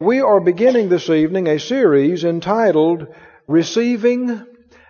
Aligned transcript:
We 0.00 0.20
are 0.20 0.40
beginning 0.40 0.90
this 0.90 1.08
evening 1.08 1.46
a 1.46 1.58
series 1.58 2.22
entitled 2.22 3.06
Receiving 3.46 4.44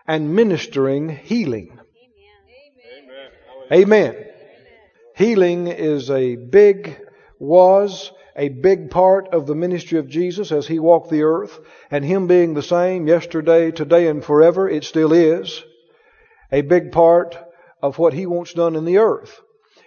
and 0.05 0.35
Ministering 0.35 1.11
Healing. 1.11 1.79
Amen. 3.71 3.85
Amen. 3.85 4.25
Healing 5.15 5.69
is 5.69 6.11
a 6.11 6.35
big, 6.35 7.01
was 7.39 8.11
a 8.35 8.49
big 8.49 8.91
part 8.91 9.29
of 9.33 9.47
the 9.47 9.55
ministry 9.55 10.01
of 10.01 10.09
Jesus 10.09 10.51
as 10.51 10.67
He 10.67 10.81
walked 10.81 11.11
the 11.11 11.23
earth, 11.23 11.57
and 11.89 12.05
Him 12.05 12.27
being 12.27 12.55
the 12.55 12.61
same 12.61 13.07
yesterday, 13.07 13.71
today, 13.71 14.09
and 14.09 14.25
forever, 14.25 14.69
it 14.69 14.83
still 14.83 15.13
is 15.13 15.63
a 16.51 16.63
big 16.63 16.91
part 16.91 17.39
of 17.81 17.97
what 18.01 18.13
He 18.13 18.27
wants 18.27 18.55
done 18.55 18.75
in 18.75 18.85
the 18.85 18.99
earth. 18.99 19.41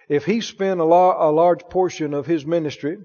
If 0.07 0.23
He 0.23 0.39
spent 0.39 0.79
a, 0.79 0.85
a 0.85 1.29
large 1.29 1.63
portion 1.63 2.13
of 2.13 2.25
His 2.25 2.45
ministry 2.45 2.99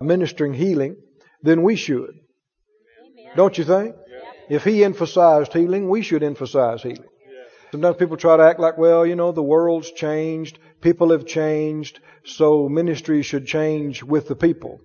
ministering 0.00 0.54
healing, 0.54 0.96
then 1.42 1.62
we 1.62 1.76
should. 1.76 2.10
Amen. 2.10 3.32
Don't 3.36 3.58
you 3.58 3.64
think? 3.64 3.96
Yeah. 3.96 4.56
If 4.56 4.64
He 4.64 4.84
emphasized 4.84 5.52
healing, 5.52 5.88
we 5.88 6.02
should 6.02 6.22
emphasize 6.22 6.82
healing. 6.82 7.02
Yeah. 7.02 7.70
Sometimes 7.72 7.96
people 7.96 8.16
try 8.16 8.36
to 8.36 8.44
act 8.44 8.60
like, 8.60 8.78
well, 8.78 9.04
you 9.04 9.16
know, 9.16 9.32
the 9.32 9.42
world's 9.42 9.90
changed, 9.90 10.58
people 10.80 11.10
have 11.10 11.26
changed, 11.26 12.00
so 12.24 12.68
ministry 12.68 13.22
should 13.22 13.46
change 13.46 14.02
with 14.02 14.28
the 14.28 14.36
people. 14.36 14.80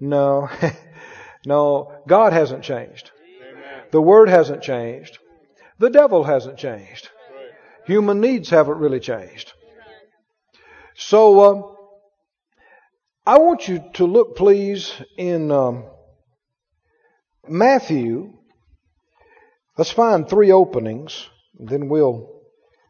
No. 0.00 0.48
no, 1.46 1.92
God 2.06 2.32
hasn't 2.32 2.64
changed. 2.64 3.10
Amen. 3.40 3.84
The 3.92 4.02
Word 4.02 4.28
hasn't 4.28 4.62
changed. 4.62 5.18
The 5.78 5.90
devil 5.90 6.24
hasn't 6.24 6.58
changed. 6.58 7.08
Right. 7.30 7.50
Human 7.86 8.20
needs 8.20 8.50
haven't 8.50 8.78
really 8.78 9.00
changed. 9.00 9.52
So, 10.96 11.40
um, 11.44 11.76
I 13.28 13.36
want 13.40 13.68
you 13.68 13.84
to 13.92 14.06
look, 14.06 14.36
please, 14.36 14.90
in 15.18 15.52
um, 15.52 15.84
Matthew. 17.46 18.32
Let's 19.76 19.90
find 19.90 20.26
three 20.26 20.50
openings, 20.50 21.28
then 21.52 21.90
we'll 21.90 22.40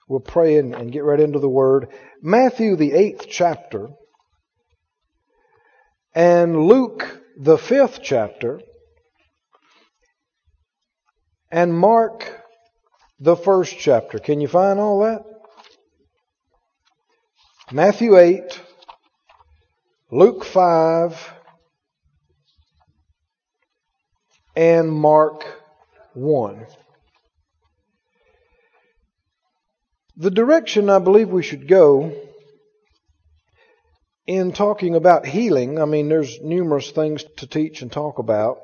we'll 0.09 0.21
pray 0.21 0.59
and, 0.59 0.77
and 0.77 0.93
get 0.93 1.03
right 1.03 1.19
into 1.19 1.41
the 1.41 1.49
Word. 1.49 1.89
Matthew, 2.23 2.77
the 2.77 2.93
eighth 2.93 3.27
chapter, 3.29 3.89
and 6.15 6.69
Luke, 6.69 7.21
the 7.37 7.59
fifth 7.59 7.99
chapter, 8.05 8.61
and 11.51 11.77
Mark, 11.77 12.45
the 13.19 13.35
first 13.35 13.77
chapter. 13.77 14.21
Can 14.21 14.41
you 14.41 14.47
find 14.47 14.79
all 14.79 15.01
that? 15.01 15.25
Matthew 17.73 18.17
8, 18.17 18.68
Luke 20.11 20.43
5 20.43 21.35
and 24.57 24.91
Mark 24.91 25.45
1. 26.15 26.67
The 30.17 30.31
direction 30.31 30.89
I 30.89 30.99
believe 30.99 31.29
we 31.29 31.43
should 31.43 31.69
go 31.69 32.19
in 34.27 34.53
talking 34.53 34.95
about 34.95 35.27
healing, 35.27 35.79
I 35.79 35.85
mean, 35.85 36.09
there's 36.09 36.41
numerous 36.41 36.91
things 36.91 37.23
to 37.37 37.47
teach 37.47 37.83
and 37.83 37.93
talk 37.93 38.19
about. 38.19 38.61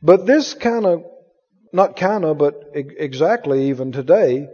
But 0.00 0.24
this 0.24 0.54
kind 0.54 0.86
of, 0.86 1.04
not 1.74 1.96
kind 1.96 2.24
of, 2.24 2.38
but 2.38 2.54
exactly 2.72 3.68
even 3.68 3.92
today, 3.92 4.48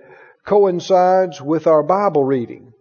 coincides 0.44 1.40
with 1.40 1.68
our 1.68 1.84
Bible 1.84 2.24
reading. 2.24 2.72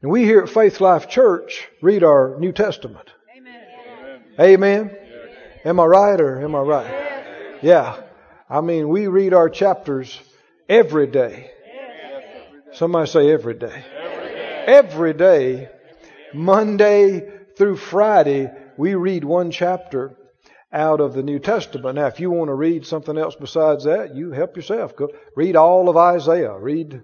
And 0.00 0.12
we 0.12 0.22
here 0.22 0.42
at 0.42 0.48
Faith 0.48 0.80
Life 0.80 1.08
Church 1.08 1.66
read 1.82 2.04
our 2.04 2.36
New 2.38 2.52
Testament. 2.52 3.10
Amen. 3.36 4.22
Amen. 4.38 4.96
Am 5.64 5.80
I 5.80 5.84
right 5.86 6.20
or 6.20 6.40
am 6.40 6.54
I 6.54 6.60
right? 6.60 7.58
Yeah. 7.62 8.00
I 8.48 8.60
mean, 8.60 8.88
we 8.88 9.08
read 9.08 9.34
our 9.34 9.50
chapters 9.50 10.20
every 10.68 11.08
day. 11.08 11.50
Somebody 12.74 13.10
say 13.10 13.32
every 13.32 13.54
day. 13.54 13.84
Every 14.66 15.14
day, 15.14 15.68
Monday 16.32 17.28
through 17.56 17.78
Friday, 17.78 18.52
we 18.76 18.94
read 18.94 19.24
one 19.24 19.50
chapter 19.50 20.16
out 20.72 21.00
of 21.00 21.14
the 21.14 21.24
New 21.24 21.40
Testament. 21.40 21.96
Now, 21.96 22.06
if 22.06 22.20
you 22.20 22.30
want 22.30 22.50
to 22.50 22.54
read 22.54 22.86
something 22.86 23.18
else 23.18 23.34
besides 23.34 23.82
that, 23.82 24.14
you 24.14 24.30
help 24.30 24.54
yourself. 24.54 24.94
Go 24.94 25.08
read 25.34 25.56
all 25.56 25.88
of 25.88 25.96
Isaiah. 25.96 26.56
Read 26.56 27.02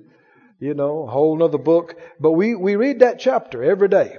you 0.59 0.75
know, 0.75 1.05
a 1.05 1.11
whole 1.11 1.43
other 1.43 1.59
book. 1.59 1.97
But 2.21 2.33
we, 2.33 2.55
we 2.55 2.77
read 2.77 3.01
that 3.01 3.19
chapter 3.19 3.63
every 3.63 3.89
day. 3.89 4.17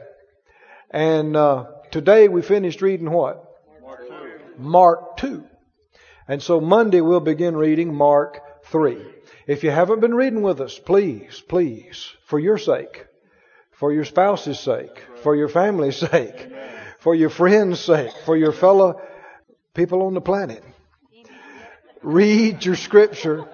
And 0.91 1.35
uh, 1.35 1.65
today 1.91 2.27
we 2.27 2.41
finished 2.41 2.81
reading 2.81 3.11
what? 3.11 3.43
Mark 3.81 4.07
2. 4.07 4.61
Mark 4.61 5.17
2. 5.17 5.43
And 6.27 6.41
so 6.41 6.59
Monday 6.59 7.01
we'll 7.01 7.19
begin 7.19 7.55
reading 7.55 7.93
Mark 7.93 8.41
3. 8.65 8.97
If 9.47 9.63
you 9.63 9.71
haven't 9.71 9.99
been 9.99 10.15
reading 10.15 10.41
with 10.41 10.59
us, 10.59 10.79
please, 10.79 11.41
please, 11.47 12.11
for 12.25 12.39
your 12.39 12.57
sake, 12.57 13.05
for 13.71 13.93
your 13.93 14.05
spouse's 14.05 14.59
sake, 14.59 15.03
for 15.21 15.35
your 15.35 15.49
family's 15.49 15.97
sake, 16.11 16.49
for 16.99 17.13
your 17.13 17.29
friends' 17.29 17.79
sake, 17.79 18.13
for 18.25 18.35
your 18.35 18.51
fellow 18.51 18.99
people 19.75 20.03
on 20.03 20.15
the 20.15 20.21
planet, 20.21 20.63
read 22.01 22.65
your 22.65 22.75
scripture 22.75 23.45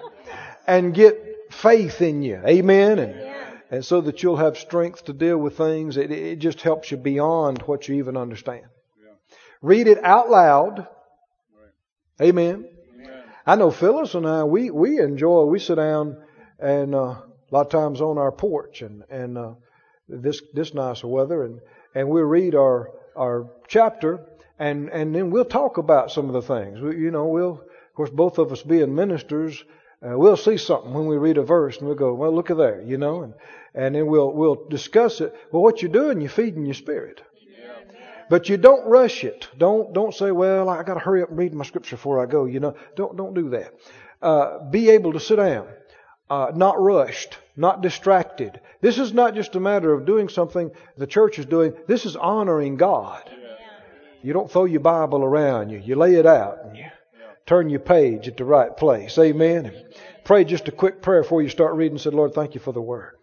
and 0.66 0.94
get 0.94 1.31
faith 1.52 2.00
in 2.02 2.22
you. 2.22 2.40
Amen. 2.46 2.98
And, 2.98 3.32
and 3.70 3.84
so 3.84 4.00
that 4.02 4.22
you'll 4.22 4.36
have 4.36 4.58
strength 4.58 5.04
to 5.04 5.12
deal 5.12 5.38
with 5.38 5.56
things. 5.56 5.96
It, 5.96 6.10
it 6.10 6.38
just 6.38 6.60
helps 6.60 6.90
you 6.90 6.96
beyond 6.96 7.62
what 7.62 7.88
you 7.88 7.96
even 7.96 8.16
understand. 8.16 8.66
Yeah. 9.02 9.36
Read 9.62 9.86
it 9.86 10.02
out 10.04 10.30
loud. 10.30 10.78
Right. 10.78 12.28
Amen. 12.28 12.68
Amen. 12.94 13.22
I 13.46 13.56
know 13.56 13.70
Phyllis 13.70 14.14
and 14.14 14.26
I, 14.26 14.44
we, 14.44 14.70
we 14.70 15.00
enjoy, 15.00 15.44
we 15.44 15.58
sit 15.58 15.76
down 15.76 16.16
and, 16.58 16.94
uh, 16.94 16.98
a 16.98 17.24
lot 17.50 17.66
of 17.66 17.70
times 17.70 18.00
on 18.00 18.18
our 18.18 18.32
porch 18.32 18.82
and, 18.82 19.02
and, 19.10 19.38
uh, 19.38 19.54
this, 20.08 20.42
this 20.52 20.74
nice 20.74 21.02
weather 21.02 21.44
and, 21.44 21.60
and 21.94 22.08
we 22.08 22.22
read 22.22 22.54
our, 22.54 22.90
our 23.16 23.50
chapter 23.68 24.26
and, 24.58 24.90
and 24.90 25.14
then 25.14 25.30
we'll 25.30 25.44
talk 25.44 25.78
about 25.78 26.10
some 26.10 26.28
of 26.28 26.34
the 26.34 26.42
things. 26.42 26.80
We, 26.80 26.98
you 26.98 27.10
know, 27.10 27.26
we'll, 27.26 27.52
of 27.52 27.94
course, 27.94 28.10
both 28.10 28.38
of 28.38 28.52
us 28.52 28.62
being 28.62 28.94
ministers, 28.94 29.64
uh, 30.04 30.18
we'll 30.18 30.36
see 30.36 30.56
something 30.56 30.92
when 30.92 31.06
we 31.06 31.16
read 31.16 31.38
a 31.38 31.42
verse 31.42 31.78
and 31.78 31.86
we'll 31.86 31.96
go, 31.96 32.12
well, 32.14 32.34
look 32.34 32.50
at 32.50 32.56
there, 32.56 32.82
you 32.82 32.98
know, 32.98 33.22
and, 33.22 33.34
and 33.74 33.94
then 33.94 34.06
we'll, 34.06 34.32
we'll 34.32 34.66
discuss 34.68 35.20
it. 35.20 35.34
Well, 35.52 35.62
what 35.62 35.80
you're 35.80 35.92
doing, 35.92 36.20
you're 36.20 36.30
feeding 36.30 36.64
your 36.64 36.74
spirit. 36.74 37.22
But 38.28 38.48
you 38.48 38.56
don't 38.56 38.86
rush 38.86 39.24
it. 39.24 39.48
Don't, 39.58 39.92
don't 39.92 40.14
say, 40.14 40.30
well, 40.30 40.68
I 40.68 40.82
gotta 40.82 41.00
hurry 41.00 41.22
up 41.22 41.28
and 41.28 41.38
read 41.38 41.52
my 41.52 41.64
scripture 41.64 41.96
before 41.96 42.22
I 42.22 42.26
go, 42.26 42.46
you 42.46 42.60
know. 42.60 42.74
Don't, 42.96 43.16
don't 43.16 43.34
do 43.34 43.50
that. 43.50 43.74
Uh, 44.22 44.70
be 44.70 44.90
able 44.90 45.12
to 45.12 45.20
sit 45.20 45.36
down. 45.36 45.68
Uh, 46.30 46.50
not 46.54 46.80
rushed, 46.80 47.36
not 47.56 47.82
distracted. 47.82 48.58
This 48.80 48.98
is 48.98 49.12
not 49.12 49.34
just 49.34 49.54
a 49.54 49.60
matter 49.60 49.92
of 49.92 50.06
doing 50.06 50.30
something 50.30 50.70
the 50.96 51.06
church 51.06 51.38
is 51.38 51.44
doing. 51.44 51.74
This 51.86 52.06
is 52.06 52.16
honoring 52.16 52.76
God. 52.76 53.28
You 54.22 54.32
don't 54.32 54.50
throw 54.50 54.64
your 54.64 54.80
Bible 54.80 55.22
around 55.24 55.68
you. 55.68 55.78
You 55.78 55.96
lay 55.96 56.14
it 56.14 56.24
out 56.24 56.64
and 56.64 56.76
you 56.76 56.86
turn 57.46 57.70
your 57.70 57.80
page 57.80 58.28
at 58.28 58.36
the 58.36 58.44
right 58.44 58.76
place. 58.76 59.18
Amen. 59.18 59.72
Pray 60.24 60.44
just 60.44 60.68
a 60.68 60.72
quick 60.72 61.02
prayer 61.02 61.22
before 61.22 61.42
you 61.42 61.48
start 61.48 61.74
reading. 61.74 61.98
Said, 61.98 62.14
Lord, 62.14 62.34
thank 62.34 62.54
you 62.54 62.60
for 62.60 62.72
the 62.72 62.80
word. 62.80 63.16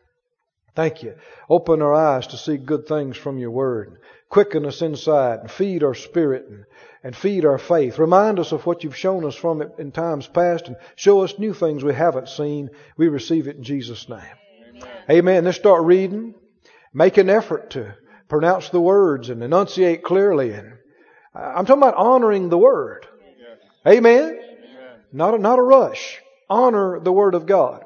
Thank 0.75 1.03
you. 1.03 1.15
Open 1.49 1.81
our 1.81 1.93
eyes 1.93 2.27
to 2.27 2.37
see 2.37 2.57
good 2.57 2.87
things 2.87 3.17
from 3.17 3.37
your 3.37 3.51
word. 3.51 3.97
Quicken 4.29 4.65
us 4.65 4.81
inside 4.81 5.39
and 5.39 5.51
feed 5.51 5.83
our 5.83 5.95
spirit 5.95 6.45
and, 6.47 6.65
and 7.03 7.15
feed 7.15 7.43
our 7.43 7.57
faith. 7.57 7.97
Remind 7.97 8.39
us 8.39 8.51
of 8.51 8.65
what 8.65 8.83
you've 8.83 8.95
shown 8.95 9.25
us 9.25 9.35
from 9.35 9.61
it 9.61 9.71
in 9.77 9.91
times 9.91 10.27
past 10.27 10.67
and 10.67 10.77
show 10.95 11.21
us 11.21 11.39
new 11.39 11.53
things 11.53 11.83
we 11.83 11.93
haven't 11.93 12.29
seen. 12.29 12.69
We 12.95 13.07
receive 13.07 13.47
it 13.47 13.57
in 13.57 13.63
Jesus' 13.63 14.07
name. 14.07 14.19
Amen. 14.19 14.89
Amen. 15.09 15.45
Let's 15.45 15.57
start 15.57 15.83
reading. 15.83 16.35
Make 16.93 17.17
an 17.17 17.29
effort 17.29 17.71
to 17.71 17.95
pronounce 18.27 18.69
the 18.69 18.79
words 18.79 19.29
and 19.29 19.43
enunciate 19.43 20.03
clearly. 20.03 20.51
And 20.53 20.73
uh, 21.35 21.53
I'm 21.55 21.65
talking 21.65 21.83
about 21.83 21.95
honoring 21.95 22.49
the 22.49 22.57
word. 22.57 23.05
Amen? 23.89 24.23
Amen. 24.23 24.39
Not, 25.11 25.33
a, 25.33 25.37
not 25.39 25.59
a 25.59 25.63
rush. 25.63 26.19
Honor 26.49 26.99
the 26.99 27.11
Word 27.11 27.33
of 27.33 27.45
God. 27.45 27.83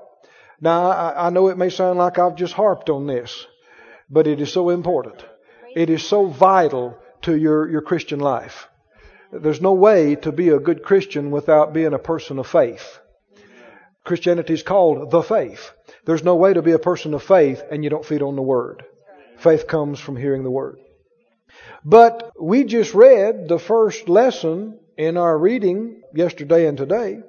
Now, 0.59 0.87
I, 0.87 1.27
I 1.27 1.29
know 1.29 1.47
it 1.47 1.57
may 1.57 1.69
sound 1.69 1.99
like 1.99 2.19
I've 2.19 2.35
just 2.35 2.53
harped 2.53 2.89
on 2.89 3.07
this, 3.07 3.47
but 4.09 4.27
it 4.27 4.41
is 4.41 4.51
so 4.51 4.69
important. 4.69 5.23
It 5.75 5.89
is 5.89 6.03
so 6.03 6.25
vital 6.25 6.97
to 7.23 7.35
your, 7.35 7.69
your 7.69 7.81
Christian 7.81 8.19
life. 8.19 8.67
There's 9.31 9.61
no 9.61 9.73
way 9.73 10.15
to 10.17 10.31
be 10.31 10.49
a 10.49 10.59
good 10.59 10.83
Christian 10.83 11.31
without 11.31 11.73
being 11.73 11.93
a 11.93 11.99
person 11.99 12.37
of 12.37 12.47
faith. 12.47 12.99
Christianity 14.03 14.53
is 14.53 14.63
called 14.63 15.09
the 15.09 15.23
faith. 15.23 15.71
There's 16.05 16.23
no 16.23 16.35
way 16.35 16.53
to 16.53 16.61
be 16.61 16.73
a 16.73 16.79
person 16.79 17.13
of 17.13 17.23
faith 17.23 17.63
and 17.71 17.83
you 17.83 17.89
don't 17.89 18.05
feed 18.05 18.21
on 18.21 18.35
the 18.35 18.41
Word. 18.41 18.83
Faith 19.37 19.67
comes 19.67 19.99
from 19.99 20.17
hearing 20.17 20.43
the 20.43 20.51
Word. 20.51 20.77
But 21.83 22.31
we 22.39 22.65
just 22.65 22.93
read 22.93 23.47
the 23.47 23.59
first 23.59 24.09
lesson 24.09 24.79
in 24.97 25.17
our 25.17 25.37
reading 25.37 26.01
yesterday 26.13 26.67
and 26.67 26.77
today 26.77 27.19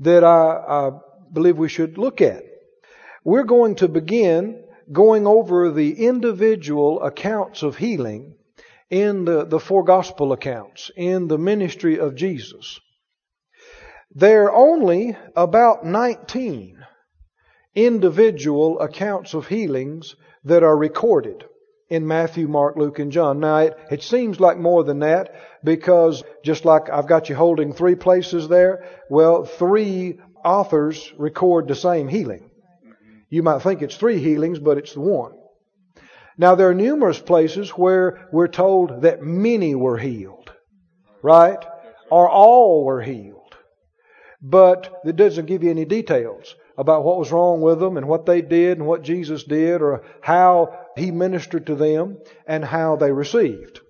that 0.00 0.24
I, 0.24 0.28
I 0.28 0.90
believe 1.32 1.58
we 1.58 1.68
should 1.68 1.98
look 1.98 2.20
at. 2.20 2.42
We're 3.24 3.44
going 3.44 3.76
to 3.76 3.88
begin 3.88 4.64
going 4.90 5.26
over 5.26 5.70
the 5.70 6.06
individual 6.06 7.02
accounts 7.02 7.62
of 7.62 7.76
healing 7.76 8.34
in 8.90 9.24
the, 9.24 9.44
the 9.44 9.60
four 9.60 9.84
gospel 9.84 10.32
accounts, 10.32 10.90
in 10.96 11.28
the 11.28 11.38
ministry 11.38 11.98
of 11.98 12.16
Jesus, 12.16 12.80
there 14.12 14.46
are 14.46 14.52
only 14.52 15.16
about 15.36 15.84
19 15.86 16.84
individual 17.76 18.80
accounts 18.80 19.34
of 19.34 19.46
healings 19.46 20.16
that 20.42 20.64
are 20.64 20.76
recorded 20.76 21.44
in 21.90 22.06
Matthew, 22.06 22.46
Mark, 22.46 22.76
Luke, 22.76 23.00
and 23.00 23.10
John. 23.10 23.40
Now, 23.40 23.58
it, 23.58 23.78
it 23.90 24.02
seems 24.02 24.38
like 24.38 24.56
more 24.56 24.84
than 24.84 25.00
that 25.00 25.34
because 25.64 26.22
just 26.44 26.64
like 26.64 26.88
I've 26.88 27.08
got 27.08 27.28
you 27.28 27.34
holding 27.34 27.72
three 27.72 27.96
places 27.96 28.48
there, 28.48 28.88
well, 29.10 29.44
three 29.44 30.20
authors 30.44 31.12
record 31.18 31.66
the 31.68 31.74
same 31.74 32.08
healing. 32.08 32.48
You 33.28 33.42
might 33.42 33.62
think 33.62 33.82
it's 33.82 33.96
three 33.96 34.18
healings, 34.18 34.58
but 34.60 34.78
it's 34.78 34.94
the 34.94 35.00
one. 35.00 35.32
Now, 36.38 36.54
there 36.54 36.68
are 36.68 36.74
numerous 36.74 37.20
places 37.20 37.70
where 37.70 38.28
we're 38.32 38.48
told 38.48 39.02
that 39.02 39.22
many 39.22 39.74
were 39.74 39.98
healed, 39.98 40.50
right? 41.22 41.62
Or 42.10 42.30
all 42.30 42.84
were 42.84 43.02
healed. 43.02 43.56
But 44.40 45.02
it 45.04 45.16
doesn't 45.16 45.46
give 45.46 45.62
you 45.62 45.70
any 45.70 45.84
details 45.84 46.54
about 46.78 47.04
what 47.04 47.18
was 47.18 47.30
wrong 47.30 47.60
with 47.60 47.78
them 47.78 47.98
and 47.98 48.08
what 48.08 48.24
they 48.24 48.40
did 48.40 48.78
and 48.78 48.86
what 48.86 49.02
Jesus 49.02 49.44
did 49.44 49.82
or 49.82 50.02
how 50.22 50.78
He 51.00 51.10
ministered 51.10 51.66
to 51.66 51.74
them 51.74 52.18
and 52.46 52.64
how 52.64 52.96
they 52.96 53.12
received. 53.12 53.80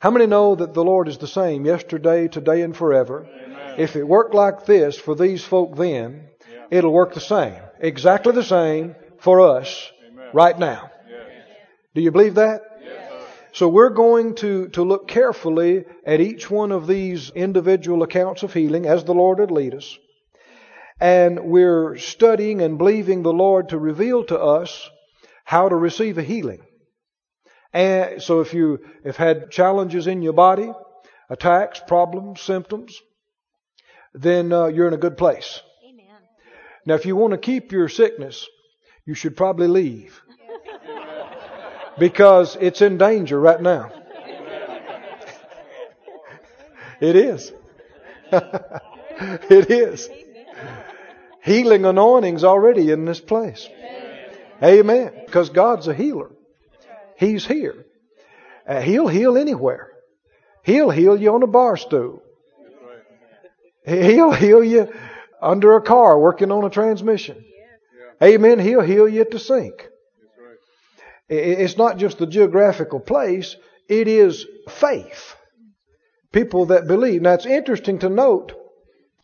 How 0.00 0.10
many 0.10 0.26
know 0.26 0.54
that 0.54 0.74
the 0.74 0.84
Lord 0.84 1.08
is 1.08 1.18
the 1.18 1.26
same 1.26 1.64
yesterday, 1.64 2.28
today, 2.28 2.62
and 2.62 2.76
forever? 2.76 3.26
Amen. 3.44 3.74
If 3.78 3.96
it 3.96 4.06
worked 4.06 4.34
like 4.34 4.66
this 4.66 4.96
for 4.96 5.14
these 5.14 5.44
folk 5.44 5.76
then, 5.76 6.28
yeah. 6.52 6.66
it'll 6.70 6.92
work 6.92 7.14
the 7.14 7.20
same. 7.20 7.60
Exactly 7.80 8.32
the 8.32 8.44
same 8.44 8.94
for 9.18 9.40
us 9.40 9.90
Amen. 10.10 10.28
right 10.32 10.58
now. 10.58 10.90
Do 11.94 12.02
you 12.02 12.12
believe 12.12 12.34
that? 12.34 12.62
So 13.52 13.68
we're 13.68 13.90
going 13.90 14.34
to, 14.36 14.68
to 14.68 14.84
look 14.84 15.08
carefully 15.08 15.84
at 16.06 16.20
each 16.20 16.50
one 16.50 16.70
of 16.70 16.86
these 16.86 17.30
individual 17.30 18.02
accounts 18.04 18.42
of 18.42 18.52
healing 18.52 18.86
as 18.86 19.02
the 19.02 19.14
Lord 19.14 19.38
would 19.40 19.50
lead 19.50 19.74
us. 19.74 19.98
And 21.00 21.40
we're 21.44 21.96
studying 21.96 22.60
and 22.60 22.78
believing 22.78 23.22
the 23.22 23.32
Lord 23.32 23.70
to 23.70 23.78
reveal 23.78 24.22
to 24.24 24.38
us 24.38 24.88
how 25.48 25.66
to 25.66 25.74
receive 25.74 26.18
a 26.18 26.22
healing. 26.22 26.60
And 27.72 28.22
so 28.22 28.40
if 28.40 28.52
you 28.52 28.80
have 29.02 29.16
had 29.16 29.50
challenges 29.50 30.06
in 30.06 30.20
your 30.20 30.34
body, 30.34 30.70
attacks, 31.30 31.80
problems, 31.86 32.42
symptoms, 32.42 33.00
then 34.12 34.52
uh, 34.52 34.66
you're 34.66 34.88
in 34.88 34.92
a 34.92 34.98
good 34.98 35.16
place. 35.16 35.62
Amen. 35.88 36.20
Now, 36.84 36.96
if 36.96 37.06
you 37.06 37.16
want 37.16 37.32
to 37.32 37.38
keep 37.38 37.72
your 37.72 37.88
sickness, 37.88 38.46
you 39.06 39.14
should 39.14 39.38
probably 39.38 39.68
leave 39.68 40.20
because 41.98 42.58
it's 42.60 42.82
in 42.82 42.98
danger 42.98 43.40
right 43.40 43.62
now. 43.62 43.90
it 47.00 47.16
is. 47.16 47.52
it 48.30 49.70
is. 49.70 50.10
Healing 51.42 51.86
anointing's 51.86 52.44
already 52.44 52.90
in 52.90 53.06
this 53.06 53.20
place. 53.20 53.66
Amen. 54.62 55.12
Because 55.24 55.50
God's 55.50 55.88
a 55.88 55.94
healer. 55.94 56.30
He's 57.16 57.46
here. 57.46 57.86
Uh, 58.66 58.80
he'll 58.80 59.08
heal 59.08 59.36
anywhere. 59.36 59.92
He'll 60.64 60.90
heal 60.90 61.16
you 61.16 61.34
on 61.34 61.42
a 61.42 61.46
bar 61.46 61.76
stool. 61.76 62.22
He'll 63.86 64.32
heal 64.32 64.62
you 64.62 64.92
under 65.40 65.76
a 65.76 65.82
car 65.82 66.18
working 66.18 66.52
on 66.52 66.64
a 66.64 66.70
transmission. 66.70 67.44
Amen. 68.22 68.58
He'll 68.58 68.82
heal 68.82 69.08
you 69.08 69.22
at 69.22 69.30
the 69.30 69.38
sink. 69.38 69.88
It's 71.28 71.76
not 71.76 71.98
just 71.98 72.18
the 72.18 72.26
geographical 72.26 73.00
place, 73.00 73.56
it 73.88 74.08
is 74.08 74.46
faith. 74.68 75.34
People 76.32 76.66
that 76.66 76.86
believe. 76.86 77.22
Now 77.22 77.34
it's 77.34 77.46
interesting 77.46 77.98
to 78.00 78.08
note, 78.08 78.52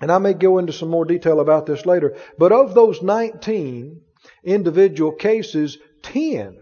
and 0.00 0.12
I 0.12 0.18
may 0.18 0.34
go 0.34 0.58
into 0.58 0.72
some 0.72 0.90
more 0.90 1.04
detail 1.04 1.40
about 1.40 1.66
this 1.66 1.86
later, 1.86 2.16
but 2.38 2.52
of 2.52 2.74
those 2.74 3.02
19 3.02 4.00
individual 4.44 5.12
cases, 5.12 5.78
10, 6.02 6.56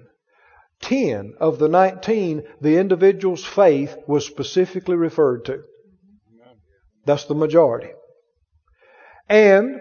10 0.81 1.35
of 1.41 1.59
the 1.59 1.69
19, 1.69 2.43
the 2.61 2.79
individual's 2.79 3.45
faith 3.45 3.97
was 4.07 4.27
specifically 4.27 4.97
referred 4.97 5.45
to. 5.47 5.63
That's 7.05 7.25
the 7.25 7.35
majority. 7.35 7.91
And 9.29 9.81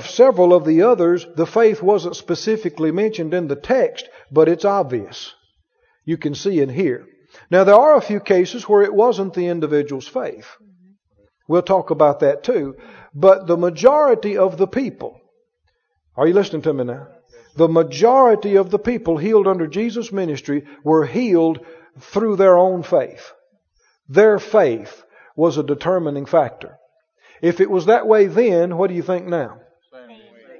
Several 0.00 0.52
of 0.52 0.66
the 0.66 0.82
others, 0.82 1.26
the 1.36 1.46
faith 1.46 1.82
wasn't 1.82 2.16
specifically 2.16 2.92
mentioned 2.92 3.32
in 3.32 3.48
the 3.48 3.56
text, 3.56 4.08
but 4.30 4.48
it's 4.48 4.64
obvious. 4.64 5.34
You 6.04 6.18
can 6.18 6.34
see 6.34 6.60
and 6.60 6.70
hear. 6.70 7.06
Now, 7.50 7.64
there 7.64 7.74
are 7.74 7.96
a 7.96 8.02
few 8.02 8.20
cases 8.20 8.68
where 8.68 8.82
it 8.82 8.94
wasn't 8.94 9.34
the 9.34 9.46
individual's 9.46 10.06
faith. 10.06 10.48
We'll 11.48 11.62
talk 11.62 11.90
about 11.90 12.20
that 12.20 12.44
too. 12.44 12.76
But 13.14 13.46
the 13.46 13.56
majority 13.56 14.36
of 14.36 14.58
the 14.58 14.66
people, 14.66 15.18
are 16.14 16.26
you 16.26 16.34
listening 16.34 16.62
to 16.62 16.74
me 16.74 16.84
now? 16.84 17.08
The 17.56 17.68
majority 17.68 18.56
of 18.56 18.70
the 18.70 18.78
people 18.78 19.16
healed 19.16 19.46
under 19.46 19.66
Jesus' 19.66 20.12
ministry 20.12 20.64
were 20.84 21.06
healed 21.06 21.64
through 21.98 22.36
their 22.36 22.56
own 22.56 22.82
faith. 22.82 23.32
Their 24.08 24.38
faith 24.38 25.04
was 25.34 25.58
a 25.58 25.62
determining 25.62 26.26
factor. 26.26 26.78
If 27.42 27.60
it 27.60 27.70
was 27.70 27.86
that 27.86 28.06
way 28.06 28.26
then, 28.26 28.76
what 28.76 28.88
do 28.88 28.94
you 28.94 29.02
think 29.02 29.26
now? 29.26 29.60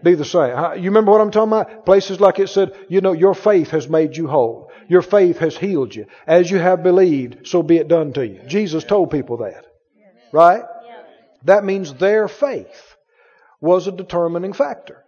be 0.03 0.15
the 0.15 0.25
same. 0.25 0.51
You 0.83 0.91
remember 0.91 1.13
what 1.13 1.21
I'm 1.21 1.31
talking 1.31 1.53
about? 1.53 1.85
Places 1.85 2.21
like 2.21 2.39
it 2.39 2.49
said, 2.49 2.73
you 2.89 3.01
know, 3.01 3.13
your 3.13 3.35
faith 3.35 3.71
has 3.71 3.89
made 3.89 4.17
you 4.17 4.29
whole. 4.29 4.71
Your 4.89 5.03
faith 5.03 5.39
has 5.39 5.57
healed 5.57 5.95
you. 5.95 6.07
As 6.27 6.51
you 6.51 6.59
have 6.59 6.83
believed, 6.83 7.47
so 7.47 7.63
be 7.63 7.77
it 7.79 7.89
done 7.89 8.13
to 8.13 8.27
you. 8.27 8.41
Jesus 8.47 8.85
told 8.85 9.11
people 9.11 9.39
that. 9.39 9.65
Right? 10.33 10.63
That 11.45 11.65
means 11.65 11.95
their 11.95 12.29
faith 12.29 12.97
was 13.61 13.87
a 13.87 13.93
determining 13.93 14.53
factor. 14.53 15.03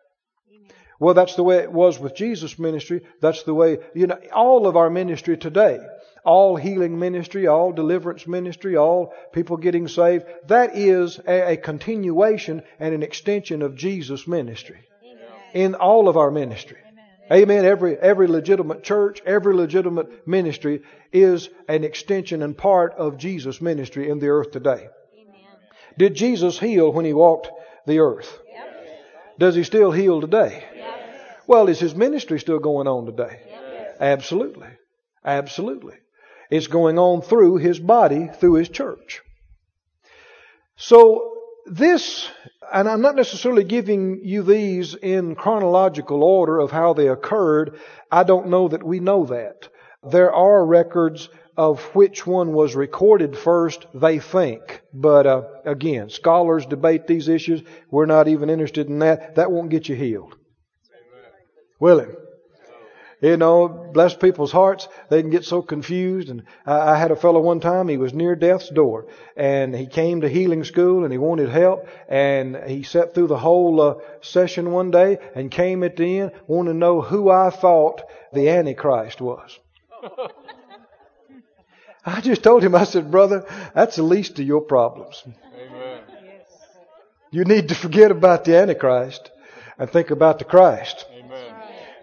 Well, 1.00 1.14
that's 1.14 1.36
the 1.36 1.44
way 1.44 1.58
it 1.58 1.72
was 1.72 1.98
with 1.98 2.14
Jesus' 2.14 2.58
ministry. 2.58 3.02
That's 3.20 3.44
the 3.44 3.54
way, 3.54 3.78
you 3.94 4.08
know, 4.08 4.18
all 4.32 4.66
of 4.66 4.76
our 4.76 4.90
ministry 4.90 5.36
today, 5.36 5.78
all 6.24 6.56
healing 6.56 6.98
ministry, 6.98 7.46
all 7.46 7.72
deliverance 7.72 8.26
ministry, 8.26 8.76
all 8.76 9.14
people 9.32 9.56
getting 9.56 9.86
saved, 9.86 10.24
that 10.48 10.76
is 10.76 11.20
a, 11.26 11.52
a 11.52 11.56
continuation 11.56 12.62
and 12.80 12.94
an 12.94 13.02
extension 13.02 13.62
of 13.62 13.76
Jesus' 13.76 14.26
ministry 14.26 14.88
in 15.54 15.74
all 15.74 16.08
of 16.08 16.16
our 16.16 16.30
ministry. 16.30 16.78
Amen. 17.30 17.64
Every, 17.64 17.96
every 17.96 18.26
legitimate 18.26 18.82
church, 18.82 19.20
every 19.26 19.54
legitimate 19.54 20.26
ministry 20.26 20.82
is 21.12 21.50
an 21.68 21.84
extension 21.84 22.42
and 22.42 22.56
part 22.56 22.94
of 22.94 23.18
Jesus' 23.18 23.60
ministry 23.60 24.08
in 24.08 24.18
the 24.18 24.28
earth 24.28 24.50
today. 24.50 24.88
Amen. 25.18 25.36
Did 25.98 26.14
Jesus 26.14 26.58
heal 26.58 26.90
when 26.90 27.04
he 27.04 27.12
walked 27.12 27.50
the 27.86 27.98
earth? 27.98 28.40
Yep. 28.50 28.67
Does 29.38 29.54
he 29.54 29.62
still 29.62 29.92
heal 29.92 30.20
today? 30.20 30.64
Yep. 30.74 31.44
Well, 31.46 31.68
is 31.68 31.78
his 31.78 31.94
ministry 31.94 32.40
still 32.40 32.58
going 32.58 32.86
on 32.88 33.06
today? 33.06 33.40
Yep. 33.46 33.96
Absolutely. 34.00 34.68
Absolutely. 35.24 35.94
It's 36.50 36.66
going 36.66 36.98
on 36.98 37.22
through 37.22 37.56
his 37.56 37.78
body, 37.78 38.28
through 38.40 38.54
his 38.54 38.68
church. 38.68 39.22
So, 40.76 41.34
this 41.66 42.30
and 42.72 42.88
I'm 42.88 43.00
not 43.00 43.16
necessarily 43.16 43.64
giving 43.64 44.20
you 44.22 44.42
these 44.42 44.94
in 44.94 45.34
chronological 45.34 46.22
order 46.22 46.58
of 46.58 46.70
how 46.70 46.92
they 46.92 47.08
occurred. 47.08 47.78
I 48.10 48.24
don't 48.24 48.48
know 48.48 48.68
that 48.68 48.82
we 48.82 49.00
know 49.00 49.26
that. 49.26 49.68
There 50.08 50.32
are 50.32 50.64
records 50.64 51.28
of 51.58 51.82
which 51.92 52.24
one 52.24 52.52
was 52.52 52.76
recorded 52.76 53.36
first, 53.36 53.84
they 53.92 54.20
think. 54.20 54.80
But 54.94 55.26
uh, 55.26 55.42
again, 55.64 56.08
scholars 56.08 56.64
debate 56.64 57.08
these 57.08 57.26
issues. 57.26 57.62
We're 57.90 58.06
not 58.06 58.28
even 58.28 58.48
interested 58.48 58.86
in 58.86 59.00
that. 59.00 59.34
That 59.34 59.50
won't 59.50 59.68
get 59.68 59.88
you 59.88 59.96
healed. 59.96 60.36
Will 61.80 61.98
it? 61.98 62.16
You 63.20 63.36
know, 63.36 63.66
bless 63.92 64.14
people's 64.14 64.52
hearts. 64.52 64.86
They 65.10 65.20
can 65.20 65.30
get 65.32 65.44
so 65.44 65.60
confused. 65.60 66.28
And 66.28 66.44
I, 66.64 66.92
I 66.92 66.96
had 66.96 67.10
a 67.10 67.16
fellow 67.16 67.40
one 67.40 67.58
time, 67.58 67.88
he 67.88 67.96
was 67.96 68.14
near 68.14 68.36
death's 68.36 68.70
door. 68.70 69.08
And 69.36 69.74
he 69.74 69.88
came 69.88 70.20
to 70.20 70.28
healing 70.28 70.62
school 70.62 71.02
and 71.02 71.12
he 71.12 71.18
wanted 71.18 71.48
help. 71.48 71.88
And 72.08 72.56
he 72.68 72.84
sat 72.84 73.14
through 73.14 73.26
the 73.26 73.36
whole 73.36 73.80
uh, 73.80 73.94
session 74.20 74.70
one 74.70 74.92
day 74.92 75.18
and 75.34 75.50
came 75.50 75.82
at 75.82 75.96
the 75.96 76.20
end 76.20 76.32
wanting 76.46 76.74
to 76.74 76.78
know 76.78 77.00
who 77.00 77.28
I 77.28 77.50
thought 77.50 78.02
the 78.32 78.48
Antichrist 78.48 79.20
was. 79.20 79.58
I 82.08 82.20
just 82.20 82.42
told 82.42 82.62
him, 82.62 82.74
I 82.74 82.84
said, 82.84 83.10
brother, 83.10 83.44
that's 83.74 83.96
the 83.96 84.02
least 84.02 84.38
of 84.38 84.46
your 84.46 84.60
problems. 84.60 85.22
Amen. 85.26 86.00
You 87.30 87.44
need 87.44 87.68
to 87.68 87.74
forget 87.74 88.10
about 88.10 88.44
the 88.44 88.56
Antichrist 88.56 89.30
and 89.78 89.90
think 89.90 90.10
about 90.10 90.38
the 90.38 90.44
Christ. 90.44 91.06
Amen. 91.12 91.54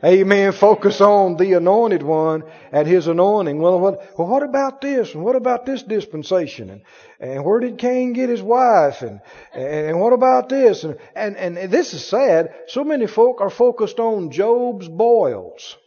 Amen. 0.04 0.52
Focus 0.52 1.02
on 1.02 1.38
the 1.38 1.54
anointed 1.54 2.04
one 2.04 2.44
and 2.72 2.88
his 2.88 3.08
anointing. 3.08 3.60
Well, 3.60 3.80
what, 3.80 4.20
well, 4.20 4.28
what 4.28 4.44
about 4.44 4.82
this? 4.82 5.16
And 5.16 5.24
what 5.24 5.36
about 5.36 5.66
this 5.66 5.82
dispensation? 5.82 6.70
And, 6.70 6.82
and 7.20 7.44
where 7.44 7.60
did 7.60 7.80
Cain 7.80 8.14
get 8.14 8.30
his 8.30 8.42
wife? 8.42 9.02
And, 9.02 9.22
and 9.54 10.00
what 10.00 10.14
about 10.14 10.50
this? 10.50 10.84
And, 10.84 10.98
and, 11.16 11.38
and 11.38 11.72
this 11.72 11.94
is 11.94 12.06
sad. 12.06 12.54
So 12.68 12.84
many 12.84 13.08
folk 13.08 13.42
are 13.42 13.50
focused 13.50 14.00
on 14.00 14.30
Job's 14.30 14.88
boils. 14.88 15.78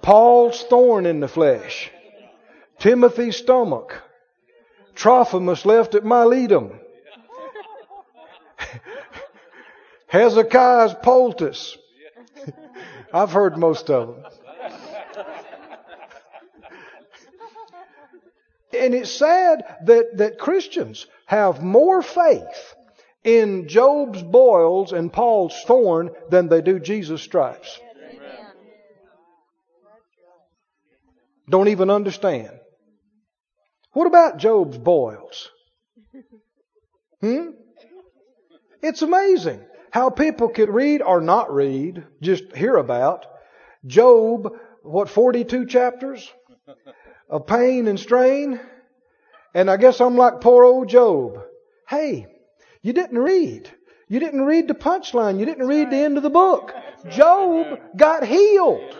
Paul's 0.00 0.62
thorn 0.64 1.06
in 1.06 1.18
the 1.18 1.28
flesh. 1.28 1.90
Timothy's 2.78 3.36
stomach. 3.36 4.02
Trophimus 4.94 5.64
left 5.64 5.94
at 5.94 6.02
Miletum. 6.02 6.78
Hezekiah's 10.06 10.94
poultice. 11.02 11.76
I've 13.12 13.30
heard 13.30 13.56
most 13.58 13.90
of 13.90 14.08
them. 14.08 14.24
And 18.70 18.94
it's 18.94 19.10
sad 19.10 19.64
that, 19.86 20.18
that 20.18 20.38
Christians 20.38 21.06
have 21.24 21.62
more 21.62 22.02
faith 22.02 22.74
in 23.24 23.66
Job's 23.66 24.22
boils 24.22 24.92
and 24.92 25.12
Paul's 25.12 25.58
thorn 25.66 26.10
than 26.30 26.48
they 26.48 26.60
do 26.60 26.78
Jesus' 26.78 27.22
stripes. 27.22 27.80
Don't 31.48 31.68
even 31.68 31.90
understand. 31.90 32.57
What 33.98 34.06
about 34.06 34.36
Job's 34.36 34.78
boils? 34.78 35.50
Hmm? 37.20 37.48
It's 38.80 39.02
amazing 39.02 39.60
how 39.90 40.10
people 40.10 40.50
could 40.50 40.68
read 40.68 41.02
or 41.02 41.20
not 41.20 41.52
read, 41.52 42.04
just 42.22 42.54
hear 42.54 42.76
about 42.76 43.26
Job, 43.84 44.52
what, 44.84 45.08
42 45.08 45.66
chapters 45.66 46.32
of 47.28 47.48
pain 47.48 47.88
and 47.88 47.98
strain? 47.98 48.60
And 49.52 49.68
I 49.68 49.76
guess 49.76 50.00
I'm 50.00 50.16
like 50.16 50.40
poor 50.40 50.62
old 50.62 50.88
Job. 50.88 51.42
Hey, 51.88 52.28
you 52.82 52.92
didn't 52.92 53.18
read. 53.18 53.68
You 54.06 54.20
didn't 54.20 54.42
read 54.42 54.68
the 54.68 54.74
punchline. 54.74 55.40
You 55.40 55.44
didn't 55.44 55.66
read 55.66 55.90
the 55.90 55.96
end 55.96 56.16
of 56.16 56.22
the 56.22 56.30
book. 56.30 56.72
Job 57.10 57.80
got 57.96 58.24
healed. 58.24 58.94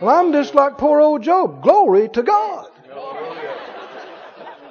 Well, 0.00 0.14
I'm 0.14 0.32
just 0.32 0.54
like 0.54 0.78
poor 0.78 1.00
old 1.00 1.22
Job. 1.22 1.62
Glory 1.62 2.08
to 2.10 2.22
God. 2.22 2.68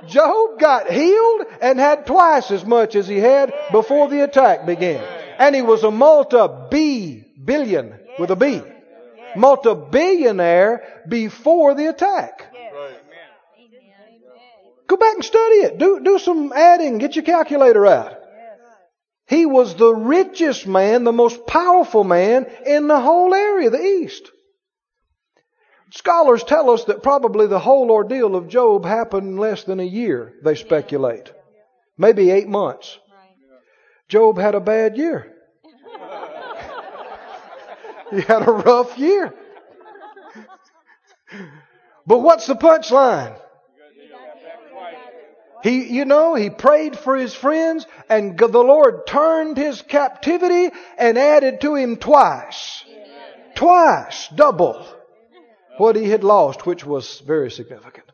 Job 0.08 0.60
got 0.60 0.92
healed 0.92 1.48
and 1.62 1.80
had 1.80 2.06
twice 2.06 2.52
as 2.52 2.64
much 2.64 2.96
as 2.96 3.08
he 3.08 3.18
had 3.18 3.54
before 3.72 4.08
the 4.08 4.24
attack 4.24 4.66
began. 4.66 5.04
And 5.40 5.56
he 5.56 5.62
was 5.62 5.84
a 5.84 5.92
multi-B 5.92 7.26
billion 7.44 8.00
with 8.20 8.30
a 8.30 8.36
B. 8.36 8.62
Multi-billionaire 9.36 11.04
before 11.08 11.74
the 11.74 11.88
attack. 11.88 12.54
Go 14.88 14.98
back 14.98 15.16
and 15.16 15.26
study 15.26 15.56
it. 15.56 15.80
Do, 15.80 16.00
do 16.00 16.20
some 16.20 16.54
adding. 16.54 17.00
Get 17.00 17.16
your 17.16 17.26
calculator 17.26 17.86
out. 17.88 18.14
He 19.28 19.48
was 19.48 19.76
the 19.76 19.92
richest 19.92 20.68
man, 20.68 21.04
the 21.04 21.12
most 21.12 21.48
powerful 21.48 22.04
man 22.04 22.46
in 22.66 22.88
the 22.88 23.00
whole 23.00 23.34
area, 23.34 23.72
the 23.72 23.82
East. 23.82 24.30
Scholars 25.96 26.44
tell 26.44 26.70
us 26.72 26.84
that 26.86 27.02
probably 27.02 27.48
the 27.48 27.60
whole 27.60 27.90
ordeal 27.90 28.36
of 28.36 28.50
Job 28.50 28.84
happened 28.84 29.30
in 29.30 29.38
less 29.38 29.64
than 29.64 29.80
a 29.80 29.84
year, 29.84 30.34
they 30.44 30.56
speculate. 30.56 31.32
Maybe 31.98 32.32
eight 32.32 32.50
months. 32.50 33.00
Job 34.10 34.38
had 34.38 34.56
a 34.56 34.60
bad 34.60 34.98
year. 34.98 35.32
he 38.12 38.20
had 38.20 38.46
a 38.46 38.52
rough 38.52 38.98
year. 38.98 39.34
But 42.06 42.20
what's 42.20 42.46
the 42.46 42.56
punchline? 42.56 43.40
He, 45.64 45.96
you 45.96 46.04
know, 46.04 46.36
he 46.36 46.50
prayed 46.50 47.00
for 47.00 47.16
his 47.16 47.34
friends 47.34 47.88
and 48.10 48.38
the 48.38 48.50
Lord 48.50 49.08
turned 49.08 49.56
his 49.56 49.82
captivity 49.82 50.72
and 50.98 51.18
added 51.18 51.62
to 51.62 51.76
him 51.76 51.96
twice. 51.96 52.84
Twice, 53.56 54.28
double 54.36 54.86
what 55.78 55.96
he 55.96 56.10
had 56.10 56.24
lost, 56.24 56.66
which 56.66 56.86
was 56.86 57.20
very 57.22 57.52
significant. 57.52 58.06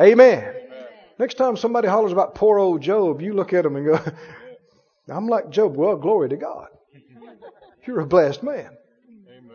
Amen. 0.00 0.54
Next 1.18 1.34
time 1.34 1.56
somebody 1.56 1.88
hollers 1.88 2.12
about 2.12 2.34
poor 2.34 2.58
old 2.58 2.82
Job, 2.82 3.22
you 3.22 3.32
look 3.32 3.52
at 3.52 3.64
him 3.64 3.76
and 3.76 3.86
go, 3.86 4.00
I'm 5.08 5.28
like 5.28 5.50
Job. 5.50 5.76
Well, 5.76 5.96
glory 5.96 6.30
to 6.30 6.36
God. 6.36 6.68
You're 7.86 8.00
a 8.00 8.06
blessed 8.06 8.42
man. 8.42 8.70
Amen. 9.28 9.50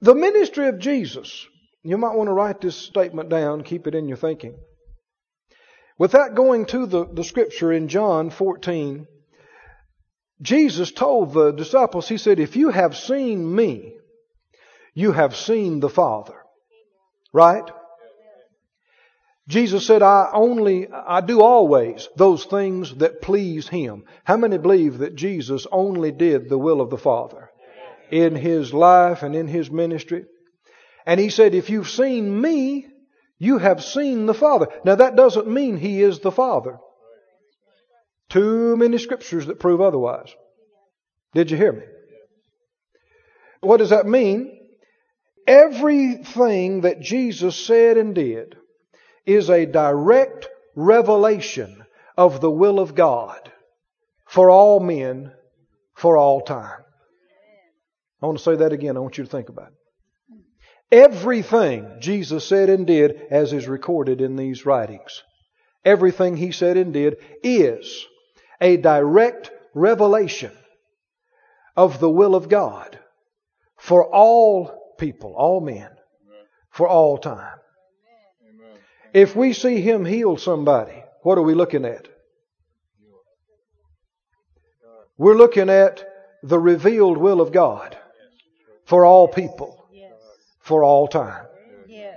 The 0.00 0.14
ministry 0.14 0.68
of 0.68 0.78
Jesus, 0.78 1.46
you 1.82 1.98
might 1.98 2.16
want 2.16 2.28
to 2.28 2.32
write 2.32 2.60
this 2.60 2.76
statement 2.76 3.28
down, 3.28 3.62
keep 3.62 3.86
it 3.86 3.94
in 3.94 4.08
your 4.08 4.16
thinking. 4.16 4.56
Without 5.98 6.34
going 6.34 6.66
to 6.66 6.86
the, 6.86 7.06
the 7.06 7.22
scripture 7.22 7.70
in 7.70 7.88
John 7.88 8.30
14, 8.30 9.06
Jesus 10.40 10.90
told 10.90 11.32
the 11.32 11.52
disciples, 11.52 12.08
He 12.08 12.16
said, 12.16 12.40
If 12.40 12.56
you 12.56 12.70
have 12.70 12.96
seen 12.96 13.54
me, 13.54 13.94
you 14.94 15.12
have 15.12 15.36
seen 15.36 15.80
the 15.80 15.88
Father. 15.88 16.34
Right? 17.32 17.64
Jesus 19.48 19.86
said, 19.86 20.02
I 20.02 20.30
only, 20.32 20.88
I 20.90 21.20
do 21.20 21.42
always 21.42 22.08
those 22.16 22.44
things 22.44 22.94
that 22.96 23.22
please 23.22 23.68
Him. 23.68 24.04
How 24.24 24.36
many 24.36 24.56
believe 24.58 24.98
that 24.98 25.16
Jesus 25.16 25.66
only 25.72 26.12
did 26.12 26.48
the 26.48 26.58
will 26.58 26.80
of 26.80 26.90
the 26.90 26.98
Father 26.98 27.50
in 28.10 28.36
His 28.36 28.72
life 28.72 29.22
and 29.22 29.34
in 29.34 29.48
His 29.48 29.70
ministry? 29.70 30.26
And 31.06 31.18
He 31.18 31.30
said, 31.30 31.54
if 31.54 31.70
you've 31.70 31.90
seen 31.90 32.40
me, 32.40 32.86
you 33.38 33.58
have 33.58 33.82
seen 33.82 34.26
the 34.26 34.34
Father. 34.34 34.68
Now 34.84 34.94
that 34.94 35.16
doesn't 35.16 35.48
mean 35.48 35.76
He 35.76 36.00
is 36.02 36.20
the 36.20 36.30
Father. 36.30 36.78
Too 38.28 38.76
many 38.76 38.98
scriptures 38.98 39.46
that 39.46 39.58
prove 39.58 39.80
otherwise. 39.80 40.32
Did 41.34 41.50
you 41.50 41.56
hear 41.56 41.72
me? 41.72 41.82
What 43.60 43.78
does 43.78 43.90
that 43.90 44.06
mean? 44.06 44.61
Everything 45.46 46.82
that 46.82 47.00
Jesus 47.00 47.56
said 47.56 47.96
and 47.96 48.14
did 48.14 48.56
is 49.26 49.50
a 49.50 49.66
direct 49.66 50.48
revelation 50.74 51.84
of 52.16 52.40
the 52.40 52.50
will 52.50 52.78
of 52.78 52.94
God 52.94 53.50
for 54.26 54.50
all 54.50 54.80
men 54.80 55.32
for 55.94 56.16
all 56.16 56.40
time. 56.40 56.80
I 58.22 58.26
want 58.26 58.38
to 58.38 58.44
say 58.44 58.56
that 58.56 58.72
again. 58.72 58.96
I 58.96 59.00
want 59.00 59.18
you 59.18 59.24
to 59.24 59.30
think 59.30 59.48
about 59.48 59.68
it. 59.68 59.74
Everything 60.92 61.96
Jesus 62.00 62.46
said 62.46 62.68
and 62.68 62.86
did, 62.86 63.20
as 63.30 63.52
is 63.52 63.66
recorded 63.66 64.20
in 64.20 64.36
these 64.36 64.66
writings, 64.66 65.22
everything 65.84 66.36
he 66.36 66.52
said 66.52 66.76
and 66.76 66.92
did 66.92 67.16
is 67.42 68.06
a 68.60 68.76
direct 68.76 69.50
revelation 69.74 70.52
of 71.76 71.98
the 71.98 72.10
will 72.10 72.34
of 72.34 72.48
God 72.48 72.98
for 73.78 74.06
all 74.14 74.81
people, 75.02 75.34
all 75.36 75.60
men, 75.60 75.90
for 76.70 76.86
all 76.86 77.18
time. 77.18 77.58
If 79.12 79.34
we 79.34 79.52
see 79.52 79.80
Him 79.80 80.04
heal 80.04 80.36
somebody, 80.36 81.02
what 81.22 81.38
are 81.38 81.42
we 81.42 81.54
looking 81.54 81.84
at? 81.84 82.06
We're 85.18 85.34
looking 85.34 85.68
at 85.70 86.04
the 86.44 86.58
revealed 86.58 87.18
will 87.18 87.40
of 87.40 87.50
God 87.50 87.98
for 88.84 89.04
all 89.04 89.26
people, 89.26 89.84
for 90.60 90.84
all 90.84 91.08
time. 91.08 91.46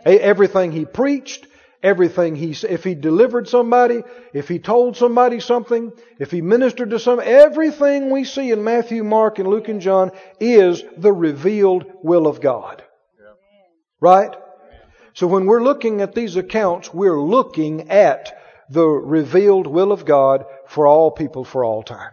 Everything 0.05 0.71
He 0.71 0.85
preached, 0.85 1.47
everything 1.85 2.35
He, 2.35 2.51
if 2.67 2.83
He 2.83 2.95
delivered 2.95 3.47
somebody, 3.47 4.01
if 4.33 4.47
He 4.47 4.59
told 4.59 4.97
somebody 4.97 5.39
something, 5.39 5.93
if 6.19 6.31
He 6.31 6.41
ministered 6.41 6.89
to 6.89 6.99
some, 6.99 7.21
everything 7.23 8.09
we 8.09 8.23
see 8.23 8.51
in 8.51 8.63
Matthew, 8.63 9.03
Mark, 9.03 9.37
and 9.39 9.47
Luke 9.47 9.69
and 9.69 9.79
John 9.79 10.11
is 10.39 10.83
the 10.97 11.13
revealed 11.13 11.85
will 12.01 12.27
of 12.27 12.41
God. 12.41 12.83
Right? 14.01 14.35
So 15.13 15.27
when 15.27 15.45
we're 15.45 15.63
looking 15.63 16.01
at 16.01 16.15
these 16.15 16.35
accounts, 16.35 16.93
we're 16.93 17.21
looking 17.21 17.89
at 17.91 18.37
the 18.69 18.85
revealed 18.85 19.67
will 19.67 19.91
of 19.91 20.03
God 20.05 20.45
for 20.67 20.87
all 20.87 21.11
people 21.11 21.45
for 21.45 21.63
all 21.63 21.83
time. 21.83 22.11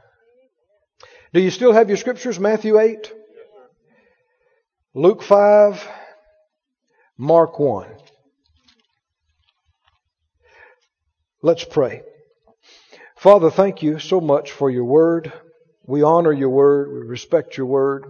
Do 1.33 1.41
you 1.41 1.51
still 1.51 1.73
have 1.73 1.89
your 1.89 1.97
scriptures? 1.97 2.39
Matthew 2.39 2.79
8, 2.79 3.11
Luke 4.95 5.23
5, 5.23 5.89
Mark 7.17 7.59
1. 7.59 7.87
Let's 11.43 11.65
pray. 11.65 12.03
Father, 13.17 13.51
thank 13.51 13.83
you 13.83 13.99
so 13.99 14.21
much 14.21 14.53
for 14.53 14.71
your 14.71 14.85
word. 14.85 15.33
We 15.85 16.03
honor 16.03 16.33
your 16.33 16.51
word. 16.51 16.93
We 16.93 17.09
respect 17.09 17.57
your 17.57 17.67
word. 17.67 18.05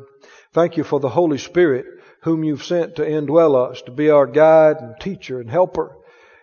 Thank 0.53 0.77
you 0.77 0.85
for 0.85 1.01
the 1.01 1.09
Holy 1.09 1.39
Spirit 1.39 1.87
whom 2.23 2.45
you've 2.45 2.65
sent 2.65 2.97
to 2.97 3.03
indwell 3.03 3.71
us, 3.71 3.83
to 3.83 3.91
be 3.91 4.09
our 4.09 4.27
guide 4.27 4.77
and 4.79 4.95
teacher 5.01 5.41
and 5.41 5.51
helper. 5.51 5.97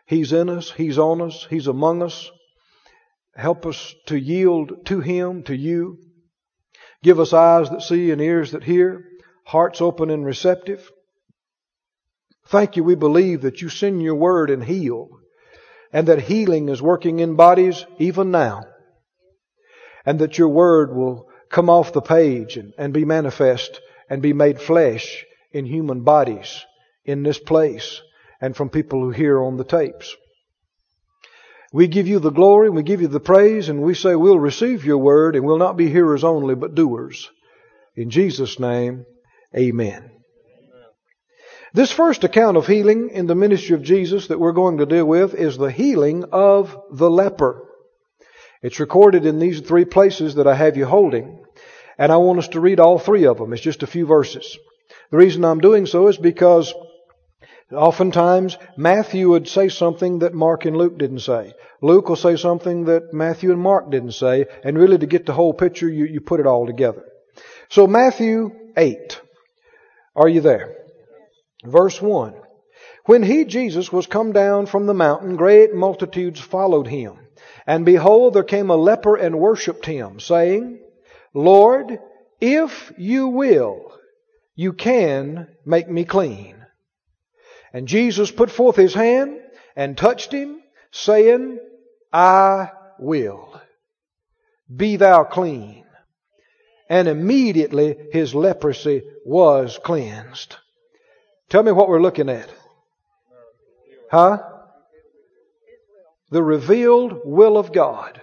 He's 0.05 0.34
in 0.34 0.50
us, 0.50 0.72
He's 0.72 0.98
on 0.98 1.22
us, 1.22 1.48
He's 1.50 1.67
among 1.67 2.03
us. 2.03 2.29
Help 3.36 3.65
us 3.65 3.96
to 4.08 4.19
yield 4.19 4.86
to 4.88 5.00
Him, 5.00 5.43
to 5.43 5.55
you. 5.55 6.00
Give 7.01 7.19
us 7.19 7.31
eyes 7.31 7.69
that 7.69 7.81
see 7.81 8.12
and 8.12 8.22
ears 8.22 8.51
that 8.51 8.63
hear, 8.63 9.05
hearts 9.46 9.79
open 9.79 10.10
and 10.10 10.25
receptive. 10.25 10.91
Thank 12.48 12.75
you, 12.75 12.84
we 12.84 12.96
believe 12.96 13.41
that 13.41 13.62
you 13.62 13.69
send 13.69 14.01
your 14.01 14.15
word 14.15 14.50
and 14.50 14.63
heal, 14.63 15.18
and 15.91 16.08
that 16.08 16.22
healing 16.22 16.69
is 16.69 16.81
working 16.81 17.19
in 17.19 17.36
bodies 17.36 17.86
even 17.98 18.31
now, 18.31 18.63
and 20.05 20.19
that 20.19 20.38
your 20.38 20.50
word 20.50 20.96
will 20.96 21.27
come 21.50 21.69
off 21.69 21.93
the 21.93 22.01
page 22.01 22.58
and, 22.58 22.74
and 22.77 22.93
be 22.93 23.05
manifest 23.05 23.81
and 24.10 24.22
be 24.22 24.34
made 24.34 24.60
flesh 24.60 25.25
in 25.51 25.65
human 25.65 26.01
bodies 26.01 26.63
in 27.05 27.24
this 27.24 27.39
place 27.39 28.01
and 28.39 28.55
from 28.55 28.69
people 28.69 29.01
who 29.01 29.10
hear 29.10 29.41
on 29.41 29.58
the 29.58 29.63
tapes. 29.63 30.15
We 31.72 31.88
give 31.88 32.08
you 32.08 32.19
the 32.19 32.31
glory, 32.31 32.69
we 32.69 32.84
give 32.84 33.01
you 33.01 33.08
the 33.08 33.19
praise, 33.19 33.69
and 33.69 33.81
we 33.81 33.93
say 33.93 34.15
we'll 34.15 34.39
receive 34.39 34.86
your 34.86 34.98
word 34.98 35.36
and 35.36 35.46
we'll 35.46 35.58
not 35.58 35.77
be 35.77 35.89
hearers 35.89 36.24
only, 36.24 36.55
but 36.55 36.74
doers. 36.74 37.29
In 37.96 38.10
Jesus' 38.10 38.60
name, 38.60 39.05
amen. 39.55 40.18
This 41.73 41.91
first 41.91 42.23
account 42.23 42.57
of 42.57 42.67
healing 42.67 43.09
in 43.09 43.27
the 43.27 43.35
ministry 43.35 43.75
of 43.75 43.83
Jesus 43.83 44.27
that 44.27 44.39
we're 44.39 44.53
going 44.53 44.77
to 44.77 44.85
deal 44.85 45.05
with 45.05 45.33
is 45.33 45.57
the 45.57 45.71
healing 45.71 46.25
of 46.31 46.75
the 46.91 47.09
leper. 47.09 47.67
It's 48.61 48.79
recorded 48.79 49.25
in 49.25 49.39
these 49.39 49.61
three 49.61 49.85
places 49.85 50.35
that 50.35 50.47
I 50.47 50.55
have 50.55 50.77
you 50.77 50.85
holding, 50.85 51.45
and 51.97 52.11
I 52.11 52.17
want 52.17 52.39
us 52.39 52.47
to 52.49 52.59
read 52.59 52.79
all 52.79 52.97
three 52.97 53.25
of 53.25 53.38
them. 53.38 53.53
It's 53.53 53.61
just 53.61 53.83
a 53.83 53.88
few 53.88 54.05
verses. 54.05 54.57
The 55.11 55.17
reason 55.17 55.45
I'm 55.45 55.59
doing 55.59 55.85
so 55.85 56.07
is 56.07 56.17
because 56.17 56.73
Oftentimes, 57.71 58.57
Matthew 58.77 59.29
would 59.29 59.47
say 59.47 59.69
something 59.69 60.19
that 60.19 60.33
Mark 60.33 60.65
and 60.65 60.75
Luke 60.75 60.97
didn't 60.97 61.19
say. 61.19 61.53
Luke 61.81 62.09
will 62.09 62.15
say 62.15 62.35
something 62.35 62.85
that 62.85 63.13
Matthew 63.13 63.51
and 63.51 63.61
Mark 63.61 63.91
didn't 63.91 64.13
say, 64.13 64.47
and 64.63 64.77
really 64.77 64.97
to 64.97 65.05
get 65.05 65.27
the 65.27 65.33
whole 65.33 65.53
picture, 65.53 65.88
you, 65.88 66.05
you 66.05 66.19
put 66.19 66.39
it 66.39 66.47
all 66.47 66.65
together. 66.65 67.05
So 67.69 67.85
Matthew 67.85 68.51
8. 68.75 69.21
Are 70.15 70.27
you 70.27 70.41
there? 70.41 70.78
Verse 71.63 72.01
1. 72.01 72.33
When 73.05 73.23
he, 73.23 73.45
Jesus, 73.45 73.91
was 73.91 74.07
come 74.07 74.31
down 74.31 74.65
from 74.65 74.85
the 74.85 74.93
mountain, 74.93 75.35
great 75.35 75.73
multitudes 75.73 76.39
followed 76.39 76.87
him. 76.87 77.17
And 77.65 77.85
behold, 77.85 78.33
there 78.33 78.43
came 78.43 78.69
a 78.69 78.75
leper 78.75 79.15
and 79.15 79.39
worshipped 79.39 79.85
him, 79.85 80.19
saying, 80.19 80.79
Lord, 81.33 81.99
if 82.39 82.93
you 82.97 83.27
will, 83.27 83.97
you 84.55 84.73
can 84.73 85.47
make 85.65 85.89
me 85.89 86.05
clean. 86.05 86.55
And 87.73 87.87
Jesus 87.87 88.31
put 88.31 88.49
forth 88.49 88.75
his 88.75 88.93
hand 88.93 89.39
and 89.75 89.97
touched 89.97 90.31
him, 90.31 90.61
saying, 90.91 91.59
I 92.11 92.71
will. 92.97 93.61
Be 94.73 94.95
thou 94.95 95.23
clean. 95.23 95.85
And 96.89 97.07
immediately 97.07 97.95
his 98.11 98.33
leprosy 98.33 99.03
was 99.25 99.79
cleansed. 99.83 100.55
Tell 101.50 101.63
me 101.63 101.72
what 101.72 101.89
we're 101.89 102.01
looking 102.01 102.29
at. 102.29 102.50
Huh? 104.12 104.44
The 106.32 106.44
revealed 106.44 107.22
will 107.25 107.58
of 107.58 107.74
God. 107.74 108.22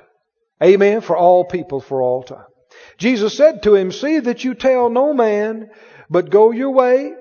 Amen. 0.62 1.00
For 1.00 1.16
all 1.16 1.44
people, 1.44 1.80
for 1.80 2.00
all 2.00 2.22
time. 2.22 2.46
Jesus 2.98 3.36
said 3.36 3.62
to 3.64 3.74
him, 3.74 3.92
See 3.92 4.20
that 4.20 4.44
you 4.44 4.54
tell 4.54 4.88
no 4.88 5.12
man, 5.12 5.70
but 6.08 6.30
go 6.30 6.50
your 6.52 6.70
way 6.70 7.14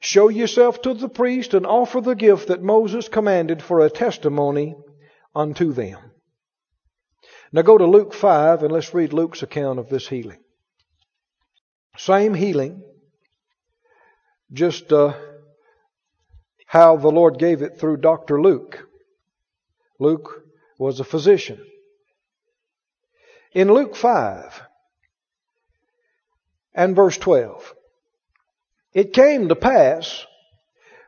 Show 0.00 0.28
yourself 0.28 0.82
to 0.82 0.94
the 0.94 1.08
priest 1.08 1.54
and 1.54 1.66
offer 1.66 2.00
the 2.00 2.14
gift 2.14 2.48
that 2.48 2.62
Moses 2.62 3.08
commanded 3.08 3.62
for 3.62 3.80
a 3.80 3.90
testimony 3.90 4.76
unto 5.34 5.72
them. 5.72 5.98
Now 7.52 7.62
go 7.62 7.78
to 7.78 7.86
Luke 7.86 8.12
5 8.12 8.62
and 8.62 8.72
let's 8.72 8.92
read 8.92 9.12
Luke's 9.12 9.42
account 9.42 9.78
of 9.78 9.88
this 9.88 10.06
healing. 10.06 10.38
Same 11.96 12.34
healing, 12.34 12.82
just 14.52 14.92
uh, 14.92 15.14
how 16.66 16.96
the 16.96 17.10
Lord 17.10 17.38
gave 17.38 17.62
it 17.62 17.78
through 17.78 17.98
Dr. 17.98 18.42
Luke. 18.42 18.86
Luke 19.98 20.44
was 20.78 21.00
a 21.00 21.04
physician. 21.04 21.64
In 23.52 23.72
Luke 23.72 23.96
5 23.96 24.60
and 26.74 26.94
verse 26.94 27.16
12, 27.16 27.74
it 28.92 29.12
came 29.12 29.48
to 29.48 29.56
pass 29.56 30.26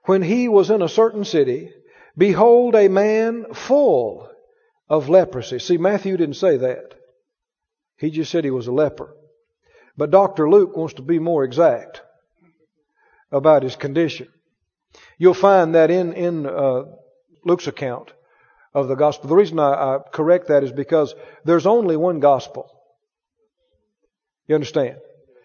when 0.05 0.23
he 0.23 0.49
was 0.49 0.71
in 0.71 0.81
a 0.81 0.89
certain 0.89 1.25
city, 1.25 1.71
behold, 2.17 2.75
a 2.75 2.89
man 2.89 3.53
full 3.53 4.31
of 4.89 5.11
leprosy. 5.11 5.59
See, 5.59 5.77
Matthew 5.77 6.17
didn't 6.17 6.37
say 6.37 6.57
that. 6.57 6.95
He 7.99 8.11
just 8.11 8.31
said 8.31 8.45
he 8.45 8.51
was 8.51 8.69
a 8.69 8.73
leper. 8.73 9.15
But 9.97 10.11
Dr. 10.11 10.49
Luke 10.49 10.77
wants 10.77 10.95
to 10.95 11.03
be 11.03 11.19
more 11.19 11.45
exact 11.45 12.01
about 13.31 13.65
his 13.65 13.77
condition. 13.77 14.29
You'll 15.19 15.35
find 15.35 15.75
that 15.75 15.91
in, 15.91 16.13
in 16.13 16.47
uh, 16.47 16.85
Luke's 17.45 17.67
account 17.67 18.13
of 18.75 18.89
the 18.89 18.95
gospel. 18.95 19.29
The 19.29 19.37
reason 19.37 19.59
I, 19.59 19.73
I 19.73 19.99
correct 20.13 20.49
that 20.49 20.65
is 20.65 20.73
because 20.73 21.15
there's 21.45 21.67
only 21.67 21.97
one 21.97 22.21
gospel. 22.21 22.71
You 24.47 24.55
understand? 24.55 24.97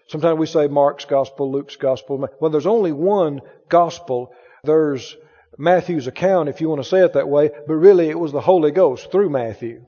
Sometimes 0.08 0.38
we 0.38 0.46
say 0.46 0.68
Mark's 0.68 1.06
gospel, 1.06 1.52
Luke's 1.52 1.76
gospel. 1.76 2.28
Well, 2.40 2.52
there's 2.52 2.68
only 2.68 2.92
one 2.92 3.42
gospel. 3.70 4.34
There's 4.64 5.16
Matthew's 5.58 6.08
account, 6.08 6.50
if 6.50 6.62
you 6.62 6.70
want 6.70 6.84
to 6.84 6.90
say 6.90 7.00
it 7.04 7.14
that 7.14 7.28
way, 7.28 7.52
but 7.68 7.74
really 7.74 8.10
it 8.10 8.20
was 8.20 8.32
the 8.32 8.42
Holy 8.42 8.72
Ghost 8.72 9.12
through 9.12 9.30
Matthew. 9.30 9.86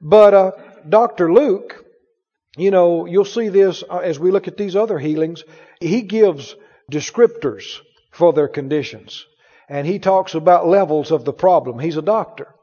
But 0.00 0.34
uh, 0.34 0.50
Dr. 0.88 1.32
Luke, 1.32 1.84
you 2.56 2.70
know, 2.70 3.06
you'll 3.06 3.24
see 3.24 3.48
this 3.48 3.82
uh, 3.88 3.98
as 3.98 4.18
we 4.18 4.30
look 4.30 4.48
at 4.48 4.56
these 4.56 4.76
other 4.76 4.98
healings. 4.98 5.44
He 5.80 6.02
gives 6.02 6.54
descriptors 6.90 7.80
for 8.12 8.32
their 8.32 8.48
conditions. 8.48 9.26
And 9.68 9.86
he 9.86 9.98
talks 9.98 10.34
about 10.34 10.68
levels 10.68 11.10
of 11.10 11.24
the 11.24 11.32
problem. 11.32 11.80
He's 11.80 11.96
a 11.96 12.02
doctor. 12.02 12.54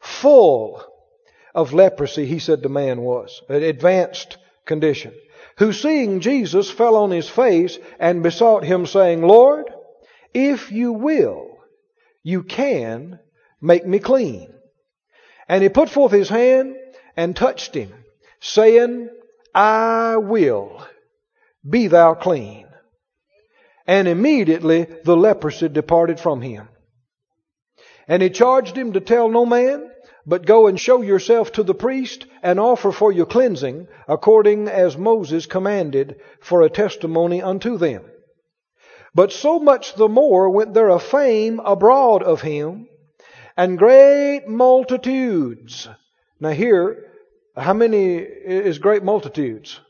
Full 0.00 0.82
of 1.54 1.74
leprosy, 1.74 2.24
he 2.24 2.38
said 2.38 2.62
the 2.62 2.68
man 2.68 3.02
was. 3.02 3.42
An 3.48 3.62
advanced 3.62 4.38
condition 4.64 5.12
who 5.58 5.72
seeing 5.72 6.20
Jesus 6.20 6.70
fell 6.70 6.96
on 6.96 7.10
his 7.10 7.28
face 7.28 7.78
and 7.98 8.22
besought 8.22 8.64
him, 8.64 8.86
saying, 8.86 9.22
Lord, 9.22 9.72
if 10.32 10.72
you 10.72 10.92
will, 10.92 11.58
you 12.22 12.42
can 12.42 13.18
make 13.60 13.86
me 13.86 13.98
clean. 13.98 14.52
And 15.48 15.62
he 15.62 15.68
put 15.68 15.90
forth 15.90 16.12
his 16.12 16.28
hand 16.28 16.76
and 17.16 17.36
touched 17.36 17.74
him, 17.74 17.92
saying, 18.40 19.10
I 19.54 20.16
will, 20.16 20.86
be 21.68 21.88
thou 21.88 22.14
clean. 22.14 22.66
And 23.86 24.06
immediately 24.06 24.86
the 25.04 25.16
leprosy 25.16 25.68
departed 25.68 26.20
from 26.20 26.40
him. 26.40 26.68
And 28.06 28.22
he 28.22 28.30
charged 28.30 28.76
him 28.76 28.92
to 28.92 29.00
tell 29.00 29.28
no 29.28 29.46
man, 29.46 29.90
but 30.26 30.46
go 30.46 30.66
and 30.66 30.78
show 30.78 31.02
yourself 31.02 31.52
to 31.52 31.62
the 31.62 31.74
priest 31.74 32.26
and 32.42 32.60
offer 32.60 32.92
for 32.92 33.10
your 33.10 33.26
cleansing 33.26 33.88
according 34.06 34.68
as 34.68 34.96
Moses 34.96 35.46
commanded 35.46 36.20
for 36.40 36.62
a 36.62 36.70
testimony 36.70 37.42
unto 37.42 37.76
them. 37.76 38.04
But 39.14 39.32
so 39.32 39.58
much 39.58 39.94
the 39.94 40.08
more 40.08 40.50
went 40.50 40.74
there 40.74 40.88
a 40.88 40.98
fame 40.98 41.60
abroad 41.60 42.22
of 42.22 42.40
him 42.40 42.88
and 43.56 43.78
great 43.78 44.46
multitudes. 44.46 45.88
Now 46.40 46.50
here, 46.50 47.12
how 47.56 47.74
many 47.74 48.16
is 48.16 48.78
great 48.78 49.02
multitudes? 49.02 49.80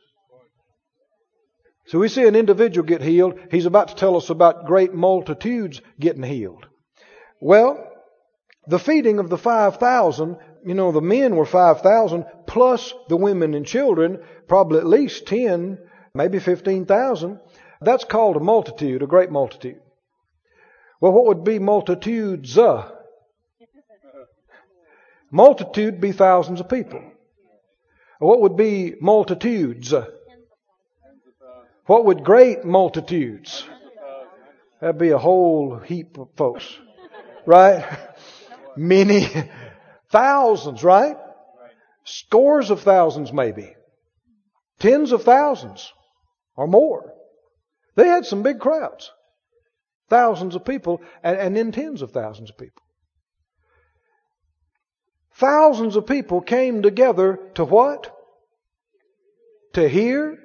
So 1.93 1.99
we 1.99 2.09
see 2.09 2.27
an 2.27 2.37
individual 2.37 2.87
get 2.87 3.03
healed. 3.03 3.39
He's 3.51 3.67
about 3.67 3.89
to 3.89 3.95
tell 3.95 4.17
us 4.17 4.31
about 4.31 4.65
great 4.65 4.95
multitudes 4.95 5.83
getting 6.01 6.23
healed. 6.23 6.67
Well, 7.39 7.87
the 8.67 8.79
feeding 8.79 9.19
of 9.19 9.29
the 9.29 9.37
5,000, 9.37 10.39
you 10.65 10.73
know, 10.73 10.91
the 10.91 11.03
men 11.03 11.37
were 11.37 11.45
5,000 11.45 12.25
plus 12.47 12.95
the 13.11 13.19
women 13.19 13.53
and 13.53 13.67
children, 13.67 14.21
probably 14.49 14.79
at 14.79 14.87
least 14.87 15.27
10, 15.27 15.77
maybe 16.15 16.39
15,000. 16.39 17.39
That's 17.83 18.05
called 18.05 18.37
a 18.37 18.41
multitude, 18.41 19.03
a 19.03 19.07
great 19.07 19.31
multitude. 19.31 19.83
Well, 20.99 21.13
what 21.13 21.27
would 21.27 21.45
be 21.45 21.59
multitudes? 21.59 22.57
Uh? 22.57 22.91
Multitude 25.31 26.01
be 26.01 26.13
thousands 26.13 26.61
of 26.61 26.71
people. 26.71 27.03
What 28.19 28.41
would 28.41 28.57
be 28.57 28.95
multitudes? 28.99 29.93
What 31.87 32.05
would 32.05 32.25
great 32.25 32.65
multitudes? 32.65 33.65
That'd 34.81 34.99
be 34.99 35.11
a 35.11 35.19
whole 35.19 35.79
heap 35.79 36.19
of 36.19 36.29
folks. 36.37 36.79
Right? 37.47 37.85
many 38.77 39.29
thousands, 40.11 40.85
right? 40.85 41.17
Scores 42.05 42.71
of 42.71 42.81
thousands, 42.81 43.33
maybe. 43.33 43.75
Tens 44.79 45.13
of 45.13 45.23
thousands 45.23 45.93
or 46.57 46.67
more. 46.67 47.13
They 47.95 48.09
had 48.09 48.27
some 48.27 48.43
big 48.43 48.59
crowds. 48.59 49.11
Thousands 50.09 50.55
of 50.55 50.65
people, 50.65 51.01
and, 51.23 51.39
and 51.39 51.57
then 51.57 51.73
tens 51.73 52.03
of 52.03 52.11
thousands 52.11 52.51
of 52.51 52.59
people. 52.59 52.83
Thousands 55.35 55.97
of 55.97 56.07
people 56.07 56.41
came 56.41 56.83
together 56.83 57.39
to 57.55 57.65
what? 57.65 58.15
To 59.75 59.89
hear 59.89 60.39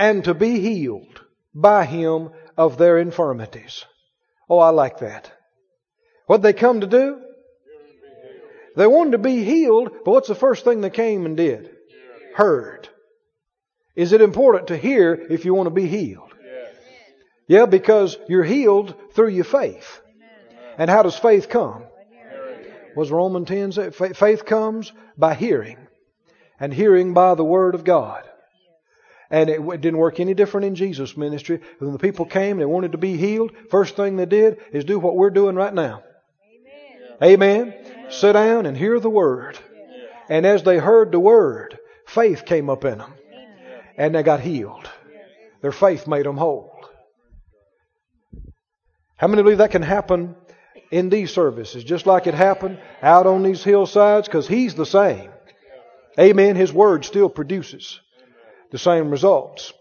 and 0.00 0.24
to 0.24 0.32
be 0.32 0.60
healed 0.60 1.20
by 1.54 1.84
Him 1.84 2.30
of 2.56 2.78
their 2.78 2.98
infirmities. 2.98 3.84
Oh, 4.48 4.58
I 4.58 4.70
like 4.70 5.00
that. 5.00 5.30
What 6.26 6.40
they 6.40 6.54
come 6.54 6.80
to 6.80 6.86
do? 6.86 7.20
They 8.76 8.86
wanted 8.86 9.12
to 9.12 9.18
be 9.18 9.44
healed, 9.44 9.90
but 10.04 10.12
what's 10.12 10.28
the 10.28 10.34
first 10.34 10.64
thing 10.64 10.80
they 10.80 10.88
came 10.90 11.26
and 11.26 11.36
did? 11.36 11.70
Heard. 12.34 12.88
Is 13.94 14.14
it 14.14 14.22
important 14.22 14.68
to 14.68 14.76
hear 14.78 15.12
if 15.12 15.44
you 15.44 15.52
want 15.52 15.66
to 15.66 15.74
be 15.74 15.86
healed? 15.86 16.32
Yeah, 17.46 17.66
because 17.66 18.16
you're 18.26 18.44
healed 18.44 18.94
through 19.12 19.30
your 19.30 19.44
faith. 19.44 20.00
And 20.78 20.88
how 20.88 21.02
does 21.02 21.16
faith 21.16 21.50
come? 21.50 21.84
Was 22.96 23.10
Romans 23.10 23.48
10 23.48 23.72
say? 23.72 23.90
Faith 23.90 24.46
comes 24.46 24.92
by 25.18 25.34
hearing, 25.34 25.76
and 26.58 26.72
hearing 26.72 27.12
by 27.12 27.34
the 27.34 27.44
Word 27.44 27.74
of 27.74 27.84
God. 27.84 28.29
And 29.30 29.48
it 29.48 29.80
didn't 29.80 29.98
work 29.98 30.18
any 30.18 30.34
different 30.34 30.66
in 30.66 30.74
Jesus' 30.74 31.16
ministry. 31.16 31.60
When 31.78 31.92
the 31.92 31.98
people 31.98 32.24
came, 32.24 32.52
and 32.52 32.60
they 32.60 32.66
wanted 32.66 32.92
to 32.92 32.98
be 32.98 33.16
healed. 33.16 33.52
First 33.70 33.94
thing 33.94 34.16
they 34.16 34.26
did 34.26 34.58
is 34.72 34.84
do 34.84 34.98
what 34.98 35.14
we're 35.14 35.30
doing 35.30 35.54
right 35.54 35.72
now. 35.72 36.02
Amen. 37.22 37.72
Amen. 37.72 38.10
Sit 38.10 38.32
down 38.32 38.66
and 38.66 38.76
hear 38.76 38.98
the 38.98 39.10
Word. 39.10 39.56
And 40.28 40.44
as 40.44 40.64
they 40.64 40.78
heard 40.78 41.12
the 41.12 41.20
Word, 41.20 41.78
faith 42.06 42.44
came 42.44 42.68
up 42.68 42.84
in 42.84 42.98
them. 42.98 43.14
And 43.96 44.14
they 44.14 44.24
got 44.24 44.40
healed. 44.40 44.90
Their 45.62 45.72
faith 45.72 46.08
made 46.08 46.26
them 46.26 46.36
whole. 46.36 46.72
How 49.16 49.28
many 49.28 49.42
believe 49.42 49.58
that 49.58 49.70
can 49.70 49.82
happen 49.82 50.34
in 50.90 51.08
these 51.08 51.30
services, 51.32 51.84
just 51.84 52.06
like 52.06 52.26
it 52.26 52.34
happened 52.34 52.80
out 53.00 53.26
on 53.26 53.44
these 53.44 53.62
hillsides? 53.62 54.26
Because 54.26 54.48
He's 54.48 54.74
the 54.74 54.86
same. 54.86 55.30
Amen. 56.18 56.56
His 56.56 56.72
Word 56.72 57.04
still 57.04 57.28
produces 57.28 58.00
the 58.70 58.78
same 58.78 59.10
results. 59.10 59.72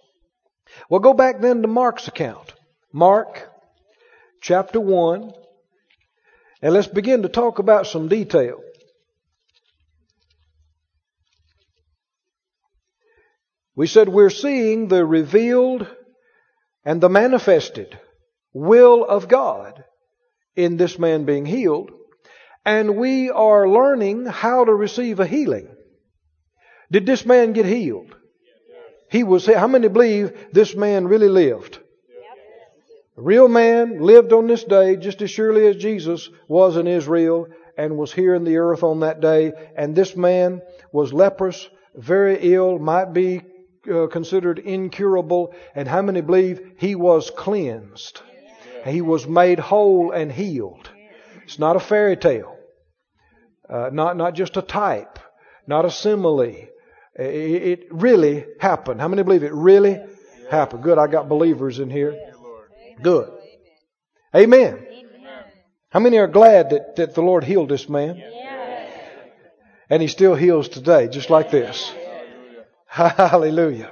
Well, 0.89 0.99
go 0.99 1.13
back 1.13 1.41
then 1.41 1.61
to 1.61 1.67
Mark's 1.67 2.07
account. 2.07 2.53
Mark 2.91 3.49
chapter 4.41 4.79
1. 4.79 5.33
And 6.61 6.73
let's 6.73 6.87
begin 6.87 7.23
to 7.23 7.29
talk 7.29 7.59
about 7.59 7.87
some 7.87 8.07
detail. 8.09 8.59
We 13.75 13.87
said 13.87 14.09
we're 14.09 14.29
seeing 14.29 14.89
the 14.89 15.05
revealed 15.05 15.87
and 16.83 16.99
the 16.99 17.07
manifested 17.07 17.97
will 18.51 19.05
of 19.05 19.29
God 19.29 19.83
in 20.55 20.75
this 20.75 20.99
man 20.99 21.23
being 21.23 21.45
healed. 21.45 21.91
And 22.65 22.97
we 22.97 23.29
are 23.29 23.69
learning 23.69 24.25
how 24.25 24.65
to 24.65 24.73
receive 24.73 25.21
a 25.21 25.25
healing. 25.25 25.69
Did 26.91 27.05
this 27.05 27.25
man 27.25 27.53
get 27.53 27.65
healed? 27.65 28.13
He 29.09 29.23
was, 29.23 29.45
how 29.45 29.67
many 29.67 29.87
believe 29.87 30.49
this 30.51 30.75
man 30.75 31.07
really 31.07 31.29
lived? 31.29 31.79
A 33.17 33.21
real 33.21 33.49
man 33.49 33.99
lived 33.99 34.31
on 34.31 34.47
this 34.47 34.63
day 34.63 34.95
just 34.95 35.21
as 35.21 35.29
surely 35.29 35.67
as 35.67 35.75
Jesus 35.75 36.29
was 36.47 36.77
in 36.77 36.87
Israel 36.87 37.47
and 37.77 37.97
was 37.97 38.13
here 38.13 38.33
in 38.33 38.45
the 38.45 38.57
earth 38.57 38.83
on 38.83 39.01
that 39.01 39.19
day. 39.19 39.51
And 39.75 39.95
this 39.95 40.15
man 40.15 40.61
was 40.93 41.11
leprous, 41.11 41.69
very 41.95 42.37
ill, 42.53 42.79
might 42.79 43.13
be 43.13 43.41
uh, 43.91 44.07
considered 44.07 44.59
incurable. 44.59 45.53
And 45.75 45.87
how 45.87 46.01
many 46.01 46.21
believe 46.21 46.61
he 46.77 46.95
was 46.95 47.29
cleansed? 47.29 48.21
He 48.85 49.01
was 49.01 49.27
made 49.27 49.59
whole 49.59 50.11
and 50.11 50.31
healed. 50.31 50.89
It's 51.43 51.59
not 51.59 51.75
a 51.75 51.81
fairy 51.81 52.15
tale. 52.15 52.55
Uh, 53.69 53.89
not, 53.91 54.15
not 54.17 54.33
just 54.33 54.55
a 54.55 54.61
type. 54.61 55.19
Not 55.67 55.83
a 55.83 55.91
simile. 55.91 56.69
It 57.15 57.87
really 57.91 58.45
happened. 58.59 59.01
How 59.01 59.07
many 59.07 59.23
believe 59.23 59.43
it 59.43 59.53
really 59.53 59.99
happened? 60.49 60.83
Good. 60.83 60.97
I 60.97 61.07
got 61.07 61.27
believers 61.27 61.79
in 61.79 61.89
here. 61.89 62.17
Good. 63.01 63.29
Amen. 64.35 64.85
How 65.89 65.99
many 65.99 66.17
are 66.17 66.27
glad 66.27 66.69
that, 66.69 66.95
that 66.97 67.15
the 67.15 67.21
Lord 67.21 67.43
healed 67.43 67.69
this 67.69 67.89
man? 67.89 68.21
And 69.89 70.01
he 70.01 70.07
still 70.07 70.35
heals 70.35 70.69
today, 70.69 71.07
just 71.07 71.29
like 71.29 71.49
this. 71.49 71.91
Hallelujah. 72.85 73.91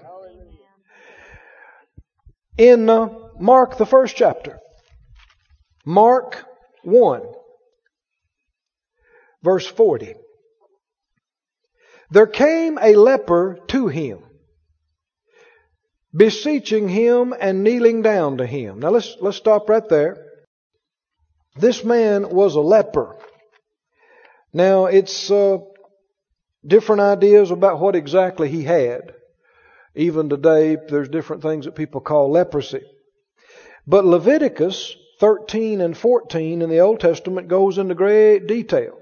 In 2.58 2.90
uh, 2.90 3.10
Mark, 3.40 3.78
the 3.78 3.86
first 3.86 4.16
chapter, 4.16 4.60
Mark 5.86 6.46
1, 6.84 7.22
verse 9.44 9.66
40. 9.68 10.16
There 12.10 12.28
came 12.28 12.78
a 12.82 12.96
leper 12.96 13.60
to 13.68 13.88
him, 13.88 14.20
beseeching 16.16 16.88
him 16.88 17.34
and 17.38 17.64
kneeling 17.64 18.02
down 18.02 18.38
to 18.38 18.46
him. 18.46 18.80
Now 18.80 18.92
let's, 18.92 19.18
let's 19.20 19.38
stop 19.38 19.70
right 19.70 19.88
there. 19.90 20.24
This 21.58 21.84
man 21.84 22.30
was 22.30 22.56
a 22.56 22.62
leper. 22.62 23.18
Now 24.54 24.86
it's 24.86 25.30
uh, 25.30 25.58
different 26.66 27.02
ideas 27.02 27.52
about 27.52 27.80
what 27.80 27.96
exactly 27.96 28.48
he 28.48 28.64
had. 28.64 29.14
Even 29.96 30.30
today, 30.30 30.78
there's 30.88 31.10
different 31.10 31.42
things 31.42 31.66
that 31.66 31.76
people 31.76 32.02
call 32.02 32.32
leprosy. 32.32 32.84
But 33.86 34.06
Leviticus 34.06 34.96
13 35.20 35.82
and 35.82 35.98
14 35.98 36.62
in 36.62 36.70
the 36.70 36.80
Old 36.80 37.00
Testament 37.00 37.48
goes 37.48 37.78
into 37.78 37.96
great 37.96 38.48
detail 38.48 38.97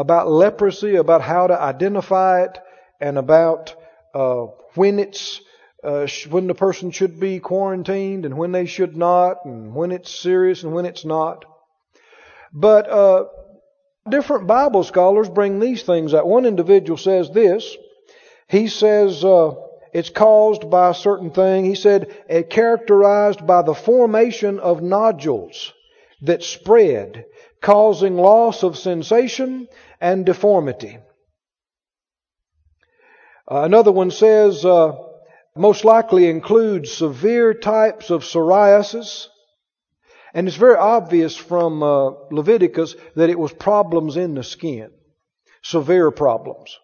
about 0.00 0.30
leprosy, 0.30 0.94
about 0.94 1.22
how 1.22 1.48
to 1.48 1.60
identify 1.60 2.42
it, 2.42 2.58
and 3.00 3.18
about 3.18 3.74
uh, 4.14 4.46
when 4.74 4.98
it's 4.98 5.40
uh, 5.82 6.06
when 6.30 6.46
the 6.46 6.54
person 6.54 6.90
should 6.90 7.18
be 7.20 7.38
quarantined 7.40 8.24
and 8.24 8.36
when 8.36 8.52
they 8.52 8.66
should 8.66 8.96
not, 8.96 9.44
and 9.44 9.74
when 9.74 9.90
it's 9.90 10.20
serious 10.20 10.62
and 10.62 10.72
when 10.72 10.86
it's 10.86 11.04
not. 11.04 11.44
But 12.52 12.88
uh, 12.88 13.24
different 14.08 14.46
Bible 14.46 14.84
scholars 14.84 15.28
bring 15.28 15.58
these 15.58 15.82
things 15.82 16.14
out. 16.14 16.26
One 16.26 16.46
individual 16.46 16.96
says 16.96 17.30
this. 17.30 17.76
He 18.48 18.68
says 18.68 19.24
uh, 19.24 19.52
it's 19.92 20.10
caused 20.10 20.70
by 20.70 20.90
a 20.90 20.94
certain 20.94 21.30
thing. 21.30 21.64
He 21.64 21.74
said 21.74 22.14
it 22.28 22.50
characterized 22.50 23.46
by 23.46 23.62
the 23.62 23.74
formation 23.74 24.60
of 24.60 24.80
nodules 24.82 25.72
that 26.22 26.42
spread, 26.42 27.24
causing 27.60 28.16
loss 28.16 28.62
of 28.62 28.76
sensation 28.76 29.68
and 30.00 30.26
deformity. 30.26 30.98
Uh, 33.50 33.62
another 33.62 33.92
one 33.92 34.10
says 34.10 34.64
uh, 34.64 34.92
most 35.56 35.84
likely 35.84 36.28
includes 36.28 36.92
severe 36.92 37.54
types 37.54 38.10
of 38.10 38.22
psoriasis. 38.22 39.26
And 40.34 40.46
it's 40.46 40.56
very 40.56 40.76
obvious 40.76 41.36
from 41.36 41.82
uh, 41.82 42.10
Leviticus 42.30 42.94
that 43.16 43.30
it 43.30 43.38
was 43.38 43.52
problems 43.52 44.16
in 44.16 44.34
the 44.34 44.44
skin, 44.44 44.90
severe 45.62 46.10
problems. 46.10 46.76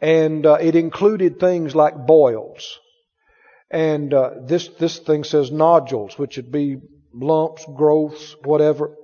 And 0.00 0.46
uh, 0.46 0.54
it 0.54 0.74
included 0.74 1.38
things 1.38 1.74
like 1.74 2.06
boils. 2.06 2.78
And 3.70 4.14
uh, 4.14 4.30
this, 4.44 4.68
this 4.68 4.98
thing 4.98 5.24
says 5.24 5.50
nodules, 5.50 6.18
which 6.18 6.36
would 6.36 6.50
be 6.50 6.78
lumps, 7.18 7.64
growths, 7.74 8.36
whatever. 8.44 8.94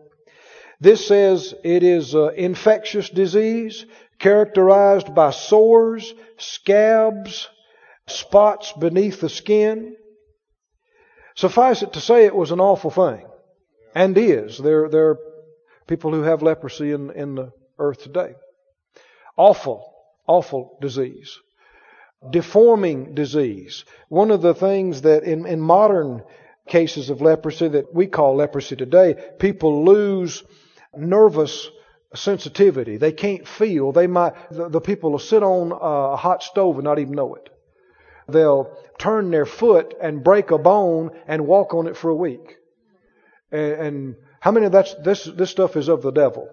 This 0.80 1.06
says 1.06 1.54
it 1.64 1.82
is 1.82 2.14
an 2.14 2.34
infectious 2.36 3.08
disease 3.08 3.86
characterized 4.18 5.14
by 5.14 5.30
sores, 5.30 6.12
scabs, 6.38 7.48
spots 8.06 8.72
beneath 8.72 9.20
the 9.20 9.28
skin. 9.28 9.96
Suffice 11.34 11.82
it 11.82 11.94
to 11.94 12.00
say, 12.00 12.26
it 12.26 12.34
was 12.34 12.50
an 12.50 12.60
awful 12.60 12.90
thing, 12.90 13.26
and 13.94 14.16
is. 14.18 14.58
There, 14.58 14.88
there 14.88 15.10
are 15.10 15.18
people 15.86 16.12
who 16.12 16.22
have 16.22 16.42
leprosy 16.42 16.92
in, 16.92 17.10
in 17.10 17.34
the 17.34 17.52
earth 17.78 18.02
today. 18.02 18.34
Awful, 19.36 19.92
awful 20.26 20.78
disease. 20.80 21.38
Deforming 22.30 23.14
disease. 23.14 23.84
One 24.08 24.30
of 24.30 24.42
the 24.42 24.54
things 24.54 25.02
that 25.02 25.24
in, 25.24 25.46
in 25.46 25.60
modern 25.60 26.22
cases 26.68 27.10
of 27.10 27.20
leprosy 27.20 27.68
that 27.68 27.94
we 27.94 28.06
call 28.06 28.36
leprosy 28.36 28.76
today, 28.76 29.14
people 29.38 29.84
lose 29.84 30.42
nervous 30.96 31.68
sensitivity. 32.14 32.96
They 32.96 33.12
can't 33.12 33.46
feel. 33.46 33.92
They 33.92 34.06
might, 34.06 34.34
the, 34.50 34.68
the 34.68 34.80
people 34.80 35.12
will 35.12 35.18
sit 35.18 35.42
on 35.42 35.72
a 35.72 36.16
hot 36.16 36.42
stove 36.42 36.76
and 36.76 36.84
not 36.84 36.98
even 36.98 37.14
know 37.14 37.34
it. 37.34 37.48
They'll 38.28 38.76
turn 38.98 39.30
their 39.30 39.46
foot 39.46 39.94
and 40.00 40.22
break 40.22 40.50
a 40.50 40.58
bone 40.58 41.10
and 41.26 41.46
walk 41.46 41.74
on 41.74 41.86
it 41.86 41.96
for 41.96 42.10
a 42.10 42.14
week. 42.14 42.56
And, 43.50 43.72
and 43.72 44.16
how 44.40 44.52
many 44.52 44.66
of 44.66 44.72
that's, 44.72 44.94
this, 45.02 45.24
this 45.24 45.50
stuff 45.50 45.76
is 45.76 45.88
of 45.88 46.02
the 46.02 46.12
devil? 46.12 46.48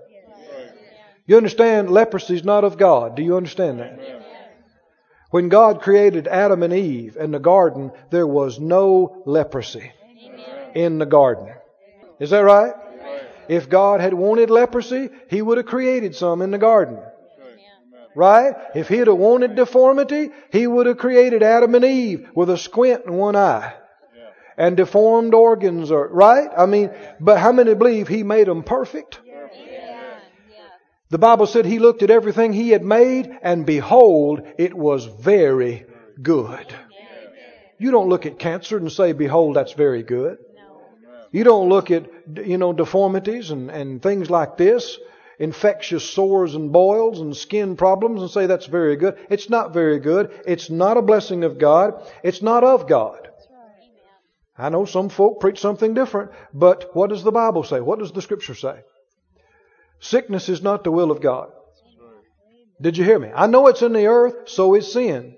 You 1.27 1.37
understand 1.37 1.91
leprosy 1.91 2.35
is 2.35 2.43
not 2.43 2.63
of 2.63 2.77
God. 2.77 3.15
Do 3.15 3.21
you 3.21 3.37
understand 3.37 3.79
that? 3.79 3.99
When 5.29 5.49
God 5.49 5.81
created 5.81 6.27
Adam 6.27 6.63
and 6.63 6.73
Eve 6.73 7.15
in 7.15 7.29
the 7.29 7.39
garden, 7.39 7.91
there 8.09 8.25
was 8.25 8.59
no 8.59 9.21
leprosy 9.27 9.91
in 10.75 10.99
the 10.99 11.05
garden. 11.05 11.53
Is 12.19 12.31
that 12.31 12.39
right? 12.39 12.73
If 13.47 13.67
God 13.67 13.99
had 13.99 14.13
wanted 14.13 14.49
leprosy, 14.49 15.09
He 15.29 15.41
would 15.41 15.57
have 15.57 15.65
created 15.65 16.15
some 16.15 16.41
in 16.41 16.51
the 16.51 16.57
garden. 16.57 16.99
Right? 18.15 18.53
If 18.75 18.87
He'd 18.89 19.07
have 19.07 19.17
wanted 19.17 19.55
deformity, 19.55 20.29
He 20.51 20.67
would 20.67 20.85
have 20.85 20.97
created 20.97 21.41
Adam 21.41 21.73
and 21.75 21.85
Eve 21.85 22.29
with 22.35 22.49
a 22.49 22.57
squint 22.57 23.05
in 23.05 23.13
one 23.13 23.35
eye. 23.35 23.73
And 24.57 24.75
deformed 24.75 25.33
organs 25.33 25.89
are, 25.89 26.07
right? 26.07 26.49
I 26.55 26.65
mean, 26.65 26.91
but 27.19 27.39
how 27.39 27.51
many 27.51 27.73
believe 27.73 28.07
He 28.07 28.23
made 28.23 28.47
them 28.47 28.63
perfect? 28.63 29.19
The 31.09 31.17
Bible 31.17 31.47
said 31.47 31.65
He 31.65 31.79
looked 31.79 32.03
at 32.03 32.11
everything 32.11 32.53
He 32.53 32.69
had 32.69 32.83
made 32.83 33.31
and 33.41 33.65
behold, 33.65 34.41
it 34.59 34.75
was 34.75 35.05
very 35.05 35.85
good. 36.21 36.75
You 37.79 37.91
don't 37.91 38.09
look 38.09 38.25
at 38.25 38.37
cancer 38.37 38.77
and 38.77 38.91
say, 38.91 39.13
behold, 39.13 39.55
that's 39.55 39.73
very 39.73 40.03
good. 40.03 40.37
You 41.31 41.43
don't 41.43 41.69
look 41.69 41.91
at, 41.91 42.05
you 42.45 42.57
know, 42.57 42.73
deformities 42.73 43.51
and, 43.51 43.69
and 43.69 44.01
things 44.01 44.29
like 44.29 44.57
this, 44.57 44.97
infectious 45.37 46.03
sores 46.03 46.55
and 46.55 46.71
boils 46.71 47.21
and 47.21 47.35
skin 47.35 47.75
problems 47.75 48.21
and 48.21 48.29
say 48.29 48.47
that's 48.47 48.65
very 48.65 48.95
good. 48.95 49.17
It's 49.29 49.49
not 49.49 49.73
very 49.73 49.99
good. 49.99 50.31
It's 50.45 50.69
not 50.69 50.97
a 50.97 51.01
blessing 51.01 51.43
of 51.43 51.59
God. 51.59 52.03
It's 52.23 52.41
not 52.41 52.63
of 52.63 52.87
God. 52.87 53.29
I 54.57 54.69
know 54.69 54.83
some 54.83 55.07
folk 55.07 55.39
preach 55.39 55.59
something 55.59 55.93
different, 55.93 56.31
but 56.53 56.93
what 56.93 57.09
does 57.09 57.23
the 57.23 57.31
Bible 57.31 57.63
say? 57.63 57.79
What 57.79 57.99
does 57.99 58.11
the 58.11 58.21
Scripture 58.21 58.55
say? 58.55 58.81
Sickness 60.01 60.49
is 60.49 60.61
not 60.61 60.83
the 60.83 60.91
will 60.91 61.11
of 61.11 61.21
God. 61.21 61.51
Did 62.81 62.97
you 62.97 63.03
hear 63.03 63.19
me? 63.19 63.29
I 63.33 63.47
know 63.47 63.67
it's 63.67 63.81
in 63.81 63.93
the 63.93 64.07
earth, 64.07 64.49
so 64.49 64.75
is 64.75 64.91
sin. 64.91 65.35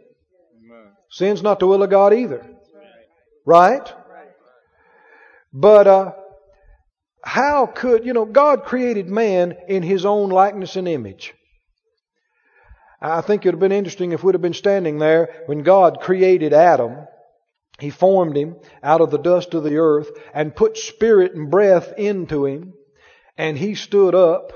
Sin's 1.10 1.44
not 1.44 1.60
the 1.60 1.68
will 1.68 1.84
of 1.84 1.90
God 1.90 2.14
either. 2.14 2.46
Right? 3.46 3.94
But 5.54 5.88
uh, 5.88 6.12
how 7.24 7.66
could, 7.66 8.06
you 8.06 8.14
know, 8.14 8.26
God 8.26 8.64
created 8.64 9.10
man 9.10 9.56
in 9.68 9.84
his 9.84 10.06
own 10.06 10.30
likeness 10.30 10.76
and 10.76 10.88
image. 10.88 11.34
I 13.02 13.22
think 13.22 13.46
it 13.46 13.48
would 13.48 13.56
have 13.56 13.60
been 13.60 13.72
interesting 13.72 14.12
if 14.12 14.24
we'd 14.24 14.36
have 14.36 14.42
been 14.42 14.54
standing 14.54 15.00
there 15.00 15.44
when 15.48 15.64
God 15.64 16.00
created 16.02 16.54
Adam. 16.54 17.08
He 17.80 17.90
formed 17.90 18.38
him 18.38 18.58
out 18.84 19.02
of 19.02 19.10
the 19.10 19.18
dust 19.18 19.54
of 19.54 19.64
the 19.64 19.78
earth 19.78 20.10
and 20.34 20.56
put 20.56 20.78
spirit 20.78 21.34
and 21.34 21.50
breath 21.50 21.94
into 21.98 22.46
him. 22.46 22.74
And 23.38 23.58
he 23.58 23.74
stood 23.74 24.14
up 24.14 24.54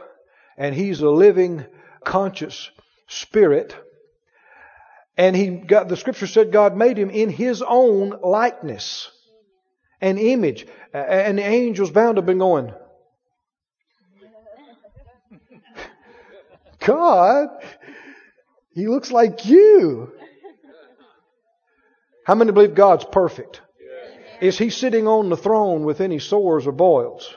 and 0.58 0.76
he's 0.76 1.02
a 1.02 1.10
living, 1.10 1.66
conscious 2.04 2.70
spirit. 3.08 3.76
And 5.18 5.36
he 5.36 5.48
got, 5.48 5.88
the 5.88 5.98
scripture 5.98 6.28
said 6.28 6.52
God 6.52 6.76
made 6.76 6.98
him 6.98 7.10
in 7.10 7.30
his 7.30 7.64
own 7.64 8.14
likeness 8.22 9.10
and 10.02 10.20
image. 10.20 10.68
And 10.94 11.38
the 11.38 11.44
angels 11.44 11.92
bound 11.92 12.16
to 12.16 12.22
have 12.22 12.26
been 12.26 12.40
going, 12.40 12.74
God, 16.80 17.50
he 18.74 18.88
looks 18.88 19.12
like 19.12 19.46
you. 19.46 20.12
How 22.26 22.36
many 22.36 22.52
believe 22.52 22.76
God's 22.76 23.06
perfect? 23.06 23.62
Is 24.42 24.58
he 24.58 24.70
sitting 24.70 25.08
on 25.08 25.30
the 25.30 25.38
throne 25.38 25.86
with 25.86 26.02
any 26.02 26.20
sores 26.20 26.68
or 26.68 26.72
boils? 26.72 27.36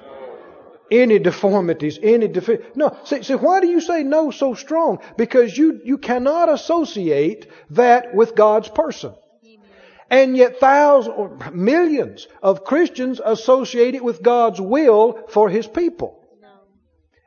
Any 0.91 1.19
deformities, 1.19 1.99
any 2.03 2.29
defi- 2.29 2.61
No. 2.75 2.97
See, 3.05 3.23
see, 3.23 3.35
why 3.35 3.61
do 3.61 3.69
you 3.69 3.81
say 3.81 4.03
no 4.03 4.31
so 4.31 4.55
strong? 4.55 5.01
Because 5.19 5.57
you, 5.57 5.81
you 5.85 5.99
cannot 5.99 6.49
associate 6.49 7.47
that 7.71 8.15
with 8.15 8.35
God's 8.35 8.71
person. 8.71 9.13
And 10.11 10.37
yet 10.37 10.59
thousands 10.59 11.15
or 11.17 11.51
millions 11.53 12.27
of 12.43 12.65
Christians 12.65 13.21
associate 13.25 13.95
it 13.95 14.03
with 14.03 14.23
God's 14.23 14.61
will 14.61 15.21
for 15.29 15.49
His 15.49 15.67
people. 15.67 16.15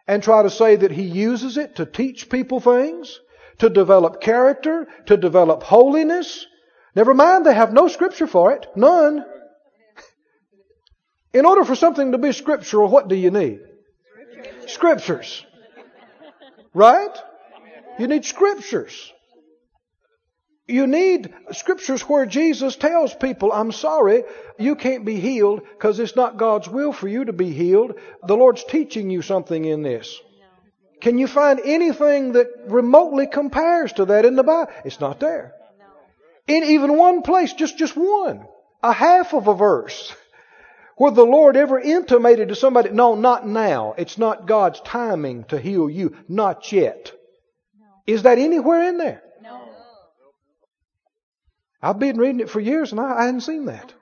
And 0.08 0.24
try 0.24 0.44
to 0.44 0.50
say 0.50 0.76
that 0.76 0.92
He 0.92 1.04
uses 1.04 1.58
it 1.58 1.76
to 1.76 1.86
teach 1.86 2.30
people 2.30 2.60
things, 2.60 3.20
to 3.60 3.70
develop 3.70 4.20
character, 4.20 4.88
to 5.06 5.16
develop 5.16 5.64
holiness. 5.64 6.46
Never 6.96 7.14
mind, 7.14 7.46
they 7.46 7.54
have 7.54 7.72
no 7.72 7.88
scripture 7.88 8.28
for 8.28 8.52
it. 8.54 8.66
None. 8.76 9.24
In 11.34 11.46
order 11.46 11.64
for 11.64 11.76
something 11.76 12.12
to 12.12 12.18
be 12.18 12.34
scriptural, 12.34 12.90
what 12.90 13.08
do 13.08 13.16
you 13.16 13.32
need? 13.32 13.60
Scriptures. 14.68 15.46
Right? 16.74 17.16
You 18.00 18.08
need 18.08 18.26
scriptures. 18.26 19.14
You 20.72 20.88
need 20.88 21.34
scriptures 21.52 22.02
where 22.04 22.26
Jesus 22.26 22.78
tells 22.78 23.14
people, 23.14 23.52
I'm 23.52 23.74
sorry, 23.74 24.24
you 24.58 24.76
can't 24.76 25.04
be 25.04 25.20
healed 25.20 25.64
because 25.64 26.00
it's 26.00 26.16
not 26.16 26.38
God's 26.38 26.70
will 26.70 26.94
for 26.94 27.10
you 27.10 27.26
to 27.26 27.34
be 27.34 27.52
healed. 27.52 28.00
The 28.26 28.38
Lord's 28.38 28.64
teaching 28.64 29.10
you 29.10 29.22
something 29.22 29.66
in 29.66 29.84
this. 29.84 30.18
Can 31.02 31.18
you 31.18 31.28
find 31.28 31.60
anything 31.60 32.34
that 32.34 32.48
remotely 32.68 33.28
compares 33.28 33.92
to 33.94 34.06
that 34.06 34.24
in 34.24 34.38
the 34.38 34.44
Bible? 34.44 34.72
It's 34.86 35.02
not 35.02 35.20
there. 35.20 35.54
In 36.48 36.64
even 36.64 36.98
one 36.98 37.22
place, 37.22 37.52
just, 37.52 37.78
just 37.78 37.98
one, 37.98 38.46
a 38.82 38.94
half 38.94 39.34
of 39.34 39.48
a 39.48 39.54
verse, 39.54 40.16
where 40.96 41.12
the 41.12 41.26
Lord 41.26 41.58
ever 41.58 41.80
intimated 41.80 42.48
to 42.48 42.56
somebody, 42.56 42.92
no, 42.92 43.16
not 43.16 43.46
now. 43.46 43.94
It's 43.98 44.18
not 44.18 44.48
God's 44.48 44.80
timing 44.82 45.44
to 45.46 45.60
heal 45.60 45.90
you. 45.90 46.16
Not 46.30 46.72
yet. 46.72 47.12
Is 48.08 48.24
that 48.24 48.38
anywhere 48.38 48.84
in 48.88 48.98
there? 48.98 49.22
I've 51.82 52.00
been 52.00 52.18
reading 52.18 52.42
it 52.42 52.50
for 52.50 52.60
years 52.60 52.92
and 52.92 53.00
I, 53.00 53.20
I 53.20 53.26
hadn't 53.26 53.42
seen 53.42 53.66
that. 53.66 53.94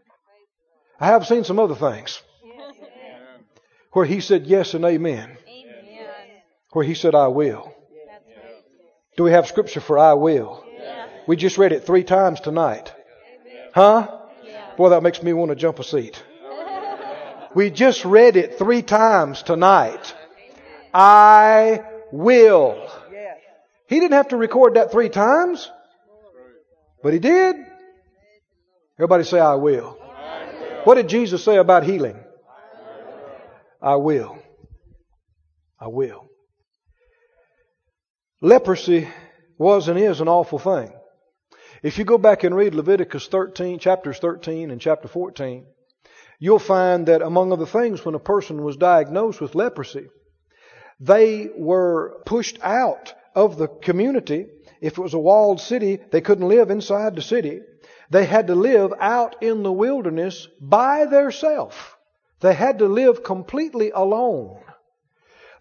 I 0.99 1.07
have 1.07 1.25
seen 1.25 1.43
some 1.43 1.59
other 1.59 1.75
things 1.75 2.21
where 3.91 4.05
he 4.05 4.19
said 4.19 4.47
yes 4.47 4.73
and 4.73 4.83
amen. 4.85 5.37
Where 6.71 6.85
he 6.85 6.93
said, 6.93 7.15
I 7.15 7.27
will. 7.27 7.73
Do 9.17 9.23
we 9.23 9.31
have 9.31 9.47
scripture 9.47 9.81
for 9.81 9.97
I 9.97 10.13
will? 10.13 10.63
We 11.27 11.35
just 11.35 11.57
read 11.57 11.71
it 11.71 11.85
three 11.85 12.03
times 12.03 12.39
tonight. 12.39 12.93
Huh? 13.73 14.19
Boy, 14.77 14.89
that 14.89 15.03
makes 15.03 15.21
me 15.23 15.33
want 15.33 15.49
to 15.49 15.55
jump 15.55 15.79
a 15.79 15.83
seat. 15.83 16.21
We 17.55 17.71
just 17.71 18.05
read 18.05 18.35
it 18.35 18.57
three 18.57 18.81
times 18.81 19.41
tonight. 19.41 20.15
I 20.93 21.83
will. 22.11 22.89
He 23.87 23.99
didn't 23.99 24.13
have 24.13 24.29
to 24.29 24.37
record 24.37 24.75
that 24.75 24.91
three 24.91 25.09
times, 25.09 25.69
but 27.01 27.13
he 27.13 27.19
did. 27.19 27.55
Everybody 28.99 29.23
say, 29.23 29.39
I 29.39 29.55
will. 29.55 29.97
What 30.83 30.95
did 30.95 31.07
Jesus 31.07 31.41
say 31.41 31.55
about 31.55 31.83
healing? 31.85 32.19
I 33.81 33.95
will. 33.95 34.37
I 35.79 35.87
will. 35.87 36.29
Leprosy 38.41 39.07
was 39.57 39.87
and 39.87 39.97
is 39.97 40.19
an 40.19 40.27
awful 40.27 40.59
thing. 40.59 40.91
If 41.81 41.97
you 41.97 42.03
go 42.03 42.17
back 42.17 42.43
and 42.43 42.53
read 42.53 42.75
Leviticus 42.75 43.27
13, 43.27 43.79
chapters 43.79 44.19
13 44.19 44.69
and 44.69 44.81
chapter 44.81 45.07
14, 45.07 45.65
you'll 46.37 46.59
find 46.59 47.05
that 47.07 47.21
among 47.21 47.53
other 47.53 47.65
things, 47.65 48.03
when 48.03 48.15
a 48.15 48.19
person 48.19 48.63
was 48.65 48.75
diagnosed 48.75 49.39
with 49.39 49.55
leprosy, 49.55 50.07
they 50.99 51.49
were 51.55 52.21
pushed 52.25 52.59
out 52.61 53.13
of 53.33 53.57
the 53.57 53.69
community. 53.69 54.47
If 54.81 54.97
it 54.97 55.01
was 55.01 55.13
a 55.13 55.19
walled 55.19 55.61
city, 55.61 55.99
they 56.11 56.19
couldn't 56.19 56.49
live 56.49 56.69
inside 56.69 57.15
the 57.15 57.21
city. 57.21 57.61
They 58.09 58.25
had 58.25 58.47
to 58.47 58.55
live 58.55 58.93
out 58.99 59.41
in 59.41 59.63
the 59.63 59.71
wilderness 59.71 60.47
by 60.59 61.05
themselves. 61.05 61.75
They 62.39 62.53
had 62.53 62.79
to 62.79 62.87
live 62.87 63.23
completely 63.23 63.91
alone. 63.91 64.61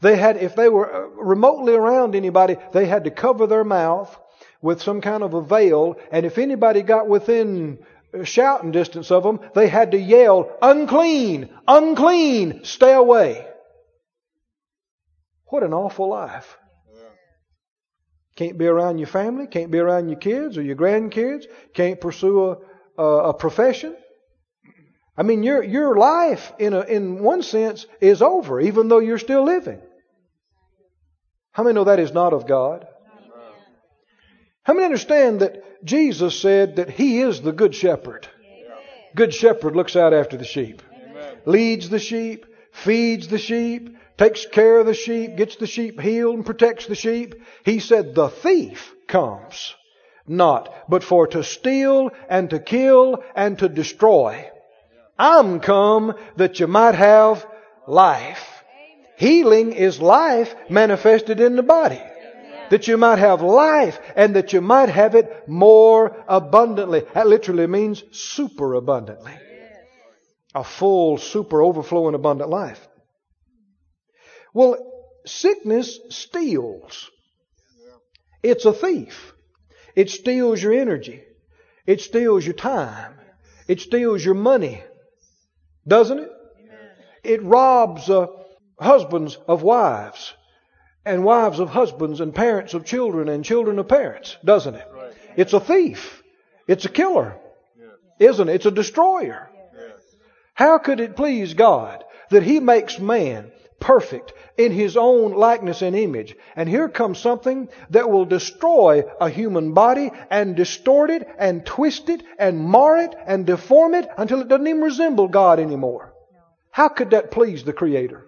They 0.00 0.16
had, 0.16 0.36
if 0.36 0.54
they 0.54 0.68
were 0.68 0.94
uh, 0.94 1.08
remotely 1.22 1.74
around 1.74 2.14
anybody, 2.14 2.56
they 2.72 2.86
had 2.86 3.04
to 3.04 3.10
cover 3.10 3.46
their 3.46 3.64
mouth 3.64 4.16
with 4.62 4.80
some 4.82 5.00
kind 5.00 5.22
of 5.22 5.34
a 5.34 5.42
veil, 5.42 5.96
and 6.10 6.24
if 6.24 6.38
anybody 6.38 6.82
got 6.82 7.08
within 7.08 7.78
shouting 8.24 8.70
distance 8.70 9.10
of 9.10 9.22
them, 9.22 9.40
they 9.54 9.68
had 9.68 9.90
to 9.92 9.98
yell, 9.98 10.56
unclean, 10.62 11.50
unclean, 11.66 12.64
stay 12.64 12.92
away. 12.92 13.46
What 15.46 15.62
an 15.62 15.74
awful 15.74 16.08
life. 16.08 16.56
Can't 18.38 18.56
be 18.56 18.68
around 18.68 18.98
your 18.98 19.08
family, 19.08 19.48
can't 19.48 19.72
be 19.72 19.80
around 19.80 20.08
your 20.08 20.18
kids 20.20 20.56
or 20.56 20.62
your 20.62 20.76
grandkids, 20.76 21.46
can't 21.74 22.00
pursue 22.00 22.50
a, 22.50 22.56
a, 22.96 23.30
a 23.30 23.34
profession. 23.34 23.96
I 25.16 25.24
mean, 25.24 25.42
your, 25.42 25.60
your 25.60 25.96
life, 25.96 26.52
in, 26.60 26.72
a, 26.72 26.82
in 26.82 27.18
one 27.18 27.42
sense, 27.42 27.84
is 28.00 28.22
over, 28.22 28.60
even 28.60 28.86
though 28.86 29.00
you're 29.00 29.18
still 29.18 29.42
living. 29.42 29.80
How 31.50 31.64
many 31.64 31.74
know 31.74 31.82
that 31.82 31.98
is 31.98 32.12
not 32.12 32.32
of 32.32 32.46
God? 32.46 32.86
How 34.62 34.72
many 34.72 34.84
understand 34.84 35.40
that 35.40 35.84
Jesus 35.84 36.38
said 36.38 36.76
that 36.76 36.90
He 36.90 37.20
is 37.20 37.40
the 37.40 37.50
Good 37.50 37.74
Shepherd? 37.74 38.28
Good 39.16 39.34
Shepherd 39.34 39.74
looks 39.74 39.96
out 39.96 40.14
after 40.14 40.36
the 40.36 40.44
sheep, 40.44 40.80
leads 41.44 41.88
the 41.88 41.98
sheep, 41.98 42.46
feeds 42.70 43.26
the 43.26 43.38
sheep, 43.38 43.97
takes 44.18 44.44
care 44.46 44.78
of 44.78 44.86
the 44.86 44.94
sheep, 44.94 45.36
gets 45.36 45.56
the 45.56 45.66
sheep 45.66 46.00
healed 46.00 46.34
and 46.34 46.46
protects 46.46 46.86
the 46.86 46.94
sheep. 46.94 47.36
He 47.64 47.78
said, 47.78 48.14
the 48.14 48.28
thief 48.28 48.92
comes 49.06 49.74
not, 50.28 50.72
but 50.88 51.02
for 51.02 51.26
to 51.28 51.42
steal 51.42 52.10
and 52.28 52.50
to 52.50 52.58
kill 52.58 53.22
and 53.34 53.58
to 53.58 53.68
destroy. 53.68 54.48
I'm 55.18 55.60
come 55.60 56.14
that 56.36 56.60
you 56.60 56.66
might 56.66 56.94
have 56.94 57.46
life. 57.86 58.62
Healing 59.16 59.72
is 59.72 60.00
life 60.00 60.54
manifested 60.68 61.40
in 61.40 61.56
the 61.56 61.62
body. 61.62 62.00
That 62.70 62.86
you 62.86 62.98
might 62.98 63.18
have 63.18 63.40
life 63.40 63.98
and 64.14 64.36
that 64.36 64.52
you 64.52 64.60
might 64.60 64.90
have 64.90 65.14
it 65.14 65.48
more 65.48 66.22
abundantly. 66.28 67.04
That 67.14 67.26
literally 67.26 67.66
means 67.66 68.04
super 68.12 68.74
abundantly. 68.74 69.32
A 70.54 70.62
full, 70.62 71.18
super, 71.18 71.62
overflowing, 71.62 72.14
abundant 72.14 72.50
life. 72.50 72.87
Well, 74.54 74.76
sickness 75.26 75.98
steals. 76.10 77.10
It's 78.42 78.64
a 78.64 78.72
thief. 78.72 79.34
It 79.94 80.10
steals 80.10 80.62
your 80.62 80.72
energy. 80.72 81.22
It 81.86 82.00
steals 82.00 82.44
your 82.44 82.54
time. 82.54 83.14
It 83.66 83.80
steals 83.80 84.24
your 84.24 84.34
money, 84.34 84.82
doesn't 85.86 86.18
it? 86.18 86.30
It 87.24 87.42
robs 87.42 88.08
uh, 88.08 88.28
husbands 88.80 89.36
of 89.46 89.62
wives, 89.62 90.34
and 91.04 91.24
wives 91.24 91.60
of 91.60 91.68
husbands, 91.68 92.20
and 92.20 92.34
parents 92.34 92.74
of 92.74 92.84
children, 92.84 93.28
and 93.28 93.44
children 93.44 93.78
of 93.78 93.88
parents, 93.88 94.36
doesn't 94.44 94.74
it? 94.74 94.88
It's 95.36 95.52
a 95.52 95.60
thief. 95.60 96.22
It's 96.66 96.84
a 96.84 96.88
killer, 96.90 97.36
isn't 98.18 98.48
it? 98.48 98.54
It's 98.54 98.66
a 98.66 98.70
destroyer. 98.70 99.50
How 100.54 100.78
could 100.78 101.00
it 101.00 101.16
please 101.16 101.54
God 101.54 102.04
that 102.30 102.42
He 102.42 102.60
makes 102.60 102.98
man 102.98 103.52
perfect 103.80 104.32
in 104.56 104.72
his 104.72 104.96
own 104.96 105.32
likeness 105.32 105.82
and 105.82 105.94
image. 105.94 106.36
And 106.56 106.68
here 106.68 106.88
comes 106.88 107.18
something 107.18 107.68
that 107.90 108.10
will 108.10 108.24
destroy 108.24 109.04
a 109.20 109.28
human 109.28 109.72
body 109.72 110.10
and 110.30 110.56
distort 110.56 111.10
it 111.10 111.28
and 111.38 111.64
twist 111.64 112.08
it 112.08 112.22
and 112.38 112.58
mar 112.58 112.98
it 112.98 113.14
and 113.26 113.46
deform 113.46 113.94
it 113.94 114.08
until 114.16 114.40
it 114.40 114.48
doesn't 114.48 114.66
even 114.66 114.82
resemble 114.82 115.28
God 115.28 115.60
anymore. 115.60 116.14
How 116.70 116.88
could 116.88 117.10
that 117.10 117.30
please 117.30 117.64
the 117.64 117.72
Creator? 117.72 118.24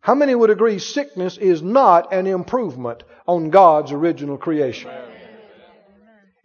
How 0.00 0.14
many 0.14 0.34
would 0.34 0.50
agree 0.50 0.78
sickness 0.78 1.36
is 1.36 1.62
not 1.62 2.12
an 2.12 2.26
improvement 2.26 3.04
on 3.26 3.50
God's 3.50 3.92
original 3.92 4.38
creation? 4.38 4.90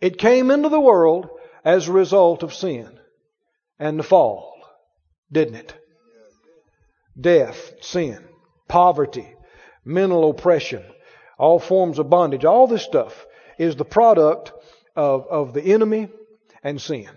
It 0.01 0.17
came 0.17 0.51
into 0.51 0.69
the 0.69 0.81
world 0.81 1.29
as 1.63 1.87
a 1.87 1.93
result 1.93 2.43
of 2.43 2.53
sin 2.53 2.99
and 3.79 3.97
the 3.97 4.03
fall, 4.03 4.53
didn't 5.31 5.55
it? 5.55 5.82
Death, 7.19 7.73
sin, 7.81 8.23
poverty, 8.67 9.27
mental 9.85 10.29
oppression, 10.29 10.83
all 11.37 11.59
forms 11.59 11.99
of 11.99 12.09
bondage, 12.09 12.45
all 12.45 12.67
this 12.67 12.83
stuff 12.83 13.25
is 13.57 13.75
the 13.75 13.85
product 13.85 14.51
of, 14.95 15.27
of 15.27 15.53
the 15.53 15.61
enemy 15.63 16.09
and 16.63 16.81
sin. 16.81 17.09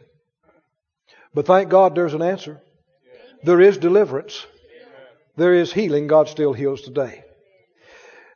But 1.35 1.47
thank 1.47 1.69
God 1.69 1.95
there's 1.95 2.15
an 2.15 2.23
answer. 2.23 2.61
There 3.43 3.61
is 3.61 3.79
deliverance. 3.79 4.47
There 5.37 5.55
is 5.55 5.73
healing. 5.73 6.07
God 6.07 6.29
still 6.29 6.53
heals 6.53 6.81
today. 6.81 7.25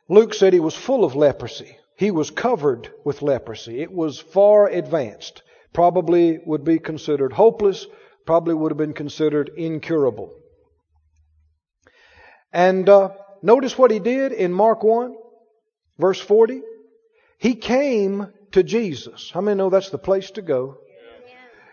Luke 0.07 0.33
said 0.33 0.53
he 0.53 0.59
was 0.59 0.75
full 0.75 1.03
of 1.03 1.15
leprosy. 1.15 1.77
He 1.95 2.11
was 2.11 2.31
covered 2.31 2.91
with 3.03 3.21
leprosy. 3.21 3.81
It 3.81 3.91
was 3.91 4.19
far 4.19 4.67
advanced. 4.67 5.41
Probably 5.73 6.39
would 6.45 6.63
be 6.63 6.79
considered 6.79 7.33
hopeless. 7.33 7.87
Probably 8.25 8.53
would 8.53 8.71
have 8.71 8.77
been 8.77 8.93
considered 8.93 9.49
incurable. 9.55 10.33
And 12.51 12.87
uh, 12.89 13.11
notice 13.41 13.77
what 13.77 13.91
he 13.91 13.99
did 13.99 14.31
in 14.31 14.51
Mark 14.51 14.83
1, 14.83 15.15
verse 15.97 16.19
40. 16.19 16.61
He 17.37 17.55
came 17.55 18.27
to 18.51 18.63
Jesus. 18.63 19.31
How 19.33 19.41
many 19.41 19.57
know 19.57 19.69
that's 19.69 19.89
the 19.89 19.97
place 19.97 20.31
to 20.31 20.41
go 20.41 20.77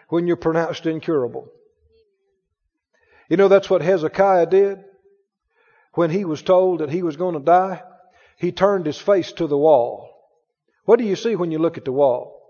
when 0.09 0.27
you're 0.27 0.37
pronounced 0.37 0.87
incurable? 0.87 1.49
You 3.29 3.37
know, 3.37 3.49
that's 3.49 3.69
what 3.69 3.83
Hezekiah 3.83 4.47
did 4.47 4.85
when 5.93 6.11
he 6.11 6.25
was 6.25 6.43
told 6.43 6.81
that 6.81 6.91
he 6.91 7.03
was 7.03 7.17
going 7.17 7.35
to 7.35 7.41
die. 7.41 7.83
He 8.39 8.53
turned 8.53 8.87
his 8.87 8.99
face 8.99 9.33
to 9.33 9.47
the 9.47 9.59
wall. 9.59 10.09
What 10.85 10.99
do 10.99 11.05
you 11.05 11.17
see 11.17 11.37
when 11.37 11.51
you 11.51 11.59
look 11.59 11.77
at 11.77 11.85
the 11.85 11.93
wall? 11.93 12.49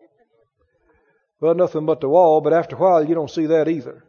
Well, 1.41 1.55
nothing 1.55 1.87
but 1.87 2.01
the 2.01 2.09
wall, 2.09 2.41
but 2.41 2.53
after 2.53 2.77
a 2.77 2.79
while 2.79 3.05
you 3.05 3.15
don't 3.15 3.31
see 3.31 3.47
that 3.47 3.69
either. 3.69 4.05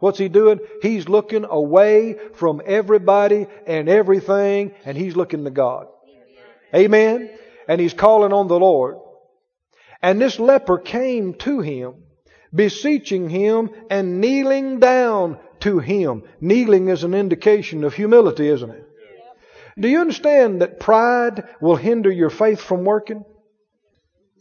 What's 0.00 0.18
he 0.18 0.28
doing? 0.28 0.60
He's 0.82 1.08
looking 1.08 1.44
away 1.44 2.16
from 2.34 2.60
everybody 2.64 3.46
and 3.66 3.88
everything, 3.88 4.72
and 4.84 4.96
he's 4.96 5.14
looking 5.14 5.44
to 5.44 5.50
God. 5.50 5.86
Amen? 6.74 7.30
And 7.68 7.80
he's 7.80 7.94
calling 7.94 8.32
on 8.32 8.48
the 8.48 8.58
Lord. 8.58 8.96
And 10.02 10.20
this 10.20 10.40
leper 10.40 10.78
came 10.78 11.34
to 11.34 11.60
him, 11.60 11.94
beseeching 12.52 13.28
him 13.28 13.70
and 13.90 14.20
kneeling 14.20 14.80
down 14.80 15.38
to 15.60 15.78
him. 15.78 16.24
Kneeling 16.40 16.88
is 16.88 17.04
an 17.04 17.12
indication 17.12 17.84
of 17.84 17.94
humility, 17.94 18.48
isn't 18.48 18.70
it? 18.70 18.86
Do 19.78 19.88
you 19.88 20.00
understand 20.00 20.62
that 20.62 20.80
pride 20.80 21.44
will 21.60 21.76
hinder 21.76 22.10
your 22.10 22.30
faith 22.30 22.60
from 22.60 22.84
working? 22.84 23.24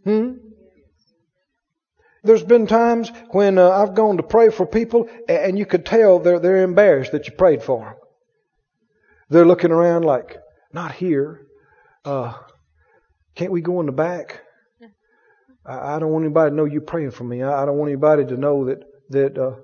Hmm? 0.06 0.32
There's 2.30 2.44
been 2.44 2.68
times 2.68 3.12
when 3.32 3.58
uh, 3.58 3.72
I've 3.72 3.96
gone 3.96 4.18
to 4.18 4.24
pray 4.24 4.52
for 4.52 4.64
people 4.64 5.10
and 5.28 5.58
you 5.58 5.66
could 5.66 5.84
tell 5.84 6.20
they're, 6.20 6.38
they're 6.38 6.62
embarrassed 6.64 7.12
that 7.14 7.26
you 7.26 7.34
prayed 7.34 7.64
for 7.64 7.84
them. 7.84 7.96
They're 9.30 9.48
looking 9.48 9.72
around 9.72 10.06
like, 10.06 10.38
not 10.72 10.92
here. 10.92 11.48
Uh, 12.06 12.36
can't 13.34 13.52
we 13.52 13.62
go 13.62 13.80
in 13.80 13.88
the 13.88 13.92
back? 13.92 14.42
I, 15.66 15.96
I, 15.96 16.00
don't 16.00 16.12
want 16.12 16.24
anybody 16.24 16.52
to 16.52 16.56
know 16.56 16.66
you're 16.66 16.82
praying 16.82 17.10
for 17.10 17.24
me. 17.24 17.42
I, 17.42 17.64
I 17.64 17.66
don't 17.66 17.78
want 17.78 17.90
anybody 17.90 18.26
to 18.26 18.38
know 18.38 18.66
that, 18.66 18.84
that, 19.10 19.36
uh, 19.40 19.56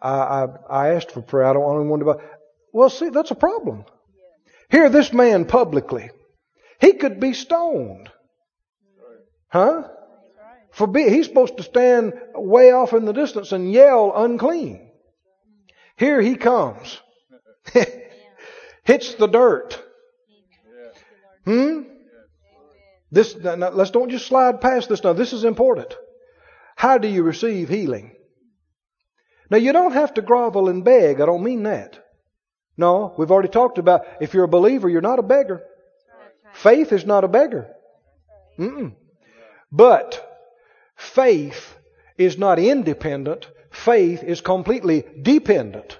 I, 0.00 0.14
I, 0.14 0.46
I 0.70 0.88
asked 0.94 1.10
for 1.10 1.20
prayer. 1.20 1.44
I 1.44 1.52
don't, 1.52 1.62
I 1.62 1.74
don't 1.74 1.90
want 1.90 2.02
anybody. 2.04 2.24
Well, 2.72 2.88
see, 2.88 3.10
that's 3.10 3.32
a 3.32 3.34
problem. 3.34 3.84
Here, 4.70 4.88
this 4.88 5.12
man 5.12 5.44
publicly, 5.44 6.08
he 6.80 6.94
could 6.94 7.20
be 7.20 7.34
stoned. 7.34 8.08
Huh? 9.48 9.88
For 10.72 10.86
be, 10.86 11.08
he's 11.08 11.26
supposed 11.26 11.58
to 11.58 11.62
stand 11.62 12.14
way 12.34 12.72
off 12.72 12.94
in 12.94 13.04
the 13.04 13.12
distance 13.12 13.52
and 13.52 13.70
yell 13.70 14.12
unclean. 14.14 14.90
Here 15.96 16.20
he 16.20 16.36
comes. 16.36 17.00
Hits 18.84 19.14
the 19.14 19.26
dirt. 19.26 19.80
Hmm? 21.44 21.82
This, 23.10 23.36
now, 23.36 23.68
let's 23.70 23.90
don't 23.90 24.10
just 24.10 24.26
slide 24.26 24.62
past 24.62 24.88
this 24.88 25.04
now. 25.04 25.12
This 25.12 25.34
is 25.34 25.44
important. 25.44 25.94
How 26.74 26.96
do 26.96 27.06
you 27.06 27.22
receive 27.22 27.68
healing? 27.68 28.16
Now 29.50 29.58
you 29.58 29.72
don't 29.72 29.92
have 29.92 30.14
to 30.14 30.22
grovel 30.22 30.70
and 30.70 30.82
beg. 30.82 31.20
I 31.20 31.26
don't 31.26 31.44
mean 31.44 31.64
that. 31.64 32.02
No, 32.78 33.14
we've 33.18 33.30
already 33.30 33.50
talked 33.50 33.76
about 33.76 34.06
if 34.22 34.32
you're 34.32 34.44
a 34.44 34.48
believer, 34.48 34.88
you're 34.88 35.02
not 35.02 35.18
a 35.18 35.22
beggar. 35.22 35.62
Faith 36.54 36.92
is 36.92 37.04
not 37.04 37.24
a 37.24 37.28
beggar. 37.28 37.68
Mm-mm. 38.58 38.94
But 39.70 40.31
Faith 41.02 41.76
is 42.16 42.38
not 42.38 42.58
independent. 42.58 43.48
Faith 43.70 44.22
is 44.22 44.40
completely 44.40 45.04
dependent 45.20 45.98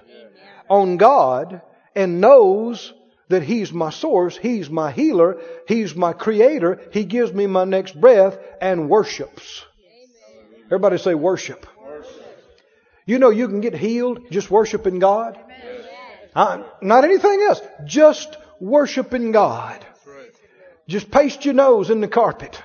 on 0.69 0.97
God 0.97 1.61
and 1.95 2.21
knows 2.21 2.93
that 3.27 3.43
He's 3.43 3.71
my 3.71 3.89
source, 3.89 4.37
He's 4.37 4.69
my 4.69 4.91
healer, 4.91 5.39
He's 5.67 5.95
my 5.95 6.13
creator, 6.13 6.79
He 6.91 7.03
gives 7.03 7.33
me 7.33 7.47
my 7.47 7.65
next 7.65 7.99
breath 7.99 8.37
and 8.61 8.89
worships. 8.89 9.65
Everybody 10.65 10.97
say 10.97 11.13
worship. 11.13 11.67
You 13.05 13.19
know 13.19 13.29
you 13.29 13.47
can 13.49 13.59
get 13.59 13.75
healed 13.75 14.31
just 14.31 14.49
worshiping 14.49 14.99
God. 14.99 15.37
Not 16.33 17.03
anything 17.03 17.41
else. 17.41 17.61
Just 17.85 18.37
worshiping 18.59 19.31
God. 19.31 19.85
Just 20.87 21.11
paste 21.11 21.45
your 21.45 21.53
nose 21.53 21.89
in 21.89 22.01
the 22.01 22.07
carpet 22.07 22.59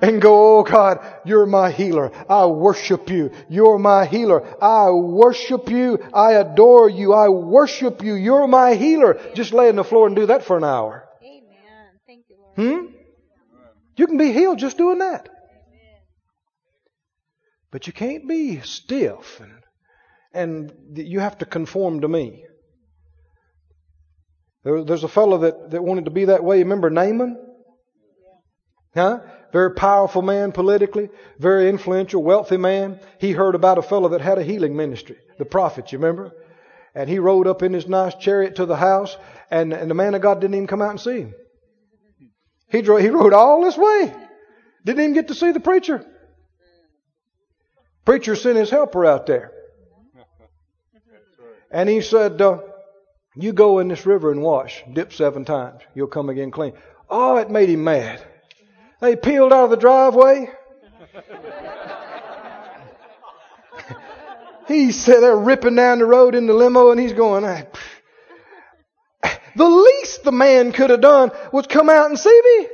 and 0.00 0.20
go, 0.20 0.58
Oh 0.58 0.62
God, 0.62 1.00
you're 1.24 1.46
my 1.46 1.70
healer. 1.70 2.12
I 2.28 2.46
worship 2.46 3.10
you. 3.10 3.30
You're 3.48 3.78
my 3.78 4.06
healer. 4.06 4.42
I 4.62 4.90
worship 4.90 5.70
you. 5.70 5.98
I 6.12 6.32
adore 6.34 6.88
you. 6.88 7.12
I 7.12 7.28
worship 7.28 8.02
you. 8.02 8.14
You're 8.14 8.46
my 8.46 8.74
healer. 8.74 9.20
Just 9.34 9.52
lay 9.52 9.68
on 9.68 9.76
the 9.76 9.84
floor 9.84 10.06
and 10.06 10.16
do 10.16 10.26
that 10.26 10.44
for 10.44 10.56
an 10.56 10.64
hour. 10.64 11.08
Amen. 11.22 12.00
Thank 12.06 12.24
you, 12.28 12.36
Lord. 12.38 12.56
Hmm? 12.56 12.94
You 13.96 14.06
can 14.06 14.18
be 14.18 14.32
healed 14.32 14.58
just 14.58 14.78
doing 14.78 14.98
that. 14.98 15.28
But 17.70 17.86
you 17.86 17.92
can't 17.92 18.26
be 18.26 18.60
stiff 18.60 19.40
and, 19.40 19.52
and 20.32 20.72
you 20.96 21.20
have 21.20 21.38
to 21.38 21.44
conform 21.44 22.00
to 22.00 22.08
me. 22.08 22.44
There, 24.64 24.84
there's 24.84 25.04
a 25.04 25.08
fellow 25.08 25.38
that, 25.38 25.70
that 25.70 25.82
wanted 25.82 26.06
to 26.06 26.10
be 26.10 26.26
that 26.26 26.42
way. 26.42 26.58
Remember 26.58 26.90
Naaman? 26.90 27.36
Huh? 28.94 29.20
Very 29.52 29.72
powerful 29.72 30.22
man 30.22 30.52
politically, 30.52 31.08
very 31.38 31.68
influential, 31.68 32.22
wealthy 32.22 32.58
man. 32.58 33.00
He 33.18 33.32
heard 33.32 33.54
about 33.54 33.78
a 33.78 33.82
fellow 33.82 34.10
that 34.10 34.20
had 34.20 34.38
a 34.38 34.42
healing 34.42 34.76
ministry, 34.76 35.16
the 35.38 35.44
prophet, 35.44 35.90
you 35.92 35.98
remember? 35.98 36.32
And 36.94 37.08
he 37.08 37.18
rode 37.18 37.46
up 37.46 37.62
in 37.62 37.72
his 37.72 37.86
nice 37.86 38.14
chariot 38.14 38.56
to 38.56 38.66
the 38.66 38.76
house, 38.76 39.16
and, 39.50 39.72
and 39.72 39.90
the 39.90 39.94
man 39.94 40.14
of 40.14 40.20
God 40.20 40.40
didn't 40.40 40.54
even 40.54 40.66
come 40.66 40.82
out 40.82 40.90
and 40.90 41.00
see 41.00 41.20
him. 41.20 41.34
He, 42.70 42.82
he 42.82 43.08
rode 43.08 43.32
all 43.32 43.64
this 43.64 43.78
way. 43.78 44.12
Didn't 44.84 45.00
even 45.00 45.14
get 45.14 45.28
to 45.28 45.34
see 45.34 45.52
the 45.52 45.60
preacher. 45.60 46.04
Preacher 48.04 48.36
sent 48.36 48.58
his 48.58 48.70
helper 48.70 49.06
out 49.06 49.26
there. 49.26 49.52
And 51.70 51.88
he 51.88 52.00
said, 52.00 52.40
uh, 52.40 52.60
You 53.34 53.52
go 53.52 53.78
in 53.78 53.88
this 53.88 54.06
river 54.06 54.30
and 54.30 54.42
wash, 54.42 54.82
dip 54.92 55.12
seven 55.12 55.44
times. 55.44 55.82
You'll 55.94 56.06
come 56.08 56.28
again 56.28 56.50
clean. 56.50 56.72
Oh, 57.10 57.36
it 57.36 57.50
made 57.50 57.68
him 57.68 57.84
mad. 57.84 58.22
They 59.00 59.16
peeled 59.16 59.52
out 59.52 59.64
of 59.64 59.70
the 59.70 59.76
driveway. 59.76 60.50
he 64.68 64.92
said 64.92 65.20
they're 65.20 65.36
ripping 65.36 65.76
down 65.76 66.00
the 66.00 66.06
road 66.06 66.34
in 66.34 66.46
the 66.46 66.54
limo 66.54 66.90
and 66.90 67.00
he's 67.00 67.12
going, 67.12 67.44
the 69.58 69.68
least 69.68 70.24
the 70.24 70.32
man 70.32 70.72
could 70.72 70.90
have 70.90 71.00
done 71.00 71.30
was 71.52 71.66
come 71.66 71.90
out 71.90 72.08
and 72.08 72.18
see 72.18 72.40
me. 72.44 72.68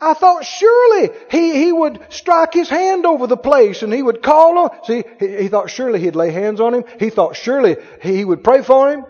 I 0.00 0.14
thought 0.14 0.46
surely 0.46 1.10
he, 1.30 1.64
he 1.64 1.72
would 1.72 2.00
strike 2.08 2.54
his 2.54 2.68
hand 2.68 3.04
over 3.04 3.26
the 3.26 3.36
place 3.36 3.82
and 3.82 3.92
he 3.92 4.02
would 4.02 4.22
call 4.22 4.58
on. 4.58 4.84
See, 4.84 5.04
he, 5.18 5.42
he 5.42 5.48
thought 5.48 5.70
surely 5.70 6.00
he'd 6.00 6.16
lay 6.16 6.30
hands 6.30 6.60
on 6.60 6.74
him. 6.74 6.84
He 6.98 7.10
thought 7.10 7.36
surely 7.36 7.76
he 8.02 8.24
would 8.24 8.42
pray 8.42 8.62
for 8.62 8.90
him. 8.90 9.04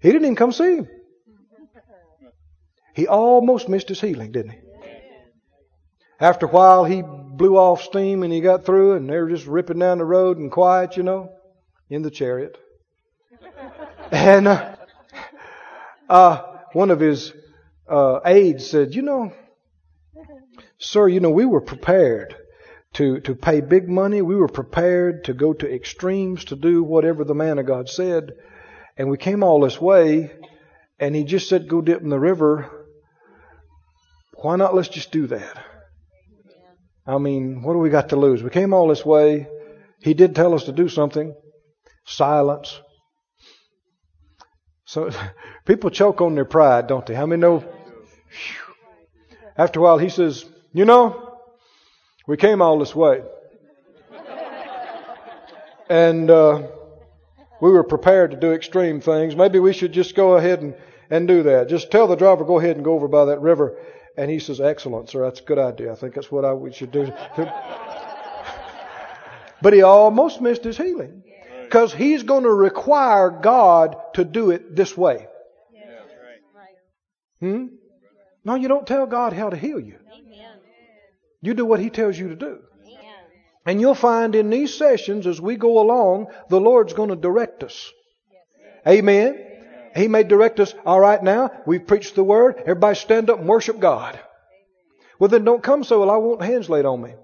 He 0.00 0.08
didn't 0.08 0.24
even 0.24 0.36
come 0.36 0.52
see 0.52 0.76
him. 0.76 0.88
He 2.94 3.08
almost 3.08 3.68
missed 3.68 3.88
his 3.88 4.00
healing, 4.00 4.32
didn't 4.32 4.52
he? 4.52 4.58
After 6.18 6.46
a 6.46 6.48
while, 6.48 6.84
he 6.84 7.02
blew 7.02 7.56
off 7.56 7.82
steam 7.82 8.22
and 8.22 8.32
he 8.32 8.40
got 8.40 8.64
through 8.64 8.94
and 8.94 9.08
they 9.08 9.18
were 9.18 9.28
just 9.28 9.46
ripping 9.46 9.78
down 9.78 9.98
the 9.98 10.04
road 10.04 10.38
and 10.38 10.50
quiet, 10.50 10.96
you 10.96 11.02
know, 11.02 11.32
in 11.90 12.02
the 12.02 12.10
chariot. 12.10 12.56
And 14.12 14.46
uh, 14.46 14.76
uh, 16.08 16.42
one 16.72 16.92
of 16.92 17.00
his 17.00 17.32
uh, 17.88 18.20
aides 18.24 18.70
said, 18.70 18.94
you 18.94 19.02
know, 19.02 19.32
sir, 20.78 21.08
you 21.08 21.18
know, 21.18 21.30
we 21.30 21.44
were 21.44 21.60
prepared 21.60 22.36
to, 22.94 23.18
to 23.22 23.34
pay 23.34 23.60
big 23.60 23.88
money. 23.88 24.22
We 24.22 24.36
were 24.36 24.46
prepared 24.46 25.24
to 25.24 25.34
go 25.34 25.52
to 25.54 25.74
extremes 25.74 26.44
to 26.46 26.56
do 26.56 26.84
whatever 26.84 27.24
the 27.24 27.34
man 27.34 27.58
of 27.58 27.66
God 27.66 27.88
said. 27.88 28.30
And 28.96 29.10
we 29.10 29.18
came 29.18 29.42
all 29.42 29.60
this 29.60 29.80
way 29.80 30.30
and 31.00 31.14
he 31.16 31.24
just 31.24 31.48
said, 31.48 31.68
go 31.68 31.80
dip 31.80 32.00
in 32.00 32.08
the 32.08 32.20
river. 32.20 32.70
Why 34.34 34.54
not 34.54 34.74
let's 34.74 34.88
just 34.88 35.10
do 35.10 35.26
that? 35.26 35.75
I 37.06 37.18
mean, 37.18 37.62
what 37.62 37.74
do 37.74 37.78
we 37.78 37.90
got 37.90 38.08
to 38.08 38.16
lose? 38.16 38.42
We 38.42 38.50
came 38.50 38.74
all 38.74 38.88
this 38.88 39.06
way. 39.06 39.46
He 40.00 40.14
did 40.14 40.34
tell 40.34 40.54
us 40.54 40.64
to 40.64 40.72
do 40.72 40.88
something. 40.88 41.34
Silence. 42.04 42.80
So 44.84 45.10
people 45.64 45.90
choke 45.90 46.20
on 46.20 46.34
their 46.34 46.44
pride, 46.44 46.88
don't 46.88 47.06
they? 47.06 47.14
How 47.14 47.26
many 47.26 47.40
know? 47.40 47.64
After 49.56 49.80
a 49.80 49.82
while, 49.82 49.98
he 49.98 50.08
says, 50.08 50.44
You 50.72 50.84
know, 50.84 51.38
we 52.26 52.36
came 52.36 52.60
all 52.60 52.78
this 52.78 52.94
way. 52.94 53.22
And 55.88 56.28
uh, 56.28 56.66
we 57.60 57.70
were 57.70 57.84
prepared 57.84 58.32
to 58.32 58.36
do 58.36 58.52
extreme 58.52 59.00
things. 59.00 59.36
Maybe 59.36 59.60
we 59.60 59.72
should 59.72 59.92
just 59.92 60.16
go 60.16 60.34
ahead 60.34 60.60
and, 60.60 60.74
and 61.08 61.28
do 61.28 61.44
that. 61.44 61.68
Just 61.68 61.92
tell 61.92 62.08
the 62.08 62.16
driver, 62.16 62.44
go 62.44 62.58
ahead 62.58 62.74
and 62.74 62.84
go 62.84 62.94
over 62.94 63.06
by 63.06 63.26
that 63.26 63.40
river 63.40 63.78
and 64.16 64.30
he 64.30 64.38
says, 64.38 64.60
Excellent, 64.60 65.10
sir. 65.10 65.22
That's 65.22 65.40
a 65.40 65.44
good 65.44 65.58
idea. 65.58 65.92
I 65.92 65.94
think 65.94 66.14
that's 66.14 66.30
what 66.30 66.44
I, 66.44 66.52
we 66.52 66.72
should 66.72 66.92
do. 66.92 67.12
but 69.62 69.72
he 69.72 69.82
almost 69.82 70.40
missed 70.40 70.64
his 70.64 70.76
healing. 70.76 71.22
Because 71.64 71.92
he's 71.92 72.22
going 72.22 72.44
to 72.44 72.52
require 72.52 73.30
God 73.30 73.96
to 74.14 74.24
do 74.24 74.50
it 74.50 74.76
this 74.76 74.96
way. 74.96 75.26
Hmm? 77.40 77.66
No, 78.44 78.54
you 78.54 78.68
don't 78.68 78.86
tell 78.86 79.06
God 79.06 79.32
how 79.32 79.50
to 79.50 79.56
heal 79.56 79.80
you. 79.80 79.98
You 81.42 81.54
do 81.54 81.64
what 81.64 81.80
he 81.80 81.90
tells 81.90 82.18
you 82.18 82.28
to 82.28 82.36
do. 82.36 82.60
And 83.66 83.80
you'll 83.80 83.96
find 83.96 84.36
in 84.36 84.48
these 84.48 84.74
sessions 84.74 85.26
as 85.26 85.40
we 85.40 85.56
go 85.56 85.80
along, 85.80 86.28
the 86.48 86.60
Lord's 86.60 86.92
going 86.92 87.08
to 87.08 87.16
direct 87.16 87.64
us. 87.64 87.92
Amen. 88.86 89.45
He 89.96 90.08
may 90.08 90.24
direct 90.24 90.60
us, 90.60 90.74
all 90.84 91.00
right 91.00 91.22
now, 91.22 91.50
we've 91.64 91.86
preached 91.86 92.14
the 92.16 92.24
word, 92.24 92.56
everybody 92.58 92.96
stand 92.96 93.30
up 93.30 93.38
and 93.38 93.48
worship 93.48 93.80
God. 93.80 94.20
Well 95.18 95.28
then 95.28 95.44
don't 95.44 95.62
come 95.62 95.84
so, 95.84 96.00
well 96.00 96.10
I 96.10 96.18
want 96.18 96.42
hands 96.42 96.68
laid 96.68 96.84
on 96.84 97.00
me. 97.00 97.14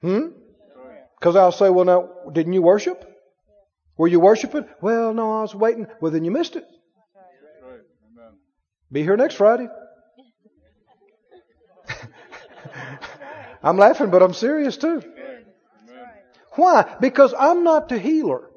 Hmm? 0.00 0.28
Because 1.18 1.36
I'll 1.36 1.52
say, 1.52 1.68
well 1.68 1.84
now, 1.84 2.08
didn't 2.32 2.54
you 2.54 2.62
worship? 2.62 3.04
Were 3.98 4.08
you 4.08 4.20
worshiping? 4.20 4.64
Well, 4.80 5.12
no, 5.12 5.38
I 5.38 5.42
was 5.42 5.54
waiting. 5.54 5.86
Well 6.00 6.10
then 6.10 6.24
you 6.24 6.30
missed 6.30 6.56
it. 6.56 6.64
Be 8.90 9.02
here 9.02 9.18
next 9.18 9.34
Friday. 9.34 9.68
I'm 13.62 13.76
laughing, 13.76 14.10
but 14.10 14.22
I'm 14.22 14.32
serious 14.32 14.78
too. 14.78 15.02
Why? 16.52 16.96
Because 16.98 17.34
I'm 17.38 17.62
not 17.62 17.90
the 17.90 17.98
healer. 17.98 18.47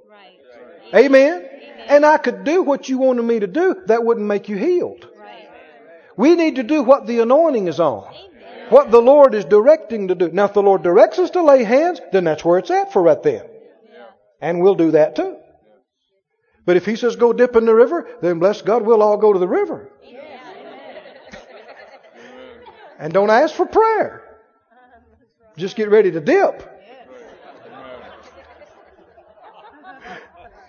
Amen? 0.94 1.48
And 1.88 2.06
I 2.06 2.18
could 2.18 2.44
do 2.44 2.64
what 2.64 2.89
you 2.89 2.98
wanted 2.98 3.24
me 3.24 3.39
to 3.39 3.48
do. 3.48 3.84
That 3.88 4.04
wouldn't 4.04 4.26
make 4.26 4.50
you 4.50 4.58
healed. 4.58 5.08
We 6.18 6.36
need 6.36 6.58
to 6.58 6.64
do 6.64 6.84
what 6.84 7.08
the 7.08 7.20
anointing 7.20 7.68
is 7.68 7.80
on. 7.80 8.14
What 8.70 8.92
the 8.92 9.02
Lord 9.02 9.34
is 9.34 9.46
directing 9.46 10.10
to 10.10 10.16
do. 10.16 10.30
Now, 10.32 10.46
if 10.46 10.54
the 10.54 10.62
Lord 10.62 10.84
directs 10.84 11.20
us 11.20 11.32
to 11.32 11.44
lay 11.44 11.64
hands, 11.64 12.00
then 12.12 12.24
that's 12.24 12.46
where 12.46 12.58
it's 12.58 12.72
at 12.72 12.94
for 12.94 13.02
right 13.02 13.22
then. 13.22 13.44
And 14.39 14.62
we'll 14.62 14.76
do 14.76 14.92
that 14.92 15.16
too. 15.16 15.38
But 16.66 16.78
if 16.78 16.86
He 16.86 16.96
says 16.96 17.16
go 17.16 17.34
dip 17.34 17.56
in 17.56 17.66
the 17.66 17.76
river, 17.76 18.08
then 18.22 18.39
bless 18.39 18.62
God, 18.62 18.84
we'll 18.84 19.02
all 19.02 19.18
go 19.18 19.34
to 19.34 19.39
the 19.39 19.48
river. 19.48 19.89
and 23.00 23.12
don't 23.12 23.30
ask 23.30 23.56
for 23.56 23.66
prayer. 23.66 24.24
Just 25.58 25.76
get 25.76 25.89
ready 25.89 26.12
to 26.12 26.22
dip. 26.22 26.71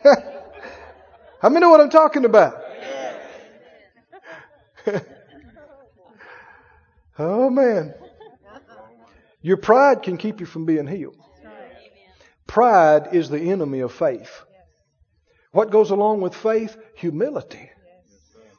How 1.40 1.48
many 1.48 1.60
know 1.60 1.70
what 1.70 1.80
I'm 1.80 1.90
talking 1.90 2.24
about? 2.24 2.62
oh 7.18 7.50
man. 7.50 7.94
Your 9.40 9.56
pride 9.56 10.02
can 10.02 10.16
keep 10.16 10.40
you 10.40 10.46
from 10.46 10.66
being 10.66 10.86
healed. 10.86 11.16
Pride 12.46 13.08
is 13.12 13.28
the 13.28 13.40
enemy 13.40 13.80
of 13.80 13.92
faith. 13.92 14.42
What 15.52 15.70
goes 15.70 15.90
along 15.90 16.20
with 16.20 16.34
faith? 16.34 16.76
Humility. 16.96 17.70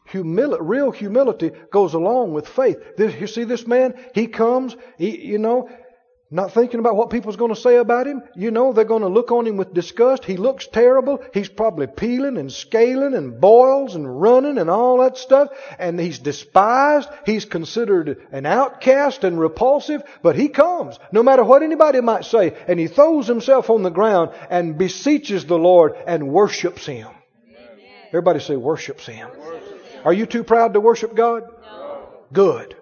Humility, 0.07 0.61
real 0.63 0.91
humility 0.91 1.51
goes 1.71 1.93
along 1.93 2.33
with 2.33 2.47
faith. 2.47 2.77
This, 2.97 3.15
you 3.19 3.27
see 3.27 3.45
this 3.45 3.65
man? 3.65 3.95
He 4.13 4.27
comes, 4.27 4.75
he, 4.97 5.25
you 5.25 5.39
know, 5.39 5.69
not 6.33 6.51
thinking 6.51 6.79
about 6.79 6.95
what 6.95 7.11
people's 7.11 7.35
going 7.35 7.53
to 7.53 7.59
say 7.59 7.75
about 7.75 8.07
him. 8.07 8.23
You 8.35 8.49
know, 8.49 8.73
they're 8.73 8.85
going 8.85 9.03
to 9.03 9.07
look 9.07 9.31
on 9.31 9.45
him 9.45 9.55
with 9.55 9.73
disgust. 9.73 10.25
He 10.25 10.35
looks 10.35 10.65
terrible. 10.65 11.23
He's 11.33 11.47
probably 11.47 11.85
peeling 11.85 12.37
and 12.37 12.51
scaling 12.51 13.13
and 13.13 13.39
boils 13.39 13.95
and 13.95 14.19
running 14.19 14.57
and 14.57 14.69
all 14.69 14.97
that 15.01 15.17
stuff. 15.17 15.49
And 15.77 15.99
he's 15.99 16.17
despised. 16.17 17.07
He's 17.25 17.45
considered 17.45 18.25
an 18.31 18.47
outcast 18.47 19.23
and 19.23 19.39
repulsive. 19.39 20.01
But 20.23 20.35
he 20.35 20.49
comes, 20.49 20.97
no 21.11 21.21
matter 21.21 21.43
what 21.43 21.61
anybody 21.61 22.01
might 22.01 22.25
say, 22.25 22.57
and 22.67 22.79
he 22.79 22.87
throws 22.87 23.27
himself 23.27 23.69
on 23.69 23.83
the 23.83 23.91
ground 23.91 24.31
and 24.49 24.77
beseeches 24.77 25.45
the 25.45 25.59
Lord 25.59 25.93
and 26.07 26.29
worships 26.29 26.85
him. 26.85 27.09
Everybody 28.07 28.39
say 28.39 28.55
worships 28.55 29.05
him. 29.05 29.29
Are 30.03 30.13
you 30.13 30.25
too 30.25 30.43
proud 30.43 30.73
to 30.73 30.79
worship 30.79 31.15
God? 31.15 31.43
No. 31.61 32.07
Good. 32.31 32.75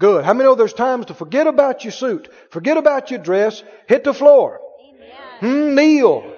Good. 0.00 0.24
How 0.24 0.32
many 0.32 0.44
know 0.44 0.54
there's 0.54 0.72
times 0.72 1.06
to 1.06 1.14
forget 1.14 1.46
about 1.46 1.84
your 1.84 1.92
suit, 1.92 2.30
forget 2.50 2.78
about 2.78 3.10
your 3.10 3.20
dress, 3.20 3.62
hit 3.86 4.02
the 4.02 4.14
floor, 4.14 4.58
hmm, 5.40 5.74
kneel, 5.74 6.34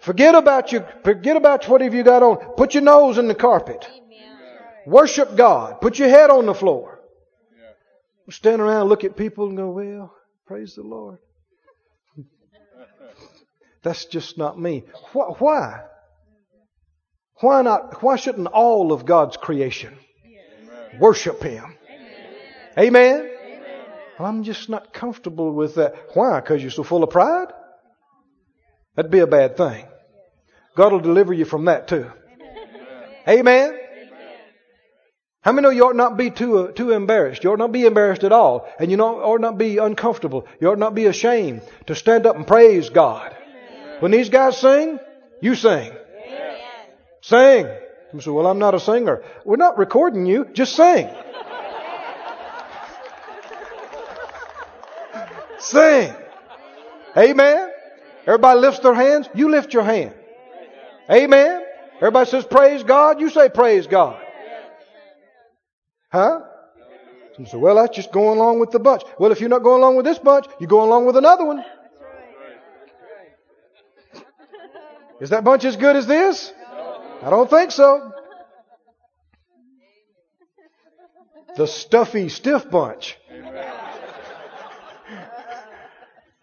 forget 0.00 0.34
about 0.34 0.72
your, 0.72 0.88
forget 1.04 1.36
about 1.36 1.68
whatever 1.68 1.94
you 1.94 2.04
got 2.04 2.22
on, 2.22 2.38
put 2.56 2.72
your 2.72 2.82
nose 2.82 3.18
in 3.18 3.28
the 3.28 3.34
carpet, 3.34 3.86
worship 4.86 5.36
God, 5.36 5.82
put 5.82 5.98
your 5.98 6.08
head 6.08 6.30
on 6.30 6.46
the 6.46 6.54
floor. 6.54 7.00
Stand 8.30 8.62
around, 8.62 8.88
look 8.88 9.04
at 9.04 9.14
people, 9.14 9.46
and 9.48 9.58
go, 9.58 9.70
"Well, 9.72 10.14
praise 10.46 10.74
the 10.74 10.82
Lord." 10.82 11.18
That's 13.82 14.06
just 14.06 14.38
not 14.38 14.58
me. 14.58 14.84
Why? 15.12 15.82
Why 17.40 17.60
not? 17.60 18.02
Why 18.02 18.16
shouldn't 18.16 18.46
all 18.46 18.90
of 18.90 19.04
God's 19.04 19.36
creation 19.36 19.98
worship 20.98 21.42
Him? 21.42 21.76
Amen? 22.78 23.30
Well, 24.18 24.28
I'm 24.28 24.44
just 24.44 24.68
not 24.68 24.92
comfortable 24.92 25.52
with 25.52 25.76
that. 25.76 25.94
Why? 26.14 26.40
Because 26.40 26.62
you're 26.62 26.70
so 26.70 26.82
full 26.82 27.02
of 27.02 27.10
pride? 27.10 27.48
That'd 28.94 29.10
be 29.10 29.20
a 29.20 29.26
bad 29.26 29.56
thing. 29.56 29.86
God 30.76 30.92
will 30.92 31.00
deliver 31.00 31.32
you 31.32 31.44
from 31.44 31.66
that 31.66 31.88
too. 31.88 32.10
Amen? 33.28 33.78
How 35.42 35.50
many 35.50 35.64
know 35.64 35.70
you 35.70 35.84
ought 35.86 35.96
not 35.96 36.16
be 36.16 36.30
too, 36.30 36.58
uh, 36.58 36.72
too 36.72 36.92
embarrassed? 36.92 37.42
You 37.42 37.50
ought 37.50 37.58
not 37.58 37.72
be 37.72 37.84
embarrassed 37.84 38.22
at 38.22 38.30
all. 38.30 38.68
And 38.78 38.90
you 38.92 38.98
ought 38.98 39.40
not 39.40 39.58
be 39.58 39.78
uncomfortable. 39.78 40.46
You 40.60 40.70
ought 40.70 40.78
not 40.78 40.94
be 40.94 41.06
ashamed 41.06 41.62
to 41.86 41.96
stand 41.96 42.26
up 42.26 42.36
and 42.36 42.46
praise 42.46 42.90
God. 42.90 43.36
When 43.98 44.12
these 44.12 44.28
guys 44.28 44.58
sing, 44.58 45.00
you 45.40 45.56
sing. 45.56 45.92
Sing. 47.22 47.66
You 48.12 48.20
say, 48.20 48.30
well, 48.30 48.46
I'm 48.46 48.60
not 48.60 48.74
a 48.74 48.80
singer. 48.80 49.24
We're 49.44 49.56
not 49.56 49.78
recording 49.78 50.26
you. 50.26 50.46
Just 50.52 50.76
sing. 50.76 51.08
Sing. 55.62 56.14
Amen. 57.16 57.70
Everybody 58.26 58.60
lifts 58.60 58.80
their 58.80 58.94
hands. 58.94 59.28
You 59.34 59.50
lift 59.50 59.72
your 59.72 59.84
hand. 59.84 60.14
Amen. 61.10 61.62
Everybody 61.96 62.28
says 62.28 62.44
praise 62.44 62.82
God. 62.82 63.20
You 63.20 63.30
say 63.30 63.48
praise 63.48 63.86
God. 63.86 64.20
Huh? 66.10 66.40
Say, 67.46 67.56
well, 67.56 67.76
that's 67.76 67.96
just 67.96 68.12
going 68.12 68.38
along 68.38 68.60
with 68.60 68.70
the 68.70 68.78
bunch. 68.78 69.02
Well, 69.18 69.32
if 69.32 69.40
you're 69.40 69.48
not 69.48 69.62
going 69.62 69.82
along 69.82 69.96
with 69.96 70.04
this 70.04 70.18
bunch, 70.18 70.46
you 70.60 70.66
go 70.66 70.84
along 70.84 71.06
with 71.06 71.16
another 71.16 71.44
one. 71.44 71.64
Is 75.20 75.30
that 75.30 75.44
bunch 75.44 75.64
as 75.64 75.76
good 75.76 75.96
as 75.96 76.06
this? 76.06 76.52
I 77.22 77.30
don't 77.30 77.48
think 77.48 77.70
so. 77.70 78.12
The 81.56 81.66
stuffy, 81.66 82.28
stiff 82.28 82.68
bunch. 82.70 83.16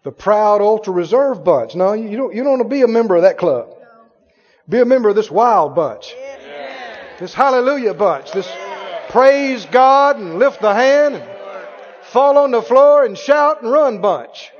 The 0.02 0.12
proud, 0.12 0.62
ultra 0.62 0.92
reserve 0.92 1.44
bunch. 1.44 1.74
No, 1.74 1.92
you 1.92 2.16
don't, 2.16 2.34
you 2.34 2.42
don't 2.42 2.58
want 2.58 2.62
to 2.62 2.68
be 2.68 2.82
a 2.82 2.88
member 2.88 3.16
of 3.16 3.22
that 3.22 3.36
club. 3.36 3.68
Be 4.68 4.80
a 4.80 4.84
member 4.84 5.08
of 5.08 5.16
this 5.16 5.30
wild 5.30 5.74
bunch. 5.74 6.14
This 7.18 7.34
hallelujah 7.34 7.92
bunch. 7.92 8.32
This 8.32 8.50
praise 9.10 9.66
God 9.66 10.16
and 10.16 10.38
lift 10.38 10.60
the 10.62 10.72
hand 10.72 11.16
and 11.16 11.24
fall 12.04 12.38
on 12.38 12.50
the 12.50 12.62
floor 12.62 13.04
and 13.04 13.18
shout 13.18 13.62
and 13.62 13.70
run 13.70 14.00
bunch. 14.00 14.50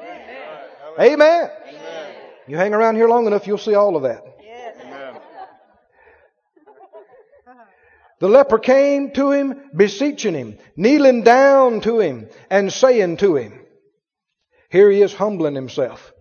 Amen. 0.99 1.51
You 2.47 2.57
hang 2.57 2.74
around 2.74 2.97
here 2.97 3.09
long 3.09 3.26
enough, 3.26 3.47
you'll 3.47 3.59
see 3.59 3.74
all 3.74 3.97
of 3.97 4.03
that. 4.03 4.24
The 8.18 8.28
leper 8.28 8.59
came 8.59 9.12
to 9.12 9.30
him, 9.30 9.70
beseeching 9.74 10.34
him, 10.34 10.59
kneeling 10.76 11.22
down 11.22 11.80
to 11.82 12.01
him, 12.01 12.28
and 12.51 12.70
saying 12.70 13.16
to 13.18 13.36
him, 13.36 13.59
Here 14.70 14.90
he 14.90 15.02
is 15.02 15.12
humbling 15.12 15.54
himself. 15.54 16.12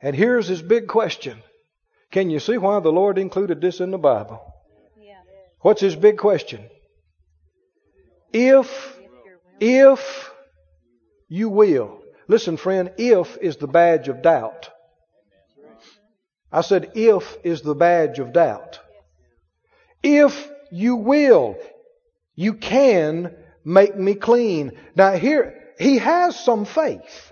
And 0.00 0.16
here's 0.16 0.48
his 0.48 0.62
big 0.62 0.88
question. 0.88 1.42
Can 2.10 2.30
you 2.30 2.40
see 2.40 2.56
why 2.56 2.80
the 2.80 2.92
Lord 2.92 3.18
included 3.18 3.60
this 3.60 3.80
in 3.80 3.90
the 3.90 3.98
Bible? 3.98 4.40
What's 5.60 5.80
his 5.80 5.96
big 5.96 6.18
question? 6.18 6.64
If, 8.32 8.98
if 9.60 10.30
you 11.28 11.48
will. 11.48 12.00
Listen, 12.28 12.56
friend, 12.56 12.92
if 12.96 13.36
is 13.38 13.56
the 13.56 13.66
badge 13.66 14.08
of 14.08 14.22
doubt. 14.22 14.70
I 16.50 16.62
said, 16.62 16.92
if 16.94 17.36
is 17.44 17.62
the 17.62 17.74
badge 17.74 18.18
of 18.18 18.32
doubt. 18.32 18.80
If 20.02 20.48
you 20.70 20.96
will. 20.96 21.56
You 22.34 22.54
can 22.54 23.34
make 23.64 23.96
me 23.96 24.14
clean. 24.14 24.72
Now 24.94 25.12
here, 25.12 25.60
he 25.78 25.98
has 25.98 26.38
some 26.38 26.64
faith. 26.64 27.27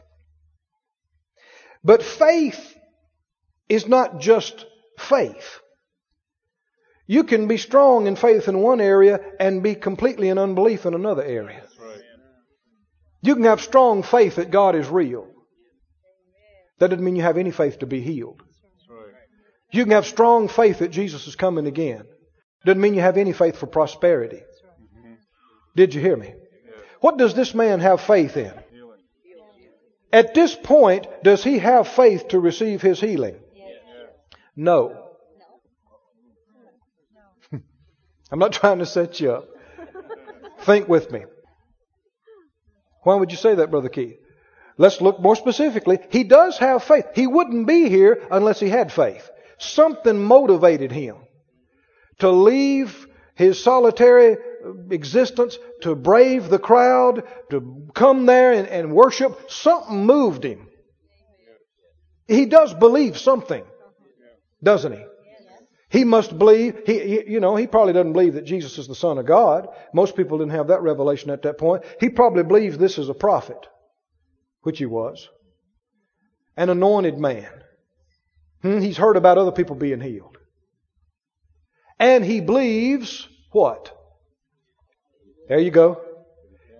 But 1.86 2.02
faith 2.02 2.76
is 3.68 3.86
not 3.86 4.18
just 4.20 4.66
faith. 4.98 5.60
You 7.06 7.22
can 7.22 7.46
be 7.46 7.58
strong 7.58 8.08
in 8.08 8.16
faith 8.16 8.48
in 8.48 8.58
one 8.58 8.80
area 8.80 9.20
and 9.38 9.62
be 9.62 9.76
completely 9.76 10.28
in 10.28 10.36
unbelief 10.36 10.84
in 10.84 10.94
another 10.94 11.22
area. 11.22 11.62
You 13.22 13.36
can 13.36 13.44
have 13.44 13.60
strong 13.60 14.02
faith 14.02 14.34
that 14.34 14.50
God 14.50 14.74
is 14.74 14.88
real. 14.88 15.28
That 16.80 16.88
doesn't 16.88 17.04
mean 17.04 17.14
you 17.14 17.22
have 17.22 17.38
any 17.38 17.52
faith 17.52 17.78
to 17.78 17.86
be 17.86 18.00
healed. 18.00 18.42
You 19.70 19.84
can 19.84 19.92
have 19.92 20.06
strong 20.06 20.48
faith 20.48 20.80
that 20.80 20.90
Jesus 20.90 21.28
is 21.28 21.36
coming 21.36 21.68
again. 21.68 22.02
Doesn't 22.64 22.80
mean 22.80 22.94
you 22.94 23.00
have 23.00 23.16
any 23.16 23.32
faith 23.32 23.58
for 23.58 23.66
prosperity. 23.68 24.42
Mm-hmm. 24.42 25.14
Did 25.76 25.94
you 25.94 26.00
hear 26.00 26.16
me? 26.16 26.34
What 27.00 27.16
does 27.16 27.34
this 27.34 27.54
man 27.54 27.78
have 27.78 28.00
faith 28.00 28.36
in? 28.36 28.52
At 30.16 30.32
this 30.32 30.54
point, 30.54 31.06
does 31.22 31.44
he 31.44 31.58
have 31.58 31.86
faith 31.86 32.28
to 32.28 32.40
receive 32.40 32.80
his 32.80 32.98
healing? 32.98 33.36
No. 34.56 35.10
I'm 38.32 38.38
not 38.38 38.54
trying 38.54 38.78
to 38.78 38.86
set 38.86 39.20
you 39.20 39.32
up. 39.32 39.46
Think 40.60 40.88
with 40.88 41.12
me. 41.12 41.26
Why 43.02 43.16
would 43.16 43.30
you 43.30 43.36
say 43.36 43.56
that, 43.56 43.70
Brother 43.70 43.90
Keith? 43.90 44.16
Let's 44.78 45.02
look 45.02 45.20
more 45.20 45.36
specifically. 45.36 45.98
He 46.08 46.24
does 46.24 46.56
have 46.56 46.82
faith. 46.82 47.04
He 47.14 47.26
wouldn't 47.26 47.66
be 47.66 47.90
here 47.90 48.26
unless 48.30 48.58
he 48.58 48.70
had 48.70 48.90
faith. 48.90 49.30
Something 49.58 50.18
motivated 50.18 50.92
him 50.92 51.16
to 52.20 52.30
leave 52.30 53.06
his 53.34 53.62
solitary 53.62 54.38
existence, 54.90 55.58
to 55.82 55.94
brave 55.94 56.48
the 56.48 56.58
crowd, 56.58 57.24
to 57.50 57.88
come 57.94 58.26
there 58.26 58.52
and, 58.52 58.68
and 58.68 58.92
worship. 58.92 59.50
Something 59.50 60.04
moved 60.04 60.44
him. 60.44 60.68
He 62.26 62.46
does 62.46 62.74
believe 62.74 63.16
something, 63.18 63.64
doesn't 64.62 64.92
he? 64.92 65.04
He 65.88 66.04
must 66.04 66.36
believe, 66.36 66.82
he, 66.84 66.98
he, 66.98 67.30
you 67.30 67.40
know, 67.40 67.54
he 67.54 67.66
probably 67.66 67.92
doesn't 67.92 68.12
believe 68.12 68.34
that 68.34 68.44
Jesus 68.44 68.76
is 68.76 68.88
the 68.88 68.94
Son 68.94 69.18
of 69.18 69.26
God. 69.26 69.68
Most 69.94 70.16
people 70.16 70.38
didn't 70.38 70.52
have 70.52 70.68
that 70.68 70.82
revelation 70.82 71.30
at 71.30 71.42
that 71.42 71.58
point. 71.58 71.84
He 72.00 72.08
probably 72.08 72.42
believes 72.42 72.76
this 72.76 72.98
is 72.98 73.08
a 73.08 73.14
prophet, 73.14 73.66
which 74.62 74.78
he 74.78 74.86
was. 74.86 75.28
An 76.56 76.70
anointed 76.70 77.18
man. 77.18 77.50
Hmm? 78.62 78.80
He's 78.80 78.96
heard 78.96 79.16
about 79.16 79.38
other 79.38 79.52
people 79.52 79.76
being 79.76 80.00
healed. 80.00 80.36
And 81.98 82.24
he 82.24 82.40
believes 82.40 83.28
what? 83.52 83.95
There 85.48 85.58
you 85.58 85.70
go. 85.70 86.00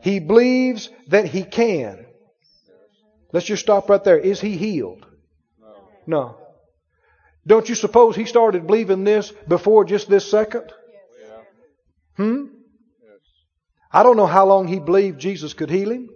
He 0.03 0.19
believes 0.19 0.91
that 1.09 1.27
he 1.27 1.45
can. 1.45 2.07
Let's 3.33 3.47
just 3.47 3.63
stop 3.63 3.89
right 3.89 4.03
there. 4.03 4.19
Is 4.19 4.41
he 4.41 4.57
healed? 4.57 5.07
No. 6.07 6.39
Don't 7.47 7.69
you 7.69 7.75
suppose 7.75 8.17
he 8.17 8.25
started 8.25 8.67
believing 8.67 9.05
this 9.05 9.33
before 9.47 9.85
just 9.85 10.09
this 10.09 10.29
second? 10.29 10.73
Hmm? 12.17 12.47
I 13.93 14.03
don't 14.03 14.17
know 14.17 14.27
how 14.27 14.47
long 14.47 14.67
he 14.67 14.79
believed 14.79 15.21
Jesus 15.21 15.55
could 15.55 15.71
heal 15.71 15.91
him, 15.91 16.09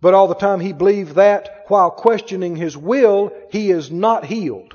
but 0.00 0.14
all 0.14 0.28
the 0.28 0.34
time 0.34 0.60
he 0.60 0.72
believed 0.72 1.14
that 1.14 1.64
while 1.68 1.90
questioning 1.90 2.56
his 2.56 2.76
will, 2.76 3.32
he 3.50 3.70
is 3.70 3.90
not 3.90 4.24
healed. 4.24 4.74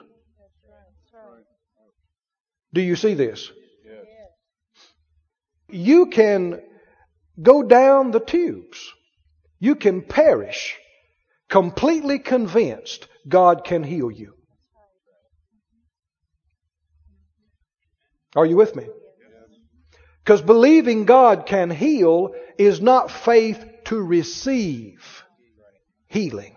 Do 2.74 2.82
you 2.82 2.95
see 2.95 3.13
this? 3.13 3.51
You 5.72 6.07
can 6.07 6.61
go 7.41 7.63
down 7.63 8.11
the 8.11 8.19
tubes. 8.19 8.91
You 9.59 9.76
can 9.76 10.01
perish 10.01 10.78
completely 11.49 12.17
convinced 12.17 13.07
God 13.28 13.63
can 13.63 13.84
heal 13.84 14.09
you. 14.09 14.34
Are 18.36 18.45
you 18.45 18.55
with 18.55 18.76
me? 18.76 18.88
Because 20.24 20.41
believing 20.41 21.05
God 21.05 21.45
can 21.45 21.69
heal 21.69 22.34
is 22.57 22.82
not 22.82 23.11
faith 23.11 23.63
to 23.86 24.01
receive 24.01 25.24
healing. 26.07 26.55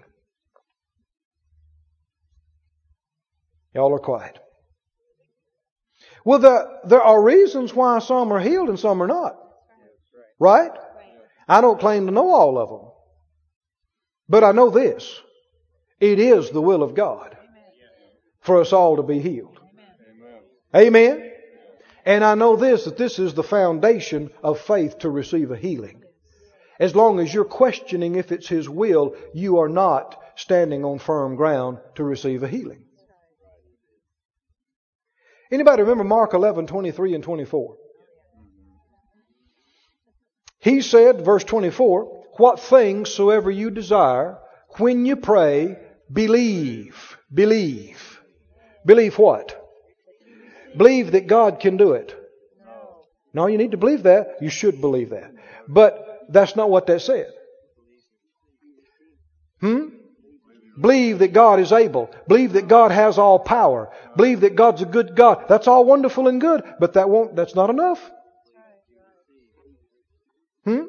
Y'all 3.74 3.92
are 3.92 3.98
quiet. 3.98 4.38
Well, 6.24 6.38
the, 6.38 6.80
there 6.86 7.02
are 7.02 7.22
reasons 7.22 7.74
why 7.74 7.98
some 7.98 8.32
are 8.32 8.40
healed 8.40 8.70
and 8.70 8.78
some 8.78 9.02
are 9.02 9.06
not. 9.06 9.36
Right? 10.38 10.72
I 11.46 11.60
don't 11.60 11.78
claim 11.78 12.06
to 12.06 12.12
know 12.12 12.32
all 12.32 12.58
of 12.58 12.68
them. 12.70 12.90
But 14.28 14.42
I 14.42 14.52
know 14.52 14.70
this. 14.70 15.20
It 16.00 16.18
is 16.18 16.50
the 16.50 16.62
will 16.62 16.82
of 16.82 16.94
God 16.94 17.36
for 18.40 18.60
us 18.60 18.72
all 18.72 18.96
to 18.96 19.02
be 19.02 19.20
healed. 19.20 19.58
Amen. 20.74 21.30
And 22.04 22.24
I 22.24 22.34
know 22.34 22.56
this, 22.56 22.84
that 22.84 22.98
this 22.98 23.18
is 23.18 23.34
the 23.34 23.42
foundation 23.42 24.30
of 24.42 24.60
faith 24.60 24.98
to 25.00 25.10
receive 25.10 25.50
a 25.50 25.56
healing. 25.56 26.02
As 26.78 26.94
long 26.94 27.20
as 27.20 27.32
you're 27.32 27.44
questioning 27.44 28.16
if 28.16 28.32
it's 28.32 28.48
His 28.48 28.68
will, 28.68 29.14
you 29.32 29.58
are 29.60 29.68
not 29.68 30.20
standing 30.36 30.84
on 30.84 30.98
firm 30.98 31.36
ground 31.36 31.78
to 31.94 32.04
receive 32.04 32.42
a 32.42 32.48
healing. 32.48 32.84
Anybody 35.54 35.82
remember 35.82 36.02
Mark 36.02 36.34
11, 36.34 36.66
23 36.66 37.14
and 37.14 37.22
24? 37.22 37.76
He 40.58 40.82
said, 40.82 41.24
verse 41.24 41.44
24, 41.44 42.24
what 42.38 42.58
things 42.58 43.10
soever 43.10 43.52
you 43.52 43.70
desire, 43.70 44.38
when 44.78 45.06
you 45.06 45.14
pray, 45.14 45.78
believe. 46.12 47.16
Believe. 47.32 48.20
Believe 48.84 49.16
what? 49.16 49.60
Believe 50.76 51.12
that 51.12 51.28
God 51.28 51.60
can 51.60 51.76
do 51.76 51.92
it. 51.92 52.12
No, 53.32 53.46
you 53.46 53.56
need 53.56 53.70
to 53.70 53.76
believe 53.76 54.02
that. 54.02 54.38
You 54.40 54.50
should 54.50 54.80
believe 54.80 55.10
that. 55.10 55.32
But 55.68 56.24
that's 56.28 56.56
not 56.56 56.68
what 56.68 56.88
that 56.88 57.00
said. 57.00 57.32
Hmm? 59.60 59.86
Believe 60.80 61.20
that 61.20 61.32
God 61.32 61.60
is 61.60 61.72
able. 61.72 62.10
Believe 62.26 62.54
that 62.54 62.66
God 62.66 62.90
has 62.90 63.16
all 63.18 63.38
power. 63.38 63.90
Believe 64.16 64.40
that 64.40 64.56
God's 64.56 64.82
a 64.82 64.86
good 64.86 65.14
God. 65.14 65.44
That's 65.48 65.68
all 65.68 65.84
wonderful 65.84 66.26
and 66.26 66.40
good, 66.40 66.64
but 66.80 66.94
that 66.94 67.08
won't, 67.08 67.36
that's 67.36 67.54
not 67.54 67.70
enough. 67.70 68.00
Hmm? 70.64 70.84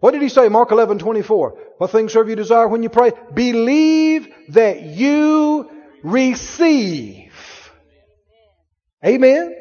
What 0.00 0.12
did 0.12 0.22
he 0.22 0.28
say? 0.28 0.48
Mark 0.48 0.72
11, 0.72 0.98
24. 0.98 1.58
What 1.78 1.90
things 1.90 2.12
serve 2.12 2.28
you 2.28 2.36
desire 2.36 2.66
when 2.66 2.82
you 2.82 2.88
pray? 2.88 3.12
Believe 3.32 4.28
that 4.48 4.82
you 4.82 5.70
receive. 6.02 7.32
Amen? 9.04 9.54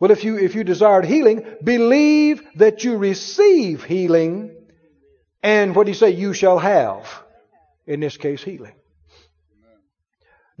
Well, 0.00 0.12
if 0.12 0.24
you, 0.24 0.38
if 0.38 0.54
you 0.54 0.64
desired 0.64 1.04
healing, 1.04 1.44
believe 1.62 2.42
that 2.54 2.84
you 2.84 2.96
receive 2.96 3.82
healing, 3.82 4.54
and 5.42 5.74
what 5.74 5.84
do 5.84 5.90
you 5.90 5.96
say? 5.96 6.10
You 6.10 6.32
shall 6.32 6.58
have 6.58 7.22
in 7.88 8.00
this 8.00 8.16
case, 8.16 8.44
healing. 8.44 8.74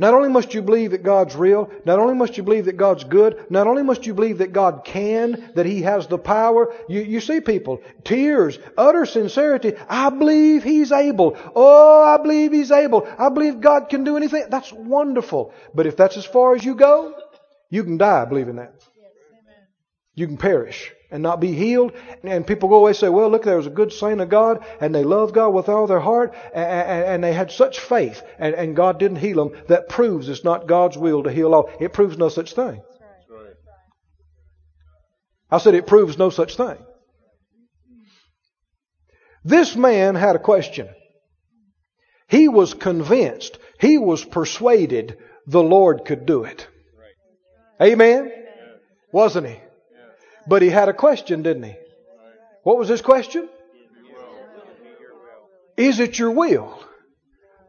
Not 0.00 0.14
only 0.14 0.28
must 0.28 0.54
you 0.54 0.62
believe 0.62 0.92
that 0.92 1.02
God's 1.02 1.34
real, 1.34 1.70
not 1.84 1.98
only 1.98 2.14
must 2.14 2.36
you 2.36 2.44
believe 2.44 2.66
that 2.66 2.76
God's 2.76 3.02
good, 3.02 3.46
not 3.50 3.66
only 3.66 3.82
must 3.82 4.06
you 4.06 4.14
believe 4.14 4.38
that 4.38 4.52
God 4.52 4.82
can, 4.84 5.50
that 5.56 5.66
He 5.66 5.82
has 5.82 6.06
the 6.06 6.18
power. 6.18 6.72
You, 6.88 7.00
you 7.00 7.20
see 7.20 7.40
people, 7.40 7.82
tears, 8.04 8.60
utter 8.76 9.06
sincerity. 9.06 9.74
I 9.88 10.10
believe 10.10 10.62
He's 10.62 10.92
able. 10.92 11.36
Oh, 11.54 12.02
I 12.02 12.22
believe 12.22 12.52
He's 12.52 12.70
able. 12.70 13.08
I 13.18 13.28
believe 13.28 13.60
God 13.60 13.88
can 13.88 14.04
do 14.04 14.16
anything. 14.16 14.44
That's 14.48 14.72
wonderful. 14.72 15.52
But 15.74 15.86
if 15.86 15.96
that's 15.96 16.16
as 16.16 16.24
far 16.24 16.54
as 16.54 16.64
you 16.64 16.76
go, 16.76 17.12
you 17.68 17.82
can 17.82 17.98
die 17.98 18.24
believing 18.24 18.56
that. 18.56 18.74
You 20.14 20.28
can 20.28 20.36
perish 20.36 20.92
and 21.10 21.22
not 21.22 21.40
be 21.40 21.52
healed. 21.52 21.92
And 22.22 22.46
people 22.46 22.68
go 22.68 22.76
away 22.76 22.90
and 22.90 22.96
say, 22.96 23.08
well, 23.08 23.30
look, 23.30 23.44
there 23.44 23.56
was 23.56 23.66
a 23.66 23.70
good 23.70 23.92
saint 23.92 24.20
of 24.20 24.28
God, 24.28 24.64
and 24.80 24.94
they 24.94 25.04
loved 25.04 25.34
God 25.34 25.50
with 25.50 25.68
all 25.68 25.86
their 25.86 26.00
heart, 26.00 26.34
and, 26.54 27.04
and 27.04 27.24
they 27.24 27.32
had 27.32 27.50
such 27.50 27.80
faith, 27.80 28.22
and, 28.38 28.54
and, 28.54 28.76
God 28.76 28.98
didn't 28.98 29.18
heal 29.18 29.48
them. 29.48 29.62
That 29.68 29.88
proves 29.88 30.28
it's 30.28 30.44
not 30.44 30.66
God's 30.66 30.98
will 30.98 31.22
to 31.22 31.32
heal 31.32 31.54
all. 31.54 31.70
It 31.80 31.92
proves 31.92 32.18
no 32.18 32.28
such 32.28 32.54
thing. 32.54 32.82
I 35.50 35.58
said 35.58 35.74
it 35.74 35.86
proves 35.86 36.18
no 36.18 36.30
such 36.30 36.56
thing. 36.56 36.76
This 39.44 39.74
man 39.74 40.14
had 40.14 40.36
a 40.36 40.38
question. 40.40 40.88
He 42.28 42.48
was 42.48 42.74
convinced, 42.74 43.58
he 43.80 43.96
was 43.96 44.22
persuaded 44.22 45.16
the 45.46 45.62
Lord 45.62 46.04
could 46.04 46.26
do 46.26 46.44
it. 46.44 46.66
Amen? 47.80 48.30
Wasn't 49.12 49.46
he? 49.46 49.56
But 50.48 50.62
he 50.62 50.70
had 50.70 50.88
a 50.88 50.94
question, 50.94 51.42
didn't 51.42 51.64
he? 51.64 51.76
What 52.62 52.78
was 52.78 52.88
his 52.88 53.02
question? 53.02 53.48
Is 55.76 56.00
it 56.00 56.18
your 56.18 56.30
will? 56.30 56.82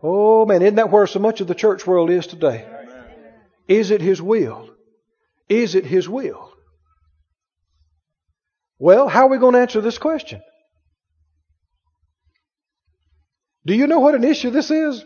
Oh 0.01 0.45
man, 0.45 0.61
isn't 0.61 0.75
that 0.75 0.89
where 0.89 1.05
so 1.05 1.19
much 1.19 1.41
of 1.41 1.47
the 1.47 1.55
church 1.55 1.85
world 1.85 2.09
is 2.09 2.25
today? 2.25 2.65
Is 3.67 3.91
it 3.91 4.01
his 4.01 4.21
will? 4.21 4.69
Is 5.49 5.75
it 5.75 5.85
his 5.85 6.07
will? 6.07 6.53
Well, 8.79 9.09
how 9.09 9.27
are 9.27 9.29
we 9.29 9.37
going 9.37 9.53
to 9.53 9.59
answer 9.59 9.81
this 9.81 9.97
question? 9.97 10.41
Do 13.65 13.75
you 13.75 13.87
know 13.87 13.99
what 13.99 14.15
an 14.15 14.23
issue 14.23 14.51
this 14.51 14.71
is? 14.71 15.03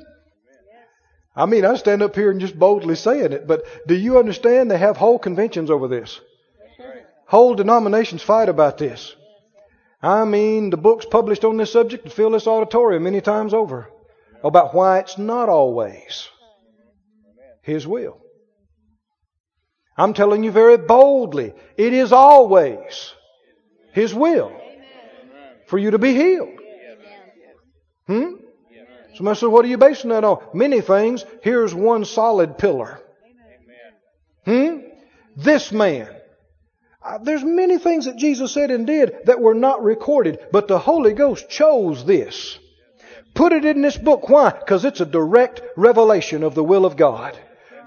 I 1.35 1.47
mean, 1.47 1.65
I 1.65 1.75
stand 1.75 2.03
up 2.03 2.15
here 2.15 2.29
and 2.29 2.39
just 2.39 2.57
boldly 2.57 2.95
saying 2.95 3.33
it, 3.33 3.47
but 3.47 3.65
do 3.87 3.95
you 3.95 4.19
understand 4.19 4.69
they 4.69 4.77
have 4.77 4.95
whole 4.95 5.17
conventions 5.17 5.71
over 5.71 5.87
this? 5.87 6.21
Whole 7.33 7.55
denominations 7.55 8.21
fight 8.21 8.47
about 8.47 8.77
this. 8.77 9.15
I 10.03 10.23
mean, 10.23 10.69
the 10.69 10.77
books 10.77 11.07
published 11.09 11.43
on 11.43 11.57
this 11.57 11.71
subject 11.71 12.11
fill 12.11 12.29
this 12.29 12.45
auditorium 12.45 13.01
many 13.01 13.21
times 13.21 13.55
over 13.55 13.89
about 14.43 14.75
why 14.75 14.99
it's 14.99 15.17
not 15.17 15.49
always 15.49 16.29
His 17.63 17.87
will. 17.87 18.19
I'm 19.97 20.13
telling 20.13 20.43
you 20.43 20.51
very 20.51 20.77
boldly, 20.77 21.55
it 21.75 21.91
is 21.91 22.11
always 22.11 23.15
His 23.93 24.13
will 24.13 24.55
for 25.65 25.79
you 25.79 25.89
to 25.89 25.97
be 25.97 26.13
healed. 26.13 26.59
Hmm? 28.05 28.33
Somebody 29.15 29.39
said, 29.39 29.47
what 29.47 29.65
are 29.65 29.69
you 29.69 29.79
basing 29.79 30.11
that 30.11 30.23
on? 30.23 30.37
Many 30.53 30.81
things. 30.81 31.25
Here's 31.41 31.73
one 31.73 32.05
solid 32.05 32.59
pillar. 32.59 33.01
Hmm? 34.45 34.81
This 35.35 35.71
man 35.71 36.12
Uh, 37.03 37.17
there's 37.17 37.43
many 37.43 37.77
things 37.77 38.05
that 38.05 38.15
Jesus 38.15 38.53
said 38.53 38.71
and 38.71 38.87
did 38.87 39.25
that 39.25 39.41
were 39.41 39.53
not 39.53 39.83
recorded, 39.83 40.39
but 40.51 40.67
the 40.67 40.79
Holy 40.79 41.13
Ghost 41.13 41.49
chose 41.49 42.05
this. 42.05 42.57
Put 43.33 43.51
it 43.51 43.65
in 43.65 43.81
this 43.81 43.97
book. 43.97 44.29
Why? 44.29 44.51
Because 44.51 44.85
it's 44.85 45.01
a 45.01 45.05
direct 45.05 45.61
revelation 45.75 46.43
of 46.43 46.55
the 46.55 46.63
will 46.63 46.85
of 46.85 46.95
God. 46.95 47.37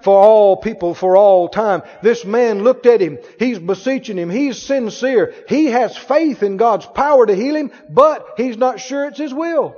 For 0.02 0.14
all 0.14 0.56
people, 0.56 0.94
for 0.94 1.16
all 1.16 1.48
time. 1.48 1.82
This 2.02 2.24
man 2.24 2.62
looked 2.62 2.86
at 2.86 3.00
him. 3.00 3.18
He's 3.38 3.58
beseeching 3.58 4.18
him. 4.18 4.28
He's 4.28 4.60
sincere. 4.60 5.34
He 5.48 5.66
has 5.66 5.96
faith 5.96 6.42
in 6.42 6.58
God's 6.58 6.86
power 6.86 7.26
to 7.26 7.34
heal 7.34 7.56
him, 7.56 7.72
but 7.88 8.34
he's 8.36 8.56
not 8.56 8.80
sure 8.80 9.06
it's 9.06 9.18
his 9.18 9.32
will. 9.32 9.76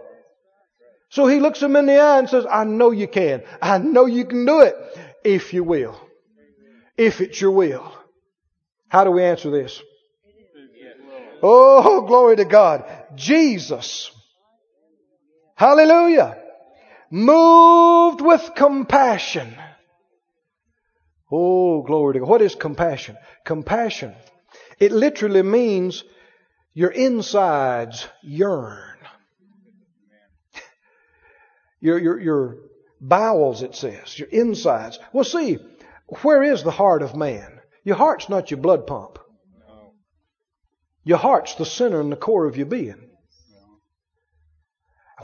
So 1.10 1.26
he 1.26 1.40
looks 1.40 1.62
him 1.62 1.76
in 1.76 1.86
the 1.86 1.98
eye 1.98 2.18
and 2.18 2.28
says, 2.28 2.44
I 2.50 2.64
know 2.64 2.90
you 2.90 3.08
can. 3.08 3.42
I 3.62 3.78
know 3.78 4.06
you 4.06 4.24
can 4.24 4.44
do 4.44 4.60
it. 4.60 4.74
If 5.24 5.54
you 5.54 5.64
will. 5.64 5.98
If 6.96 7.20
it's 7.20 7.40
your 7.40 7.52
will. 7.52 7.97
How 8.88 9.04
do 9.04 9.10
we 9.10 9.22
answer 9.22 9.50
this? 9.50 9.82
Oh, 11.42 12.02
glory 12.02 12.36
to 12.36 12.44
God. 12.44 12.84
Jesus. 13.14 14.10
Hallelujah. 15.54 16.36
Moved 17.10 18.20
with 18.20 18.52
compassion. 18.56 19.54
Oh, 21.30 21.82
glory 21.82 22.14
to 22.14 22.20
God. 22.20 22.28
What 22.28 22.42
is 22.42 22.54
compassion? 22.54 23.16
Compassion. 23.44 24.14
It 24.78 24.92
literally 24.92 25.42
means 25.42 26.04
your 26.74 26.90
insides 26.90 28.06
yearn. 28.22 28.96
Your, 31.80 31.98
your, 31.98 32.20
your 32.20 32.56
bowels, 33.00 33.62
it 33.62 33.74
says. 33.74 34.18
Your 34.18 34.28
insides. 34.28 34.98
Well, 35.12 35.24
see, 35.24 35.58
where 36.22 36.42
is 36.42 36.62
the 36.62 36.70
heart 36.70 37.02
of 37.02 37.14
man? 37.14 37.57
Your 37.84 37.96
heart's 37.96 38.28
not 38.28 38.50
your 38.50 38.60
blood 38.60 38.86
pump. 38.86 39.18
Your 41.04 41.18
heart's 41.18 41.54
the 41.54 41.64
center 41.64 42.00
and 42.00 42.12
the 42.12 42.16
core 42.16 42.46
of 42.46 42.56
your 42.56 42.66
being. 42.66 43.08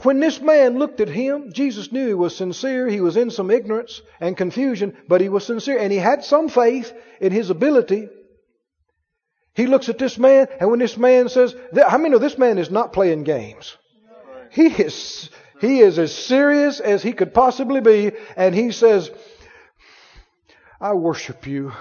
When 0.03 0.19
this 0.19 0.41
man 0.41 0.77
looked 0.77 0.99
at 0.99 1.07
him, 1.07 1.53
Jesus 1.53 1.91
knew 1.91 2.07
he 2.07 2.13
was 2.13 2.35
sincere. 2.35 2.89
He 2.89 2.99
was 2.99 3.15
in 3.15 3.31
some 3.31 3.49
ignorance 3.49 4.01
and 4.19 4.35
confusion, 4.35 4.97
but 5.07 5.21
he 5.21 5.29
was 5.29 5.45
sincere 5.45 5.77
and 5.77 5.91
he 5.91 5.97
had 5.97 6.23
some 6.23 6.49
faith 6.49 6.91
in 7.21 7.31
his 7.31 7.49
ability. 7.49 8.09
He 9.53 9.67
looks 9.67 9.87
at 9.87 9.97
this 9.97 10.17
man, 10.17 10.47
and 10.59 10.69
when 10.69 10.79
this 10.79 10.97
man 10.97 11.29
says, 11.29 11.55
"How 11.87 11.97
many 11.97 12.09
know 12.09 12.17
this 12.17 12.37
man 12.37 12.57
is 12.57 12.69
not 12.69 12.91
playing 12.91 13.23
games? 13.23 13.77
He 14.51 14.67
is, 14.67 15.29
he 15.61 15.79
is 15.79 15.97
as 15.97 16.13
serious 16.13 16.81
as 16.81 17.01
he 17.01 17.13
could 17.13 17.33
possibly 17.33 17.79
be, 17.79 18.11
and 18.35 18.53
he 18.53 18.71
says, 18.71 19.11
I 20.81 20.93
worship 20.93 21.47
you. 21.47 21.71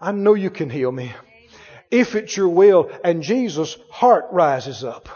I 0.00 0.12
know 0.12 0.34
you 0.34 0.50
can 0.50 0.70
heal 0.70 0.90
me. 0.90 1.12
If 1.90 2.14
it's 2.14 2.36
your 2.36 2.48
will. 2.48 2.90
And 3.04 3.22
Jesus' 3.22 3.76
heart 3.90 4.26
rises 4.32 4.84
up. 4.84 5.08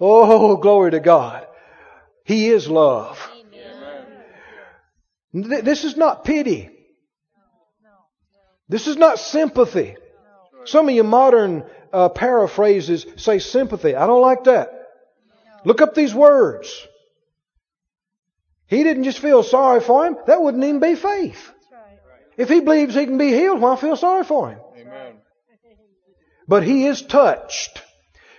Oh, 0.00 0.56
glory 0.56 0.92
to 0.92 1.00
God. 1.00 1.46
He 2.24 2.48
is 2.48 2.68
love. 2.68 3.18
This 5.32 5.84
is 5.84 5.96
not 5.96 6.24
pity. 6.24 6.70
This 8.68 8.86
is 8.86 8.96
not 8.96 9.18
sympathy. 9.18 9.96
Some 10.64 10.88
of 10.88 10.94
your 10.94 11.04
modern 11.04 11.64
uh, 11.92 12.10
paraphrases 12.10 13.06
say 13.16 13.38
sympathy. 13.38 13.94
I 13.94 14.06
don't 14.06 14.20
like 14.20 14.44
that. 14.44 14.70
Look 15.64 15.80
up 15.80 15.94
these 15.94 16.14
words. 16.14 16.86
He 18.66 18.84
didn't 18.84 19.04
just 19.04 19.18
feel 19.18 19.42
sorry 19.42 19.80
for 19.80 20.06
him. 20.06 20.16
That 20.26 20.42
wouldn't 20.42 20.62
even 20.62 20.80
be 20.80 20.94
faith. 20.94 21.52
If 22.38 22.48
he 22.48 22.60
believes 22.60 22.94
he 22.94 23.04
can 23.04 23.18
be 23.18 23.32
healed, 23.32 23.60
why 23.60 23.74
feel 23.76 23.96
sorry 23.96 24.24
for 24.24 24.50
him? 24.50 24.60
Amen. 24.78 25.14
But 26.46 26.62
he 26.62 26.86
is 26.86 27.02
touched 27.02 27.82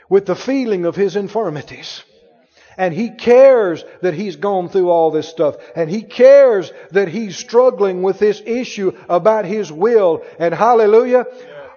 with 0.09 0.25
the 0.25 0.35
feeling 0.35 0.85
of 0.85 0.95
his 0.95 1.17
infirmities. 1.17 2.01
And 2.77 2.93
he 2.93 3.09
cares 3.09 3.83
that 4.01 4.13
he's 4.13 4.37
gone 4.37 4.69
through 4.69 4.89
all 4.89 5.11
this 5.11 5.27
stuff. 5.27 5.57
And 5.75 5.89
he 5.89 6.01
cares 6.01 6.71
that 6.91 7.09
he's 7.09 7.35
struggling 7.35 8.01
with 8.01 8.19
this 8.19 8.41
issue 8.45 8.97
about 9.09 9.43
his 9.43 9.69
will. 9.69 10.23
And 10.39 10.53
hallelujah. 10.53 11.25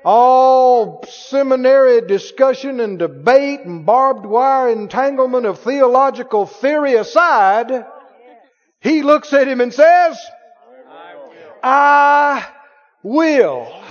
All 0.05 1.05
seminary 1.09 2.03
discussion 2.03 2.79
and 2.79 3.01
debate 3.01 3.63
and 3.63 3.85
barbed 3.85 4.25
wire 4.25 4.69
entanglement 4.71 5.45
of 5.45 5.59
theological 5.59 6.47
theory 6.47 6.95
aside, 6.95 7.85
he 8.81 9.03
looks 9.03 9.33
at 9.33 9.49
him 9.49 9.61
and 9.61 9.75
says, 9.75 10.17
I 11.63 12.47
will 13.03 13.83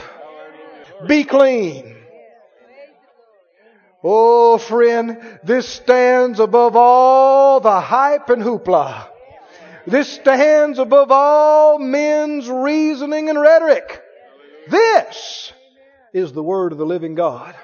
be 1.08 1.24
clean. 1.24 1.96
Oh, 4.04 4.58
friend, 4.58 5.40
this 5.44 5.68
stands 5.68 6.40
above 6.40 6.76
all 6.76 7.60
the 7.60 7.80
hype 7.80 8.30
and 8.30 8.42
hoopla. 8.42 9.08
This 9.86 10.10
stands 10.10 10.80
above 10.80 11.12
all 11.12 11.80
men's 11.80 12.50
reasoning 12.50 13.30
and 13.30 13.40
rhetoric. 13.40 14.02
This 14.70 15.54
is 16.14 16.34
the 16.34 16.44
word 16.44 16.72
of 16.72 16.78
the 16.78 16.86
living 16.86 17.16
God. 17.16 17.56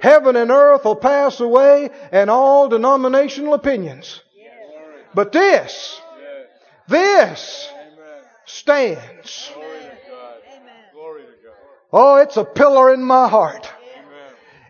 Heaven 0.00 0.36
and 0.36 0.50
earth 0.50 0.84
will 0.84 0.96
pass 0.96 1.40
away 1.40 1.90
and 2.12 2.30
all 2.30 2.68
denominational 2.68 3.54
opinions. 3.54 4.20
But 5.14 5.32
this, 5.32 6.00
this 6.86 7.68
stands. 8.48 9.52
Oh, 11.92 12.16
it's 12.16 12.36
a 12.36 12.44
pillar 12.44 12.92
in 12.92 13.02
my 13.02 13.28
heart. 13.28 13.70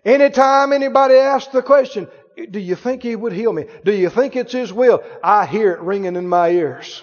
Anytime 0.05 0.73
anybody 0.73 1.15
asks 1.15 1.53
the 1.53 1.63
question, 1.63 2.09
do 2.51 2.61
you 2.61 2.77
think 2.77 3.03
he 3.03 3.17
would 3.17 3.33
heal 3.33 3.53
me? 3.53 3.67
Do 3.85 3.93
you 3.93 4.11
think 4.11 4.37
it's 4.37 4.53
his 4.53 4.73
will? 4.73 5.03
I 5.23 5.47
hear 5.47 5.73
it 5.73 5.81
ringing 5.81 6.17
in 6.17 6.29
my 6.29 6.51
ears. 6.51 7.03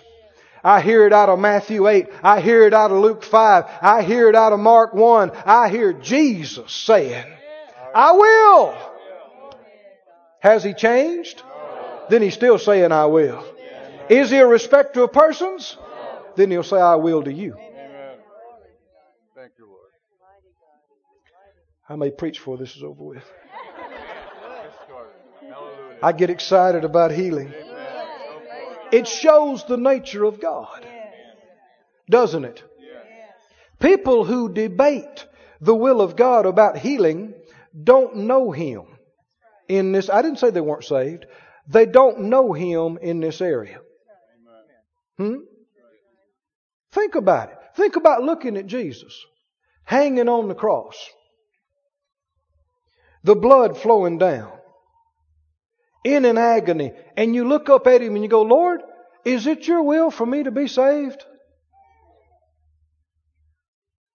I 0.63 0.81
hear 0.81 1.05
it 1.05 1.13
out 1.13 1.29
of 1.29 1.37
Matthew 1.37 1.87
8. 1.87 2.07
I 2.23 2.41
hear 2.41 2.63
it 2.65 2.73
out 2.73 2.91
of 2.91 2.97
Luke 2.97 3.23
5. 3.23 3.65
I 3.81 4.01
hear 4.01 4.29
it 4.29 4.35
out 4.35 4.53
of 4.53 4.59
Mark 4.59 4.93
1. 4.93 5.31
I 5.45 5.69
hear 5.69 5.93
Jesus 5.93 6.71
saying, 6.71 7.25
I 7.93 8.13
will. 8.13 8.75
Has 10.39 10.63
he 10.63 10.73
changed? 10.73 11.43
Then 12.09 12.21
he's 12.21 12.33
still 12.33 12.57
saying, 12.57 12.91
I 12.91 13.05
will. 13.05 13.45
Is 14.09 14.29
he 14.31 14.37
a 14.37 14.47
respecter 14.47 15.03
of 15.03 15.13
persons? 15.13 15.77
Then 16.35 16.51
he'll 16.51 16.63
say, 16.63 16.77
I 16.77 16.95
will 16.95 17.23
to 17.23 17.31
you. 17.31 17.53
Amen. 17.53 18.17
Thank 19.35 19.51
you, 19.57 19.67
Lord. 19.67 19.91
I 21.87 21.95
may 21.95 22.11
preach 22.11 22.37
before 22.37 22.57
this 22.57 22.75
is 22.75 22.83
over 22.83 23.03
with. 23.03 23.17
Get 23.17 24.73
started. 24.85 25.13
Hallelujah. 25.41 25.99
I 26.01 26.11
get 26.13 26.29
excited 26.29 26.83
about 26.83 27.11
healing. 27.11 27.53
It 28.91 29.07
shows 29.07 29.65
the 29.65 29.77
nature 29.77 30.23
of 30.23 30.39
God, 30.39 30.85
doesn't 32.09 32.45
it? 32.45 32.63
People 33.79 34.23
who 34.23 34.51
debate 34.51 35.27
the 35.61 35.75
will 35.75 36.01
of 36.01 36.15
God 36.15 36.45
about 36.45 36.77
healing 36.77 37.33
don't 37.83 38.15
know 38.17 38.51
Him 38.51 38.83
in 39.67 39.91
this. 39.91 40.09
I 40.09 40.21
didn't 40.21 40.39
say 40.39 40.49
they 40.49 40.61
weren't 40.61 40.85
saved. 40.85 41.25
They 41.67 41.85
don't 41.85 42.21
know 42.21 42.53
Him 42.53 42.97
in 43.01 43.19
this 43.19 43.41
area. 43.41 43.79
Hmm? 45.17 45.35
Think 46.95 47.15
about 47.15 47.49
it. 47.49 47.57
Think 47.75 47.97
about 47.97 48.23
looking 48.23 48.55
at 48.55 48.67
Jesus 48.67 49.13
hanging 49.83 50.29
on 50.29 50.47
the 50.47 50.55
cross, 50.55 50.95
the 53.23 53.35
blood 53.35 53.77
flowing 53.77 54.17
down, 54.17 54.53
in 56.05 56.23
an 56.23 56.37
agony, 56.37 56.93
and 57.17 57.35
you 57.35 57.47
look 57.47 57.69
up 57.69 57.85
at 57.85 58.01
Him 58.01 58.15
and 58.15 58.23
you 58.23 58.29
go, 58.29 58.43
Lord, 58.43 58.81
is 59.25 59.45
it 59.45 59.67
your 59.67 59.83
will 59.83 60.09
for 60.09 60.25
me 60.25 60.43
to 60.43 60.51
be 60.51 60.67
saved? 60.67 61.21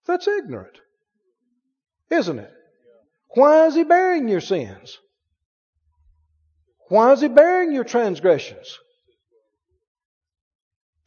That's 0.07 0.27
ignorant, 0.27 0.77
isn't 2.09 2.39
it? 2.39 2.51
Why 3.35 3.67
is 3.67 3.75
He 3.75 3.83
bearing 3.83 4.27
your 4.27 4.41
sins? 4.41 4.97
Why 6.89 7.11
is 7.11 7.21
He 7.21 7.27
bearing 7.27 7.73
your 7.73 7.83
transgressions? 7.83 8.79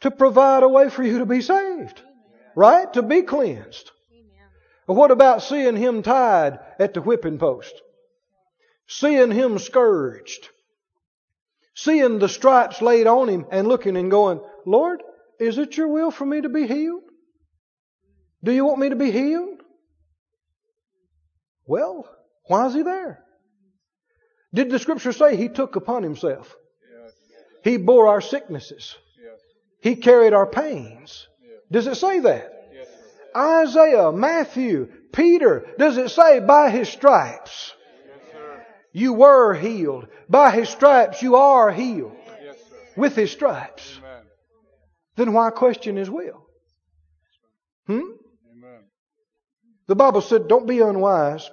To 0.04 0.10
provide 0.10 0.62
a 0.62 0.68
way 0.68 0.90
for 0.90 1.02
you 1.02 1.20
to 1.20 1.24
be 1.24 1.40
saved. 1.40 2.02
Right? 2.54 2.92
To 2.92 3.00
be 3.02 3.22
cleansed. 3.22 3.90
What 4.84 5.10
about 5.10 5.42
seeing 5.42 5.76
Him 5.76 6.02
tied 6.02 6.58
at 6.78 6.92
the 6.92 7.00
whipping 7.00 7.38
post? 7.38 7.72
Seeing 8.86 9.30
Him 9.30 9.58
scourged? 9.58 10.50
Seeing 11.74 12.18
the 12.18 12.28
stripes 12.28 12.82
laid 12.82 13.06
on 13.06 13.30
Him 13.30 13.46
and 13.50 13.66
looking 13.66 13.96
and 13.96 14.10
going, 14.10 14.42
Lord, 14.66 15.02
is 15.40 15.56
it 15.56 15.78
your 15.78 15.88
will 15.88 16.10
for 16.10 16.26
me 16.26 16.42
to 16.42 16.50
be 16.50 16.66
healed? 16.66 17.04
Do 18.42 18.52
you 18.52 18.66
want 18.66 18.80
me 18.80 18.90
to 18.90 18.96
be 18.96 19.10
healed? 19.10 19.62
Well, 21.66 22.06
why 22.48 22.66
is 22.66 22.74
He 22.74 22.82
there? 22.82 23.24
Did 24.52 24.68
the 24.68 24.78
scripture 24.78 25.12
say 25.14 25.34
He 25.34 25.48
took 25.48 25.76
upon 25.76 26.02
Himself? 26.02 26.54
He 27.62 27.78
bore 27.78 28.06
our 28.08 28.20
sicknesses. 28.20 28.96
He 29.84 29.96
carried 29.96 30.32
our 30.32 30.46
pains. 30.46 31.28
Does 31.70 31.86
it 31.86 31.96
say 31.96 32.20
that? 32.20 32.50
Isaiah, 33.36 34.12
Matthew, 34.12 34.88
Peter, 35.12 35.66
does 35.78 35.98
it 35.98 36.08
say 36.08 36.40
by 36.40 36.70
His 36.70 36.88
stripes 36.88 37.74
you 38.92 39.12
were 39.12 39.52
healed? 39.52 40.08
By 40.26 40.52
His 40.52 40.70
stripes 40.70 41.20
you 41.20 41.36
are 41.36 41.70
healed. 41.70 42.16
With 42.96 43.14
His 43.14 43.30
stripes. 43.30 44.00
Then 45.16 45.34
why 45.34 45.50
question 45.50 45.96
His 45.96 46.08
will? 46.08 46.46
Hmm? 47.86 48.12
The 49.86 49.96
Bible 49.96 50.22
said, 50.22 50.48
don't 50.48 50.66
be 50.66 50.80
unwise, 50.80 51.50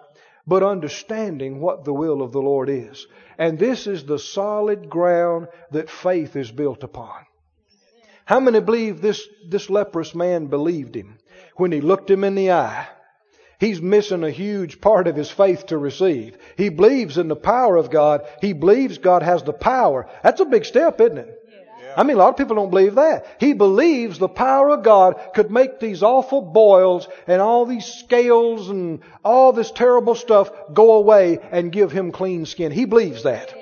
but 0.48 0.64
understanding 0.64 1.60
what 1.60 1.84
the 1.84 1.94
will 1.94 2.22
of 2.22 2.32
the 2.32 2.42
Lord 2.42 2.70
is. 2.70 3.08
And 3.38 3.60
this 3.60 3.88
is 3.88 4.06
the 4.06 4.20
solid 4.20 4.90
ground 4.90 5.50
that 5.72 5.90
faith 5.90 6.38
is 6.38 6.50
built 6.50 6.84
upon. 6.84 7.26
How 8.26 8.40
many 8.40 8.60
believe 8.60 9.02
this, 9.02 9.28
this 9.48 9.70
leprous 9.70 10.16
man 10.16 10.48
believed 10.48 10.96
him 10.96 11.18
when 11.56 11.72
he 11.72 11.82
looked 11.82 12.10
him 12.10 12.24
in 12.24 12.36
the 12.36 12.52
eye? 12.52 12.88
He's 13.60 13.82
missing 13.82 14.24
a 14.24 14.32
huge 14.32 14.82
part 14.82 15.08
of 15.08 15.16
his 15.16 15.30
faith 15.30 15.68
to 15.68 15.78
receive. 15.78 16.36
He 16.58 16.70
believes 16.70 17.20
in 17.20 17.28
the 17.28 17.36
power 17.36 17.78
of 17.78 17.92
God. 17.92 18.28
He 18.42 18.54
believes 18.54 18.98
God 18.98 19.22
has 19.22 19.44
the 19.44 19.54
power. 19.54 20.10
That's 20.24 20.42
a 20.42 20.46
big 20.46 20.66
step, 20.66 21.00
isn't 21.00 21.20
it? 21.20 21.38
I 21.96 22.04
mean, 22.04 22.16
a 22.16 22.20
lot 22.20 22.30
of 22.30 22.38
people 22.38 22.56
don't 22.56 22.70
believe 22.70 22.96
that. 22.96 23.26
He 23.40 23.54
believes 23.54 24.18
the 24.18 24.30
power 24.30 24.70
of 24.70 24.84
God 24.84 25.20
could 25.36 25.52
make 25.52 25.80
these 25.80 26.04
awful 26.04 26.42
boils 26.42 27.08
and 27.28 27.42
all 27.42 27.66
these 27.66 27.86
scales 27.86 28.70
and 28.70 29.02
all 29.24 29.52
this 29.54 29.72
terrible 29.72 30.16
stuff 30.16 30.50
go 30.74 30.94
away 30.94 31.40
and 31.52 31.72
give 31.72 31.92
him 31.92 32.12
clean 32.12 32.46
skin. 32.46 32.72
He 32.72 32.86
believes 32.86 33.24
that. 33.24 33.54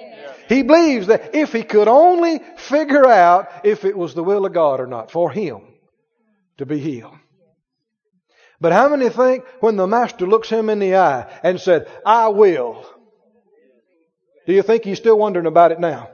He 0.50 0.64
believes 0.64 1.08
that 1.08 1.36
if 1.36 1.54
he 1.54 1.62
could 1.62 1.88
only 1.88 2.42
figure 2.58 3.06
out 3.06 3.50
if 3.64 3.86
it 3.86 3.96
was 3.96 4.16
the 4.16 4.24
will 4.24 4.48
of 4.48 4.52
God 4.52 4.82
or 4.82 4.88
not 4.88 5.12
for 5.12 5.30
him 5.30 5.62
to 6.58 6.66
be 6.66 6.80
healed. 6.80 7.14
But 8.60 8.72
how 8.72 8.90
many 8.90 9.10
think 9.10 9.46
when 9.60 9.76
the 9.76 9.86
master 9.86 10.26
looks 10.26 10.50
him 10.50 10.72
in 10.72 10.80
the 10.80 10.96
eye 10.96 11.32
and 11.44 11.62
said, 11.62 11.88
I 12.04 12.30
will, 12.30 12.84
do 14.48 14.54
you 14.54 14.64
think 14.64 14.84
he's 14.84 14.98
still 14.98 15.20
wondering 15.20 15.46
about 15.46 15.72
it 15.72 15.80
now? 15.80 16.10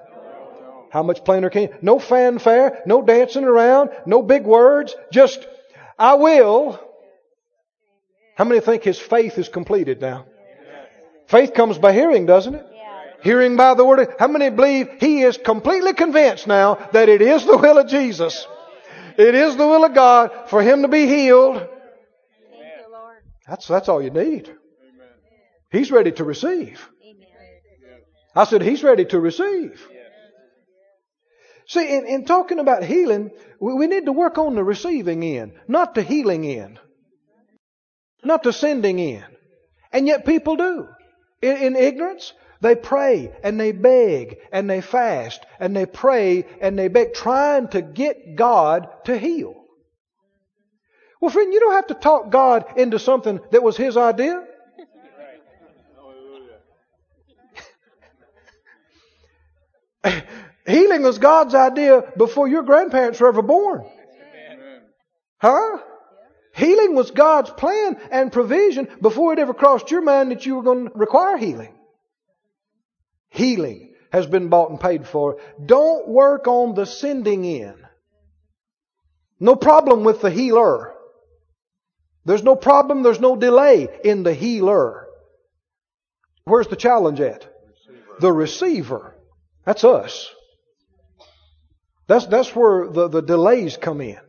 How 0.92 1.02
much 1.02 1.24
plainer 1.24 1.50
can 1.50 1.64
you? 1.64 1.76
No 1.82 1.98
fanfare, 1.98 2.84
no 2.86 3.02
dancing 3.02 3.46
around, 3.46 3.90
no 4.06 4.22
big 4.22 4.44
words, 4.44 4.94
just, 5.14 5.48
I 5.98 6.16
will. 6.16 6.78
How 8.36 8.44
many 8.44 8.60
think 8.60 8.84
his 8.84 9.00
faith 9.00 9.38
is 9.38 9.48
completed 9.48 10.02
now? 10.02 10.26
Faith 11.28 11.54
comes 11.54 11.78
by 11.78 11.94
hearing, 11.94 12.26
doesn't 12.26 12.56
it? 12.56 12.66
Hearing 13.26 13.56
by 13.56 13.74
the 13.74 13.84
word. 13.84 14.14
How 14.20 14.28
many 14.28 14.52
believe 14.52 14.88
he 15.00 15.24
is 15.24 15.36
completely 15.36 15.94
convinced 15.94 16.46
now 16.46 16.76
that 16.92 17.10
it 17.10 17.24
is 17.24 17.44
the 17.44 17.58
will 17.58 17.80
of 17.80 17.88
Jesus? 17.88 18.46
It 19.18 19.34
is 19.34 19.58
the 19.58 19.66
will 19.66 19.84
of 19.84 19.96
God 19.96 20.48
for 20.48 20.62
him 20.62 20.84
to 20.84 20.88
be 20.88 21.08
healed. 21.08 21.68
That's, 23.48 23.68
that's 23.68 23.90
all 23.90 24.00
you 24.00 24.12
need. 24.12 24.54
He's 25.72 25.90
ready 25.90 26.12
to 26.12 26.24
receive. 26.24 26.88
I 28.36 28.44
said, 28.44 28.62
He's 28.62 28.84
ready 28.84 29.06
to 29.06 29.20
receive. 29.20 29.84
See, 31.66 31.98
in, 31.98 32.06
in 32.06 32.26
talking 32.26 32.60
about 32.60 32.84
healing, 32.84 33.32
we, 33.60 33.74
we 33.74 33.88
need 33.88 34.06
to 34.06 34.12
work 34.12 34.38
on 34.38 34.54
the 34.54 34.64
receiving 34.64 35.24
end, 35.24 35.54
not 35.68 35.96
the 35.96 36.04
healing 36.04 36.46
end, 36.46 36.80
not 38.24 38.44
the 38.44 38.54
sending 38.54 39.00
end. 39.00 39.26
And 39.92 40.06
yet 40.06 40.28
people 40.28 40.58
do. 40.58 40.90
In, 41.42 41.58
in 41.58 41.76
ignorance, 41.76 42.32
they 42.62 42.76
pray 42.76 43.32
and 43.44 43.60
they 43.60 43.72
beg 43.72 44.38
and 44.52 44.70
they 44.70 44.82
fast 44.82 45.46
and 45.60 45.76
they 45.76 45.86
pray 45.86 46.46
and 46.62 46.78
they 46.78 46.88
beg, 46.88 47.14
trying 47.14 47.68
to 47.70 47.82
get 47.82 48.36
God 48.36 48.88
to 49.06 49.18
heal. 49.18 49.56
Well, 51.22 51.32
friend, 51.32 51.54
you 51.54 51.60
don't 51.60 51.74
have 51.74 51.88
to 51.88 51.94
talk 51.96 52.30
God 52.30 52.66
into 52.78 53.00
something 53.00 53.40
that 53.52 53.64
was 53.64 53.78
His 53.78 53.98
idea. 53.98 54.44
Healing 60.68 61.04
was 61.04 61.18
God's 61.20 61.56
idea 61.56 62.04
before 62.18 62.48
your 62.48 62.64
grandparents 62.64 63.20
were 63.20 63.28
ever 63.28 63.42
born. 63.42 63.86
Huh? 65.38 65.78
Healing 66.56 66.96
was 66.96 67.12
God's 67.12 67.50
plan 67.50 68.00
and 68.12 68.32
provision 68.32 68.88
before 69.02 69.34
it 69.34 69.40
ever 69.40 69.54
crossed 69.54 69.92
your 69.92 70.02
mind 70.02 70.32
that 70.32 70.46
you 70.46 70.56
were 70.56 70.64
going 70.64 70.86
to 70.86 70.92
require 70.96 71.38
healing. 71.38 71.76
Healing 73.36 73.94
has 74.12 74.28
been 74.28 74.48
bought 74.48 74.70
and 74.70 74.80
paid 74.80 75.06
for. 75.06 75.40
Don't 75.64 76.08
work 76.08 76.48
on 76.48 76.74
the 76.74 76.86
sending 76.86 77.46
end. 77.46 77.86
No 79.40 79.56
problem 79.56 80.06
with 80.06 80.22
the 80.22 80.32
healer. 80.32 80.94
There's 82.24 82.44
no 82.44 82.56
problem, 82.56 83.04
there's 83.04 83.20
no 83.20 83.36
delay 83.36 83.90
in 84.04 84.24
the 84.24 84.34
healer. 84.34 85.08
Where's 86.46 86.68
the 86.68 86.78
challenge 86.78 87.20
at? 87.20 87.46
The 88.20 88.32
receiver. 88.32 89.16
That's 89.66 89.84
us. 89.84 90.32
That's, 92.08 92.26
that's 92.28 92.56
where 92.56 92.88
the, 92.88 93.10
the 93.10 93.22
delays 93.22 93.76
come 93.76 94.00
in. 94.00 94.20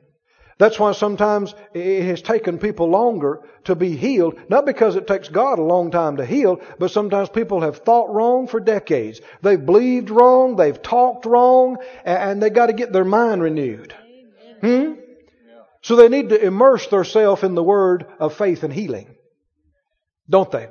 That's 0.59 0.78
why 0.78 0.92
sometimes 0.92 1.54
it 1.74 2.04
has 2.04 2.22
taken 2.22 2.59
people 2.59 2.88
longer 2.88 3.42
to 3.64 3.74
be 3.74 3.94
healed. 3.94 4.38
Not 4.48 4.64
because 4.64 4.96
it 4.96 5.07
takes 5.07 5.28
God 5.28 5.59
a 5.59 5.62
long 5.62 5.90
time 5.90 6.16
to 6.16 6.24
heal, 6.24 6.61
but 6.78 6.90
sometimes 6.90 7.28
people 7.28 7.61
have 7.61 7.78
thought 7.78 8.12
wrong 8.12 8.46
for 8.46 8.59
decades. 8.59 9.20
They've 9.42 9.64
believed 9.64 10.09
wrong, 10.09 10.57
they've 10.57 10.80
talked 10.80 11.26
wrong, 11.26 11.76
and, 12.04 12.42
they 12.42 12.48
got 12.48 12.66
to 12.66 12.72
get 12.72 12.92
their 12.92 13.04
mind 13.04 13.42
renewed. 13.42 13.94
Hmm? 14.62 14.94
So 15.82 15.94
they 15.94 16.09
need 16.09 16.30
to 16.30 16.42
immerse 16.42 16.86
themselves 16.86 17.42
in 17.42 17.54
the 17.54 17.62
word 17.62 18.07
of 18.18 18.34
faith 18.34 18.62
and 18.62 18.72
healing. 18.72 19.14
Don't 20.28 20.50
they? 20.50 20.68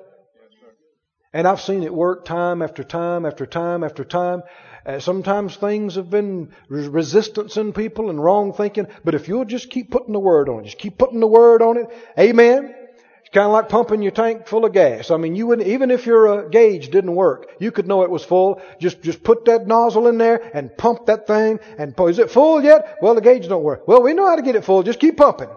And 1.32 1.48
I've 1.48 1.62
seen 1.62 1.84
it 1.84 1.94
work 1.94 2.26
time 2.26 2.62
after 2.62 2.84
time 2.84 3.26
after 3.26 3.46
time 3.46 3.84
after 3.84 4.04
time. 4.04 4.42
Uh, 4.86 5.00
sometimes 5.00 5.56
things 5.56 5.96
have 5.96 6.12
been 6.12 6.52
resistance 6.70 7.58
in 7.58 7.74
people 7.74 8.12
and 8.12 8.24
wrong 8.24 8.54
thinking, 8.54 8.88
but 9.04 9.16
if 9.16 9.28
you'll 9.28 9.46
just 9.46 9.72
keep 9.72 9.90
putting 9.90 10.14
the 10.14 10.20
word 10.20 10.48
on 10.48 10.60
it, 10.60 10.66
just 10.66 10.78
keep 10.78 10.96
putting 10.98 11.20
the 11.20 11.28
word 11.28 11.64
on 11.64 11.78
it, 11.78 11.88
amen. 12.20 12.76
It's 13.22 13.34
kind 13.34 13.48
of 13.48 13.52
like 13.52 13.68
pumping 13.68 14.04
your 14.04 14.12
tank 14.12 14.46
full 14.46 14.64
of 14.64 14.74
gas. 14.74 15.10
I 15.10 15.18
mean, 15.18 15.36
you 15.36 15.48
wouldn't, 15.48 15.68
even 15.68 15.90
if 15.90 16.06
your 16.06 16.28
uh, 16.28 16.48
gauge 16.50 16.92
didn't 16.92 17.16
work, 17.16 17.48
you 17.60 17.72
could 17.72 17.88
know 17.88 18.04
it 18.04 18.12
was 18.12 18.24
full. 18.24 18.62
Just, 18.80 19.02
just 19.02 19.24
put 19.24 19.46
that 19.46 19.66
nozzle 19.66 20.08
in 20.08 20.20
there 20.20 20.52
and 20.54 20.78
pump 20.78 21.08
that 21.08 21.26
thing 21.26 21.60
and, 21.80 21.98
pu- 21.98 22.10
is 22.10 22.20
it 22.20 22.30
full 22.30 22.64
yet? 22.64 23.00
Well, 23.02 23.16
the 23.16 23.22
gauge 23.22 23.48
don't 23.48 23.64
work. 23.64 23.88
Well, 23.88 24.04
we 24.04 24.14
know 24.14 24.28
how 24.28 24.36
to 24.36 24.44
get 24.44 24.56
it 24.56 24.64
full. 24.64 24.84
Just 24.84 25.00
keep 25.00 25.18
pumping. 25.18 25.50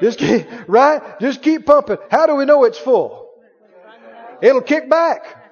Just 0.00 0.18
keep, 0.18 0.48
right? 0.66 1.20
Just 1.20 1.42
keep 1.42 1.64
pumping. 1.64 1.98
How 2.10 2.26
do 2.26 2.34
we 2.34 2.44
know 2.44 2.64
it's 2.64 2.78
full? 2.78 3.30
It'll 4.42 4.62
kick 4.62 4.90
back. 4.90 5.43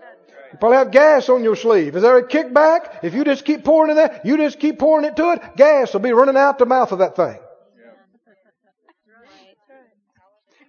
You 0.53 0.59
probably 0.59 0.77
have 0.79 0.91
gas 0.91 1.31
on 1.31 1.43
your 1.43 1.57
sleeve. 1.57 1.97
Is 1.97 2.03
there 2.03 2.19
a 2.19 2.29
kickback? 2.29 2.99
If 3.03 3.15
you 3.15 3.25
just 3.25 3.45
keep 3.45 3.65
pouring 3.65 3.91
in 3.91 3.97
there, 3.97 4.21
you 4.23 4.37
just 4.37 4.61
keep 4.61 4.79
pouring 4.79 5.07
it 5.07 5.17
to 5.17 5.33
it, 5.33 5.57
gas 5.57 5.95
will 5.95 6.01
be 6.01 6.13
running 6.13 6.37
out 6.37 6.59
the 6.59 6.67
mouth 6.67 6.93
of 6.93 6.99
that 6.99 7.17
thing. 7.17 7.39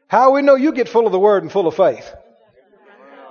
How 0.07 0.31
we 0.31 0.41
know 0.41 0.55
you 0.55 0.71
get 0.71 0.87
full 0.87 1.05
of 1.05 1.11
the 1.11 1.19
Word 1.19 1.43
and 1.43 1.51
full 1.51 1.67
of 1.67 1.75
faith? 1.75 2.13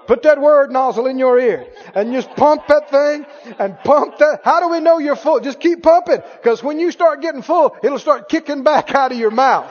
Put 0.06 0.24
that 0.24 0.40
Word 0.40 0.70
nozzle 0.72 1.06
in 1.06 1.16
your 1.16 1.38
ear 1.38 1.66
and 1.94 2.12
just 2.12 2.28
pump 2.34 2.66
that 2.66 2.90
thing 2.90 3.24
and 3.58 3.78
pump 3.78 4.18
that. 4.18 4.40
How 4.44 4.60
do 4.60 4.68
we 4.68 4.80
know 4.80 4.98
you're 4.98 5.16
full? 5.16 5.40
Just 5.40 5.60
keep 5.60 5.82
pumping 5.82 6.20
because 6.36 6.62
when 6.62 6.78
you 6.80 6.90
start 6.90 7.22
getting 7.22 7.42
full, 7.42 7.76
it'll 7.82 8.00
start 8.00 8.28
kicking 8.28 8.62
back 8.62 8.90
out 8.94 9.12
of 9.12 9.18
your 9.18 9.30
mouth. 9.30 9.70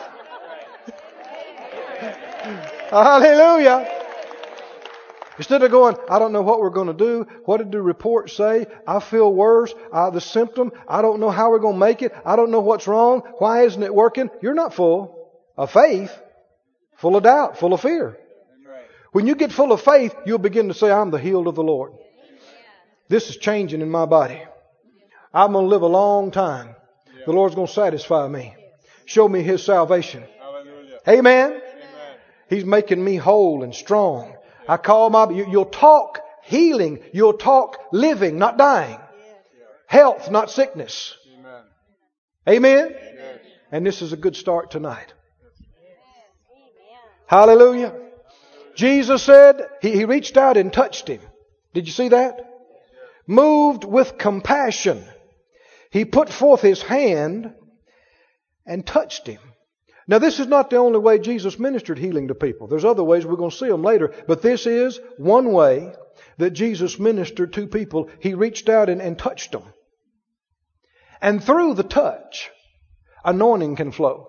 Hallelujah. 2.89 4.00
Instead 5.41 5.63
of 5.63 5.71
going, 5.71 5.95
I 6.07 6.19
don't 6.19 6.33
know 6.33 6.43
what 6.43 6.59
we're 6.59 6.69
going 6.69 6.85
to 6.85 6.93
do. 6.93 7.25
What 7.45 7.57
did 7.57 7.71
the 7.71 7.81
report 7.81 8.29
say? 8.29 8.67
I 8.85 8.99
feel 8.99 9.33
worse. 9.33 9.73
Uh, 9.91 10.11
the 10.11 10.21
symptom. 10.21 10.71
I 10.87 11.01
don't 11.01 11.19
know 11.19 11.31
how 11.31 11.49
we're 11.49 11.57
going 11.57 11.73
to 11.73 11.79
make 11.79 12.03
it. 12.03 12.13
I 12.23 12.35
don't 12.35 12.51
know 12.51 12.59
what's 12.59 12.87
wrong. 12.87 13.23
Why 13.39 13.63
isn't 13.63 13.81
it 13.81 13.91
working? 13.91 14.29
You're 14.43 14.53
not 14.53 14.75
full 14.75 15.31
of 15.57 15.71
faith, 15.71 16.15
full 16.97 17.15
of 17.15 17.23
doubt, 17.23 17.57
full 17.57 17.73
of 17.73 17.81
fear. 17.81 18.19
When 19.13 19.25
you 19.25 19.33
get 19.33 19.51
full 19.51 19.71
of 19.71 19.81
faith, 19.81 20.15
you'll 20.27 20.37
begin 20.37 20.67
to 20.67 20.75
say, 20.75 20.91
I'm 20.91 21.09
the 21.09 21.17
healed 21.17 21.47
of 21.47 21.55
the 21.55 21.63
Lord. 21.63 21.93
This 23.09 23.31
is 23.31 23.37
changing 23.37 23.81
in 23.81 23.89
my 23.89 24.05
body. 24.05 24.43
I'm 25.33 25.53
going 25.53 25.65
to 25.65 25.69
live 25.69 25.81
a 25.81 25.87
long 25.87 26.29
time. 26.29 26.75
The 27.25 27.33
Lord's 27.33 27.55
going 27.55 27.65
to 27.65 27.73
satisfy 27.73 28.27
me. 28.27 28.53
Show 29.05 29.27
me 29.27 29.41
His 29.41 29.65
salvation. 29.65 30.23
Amen. 31.07 31.49
Amen. 31.49 31.61
He's 32.47 32.63
making 32.63 33.03
me 33.03 33.15
whole 33.15 33.63
and 33.63 33.73
strong. 33.73 34.35
I 34.67 34.77
call 34.77 35.09
my, 35.09 35.29
you, 35.29 35.47
you'll 35.49 35.65
talk 35.65 36.19
healing. 36.43 36.99
You'll 37.13 37.37
talk 37.37 37.77
living, 37.91 38.37
not 38.37 38.57
dying. 38.57 38.99
Health, 39.87 40.31
not 40.31 40.49
sickness. 40.49 41.15
Amen. 42.47 42.93
Amen. 42.93 42.95
And 43.71 43.85
this 43.85 44.01
is 44.01 44.13
a 44.13 44.17
good 44.17 44.35
start 44.35 44.71
tonight. 44.71 45.13
Hallelujah. 47.27 47.93
Jesus 48.75 49.23
said, 49.23 49.61
he, 49.81 49.91
he 49.91 50.05
reached 50.05 50.37
out 50.37 50.57
and 50.57 50.71
touched 50.71 51.07
him. 51.07 51.21
Did 51.73 51.87
you 51.87 51.93
see 51.93 52.09
that? 52.09 52.45
Moved 53.27 53.83
with 53.85 54.17
compassion. 54.17 55.03
He 55.91 56.05
put 56.05 56.29
forth 56.29 56.61
his 56.61 56.81
hand 56.81 57.53
and 58.65 58.85
touched 58.85 59.27
him. 59.27 59.39
Now, 60.07 60.19
this 60.19 60.39
is 60.39 60.47
not 60.47 60.69
the 60.69 60.77
only 60.77 60.99
way 60.99 61.19
Jesus 61.19 61.59
ministered 61.59 61.99
healing 61.99 62.27
to 62.29 62.35
people. 62.35 62.67
There's 62.67 62.85
other 62.85 63.03
ways, 63.03 63.25
we're 63.25 63.35
going 63.35 63.51
to 63.51 63.55
see 63.55 63.67
them 63.67 63.83
later. 63.83 64.13
But 64.27 64.41
this 64.41 64.65
is 64.65 64.99
one 65.17 65.51
way 65.53 65.93
that 66.37 66.51
Jesus 66.51 66.99
ministered 66.99 67.53
to 67.53 67.67
people. 67.67 68.09
He 68.19 68.33
reached 68.33 68.67
out 68.67 68.89
and, 68.89 69.01
and 69.01 69.17
touched 69.17 69.51
them. 69.51 69.63
And 71.21 71.43
through 71.43 71.75
the 71.75 71.83
touch, 71.83 72.49
anointing 73.23 73.75
can 73.75 73.91
flow. 73.91 74.27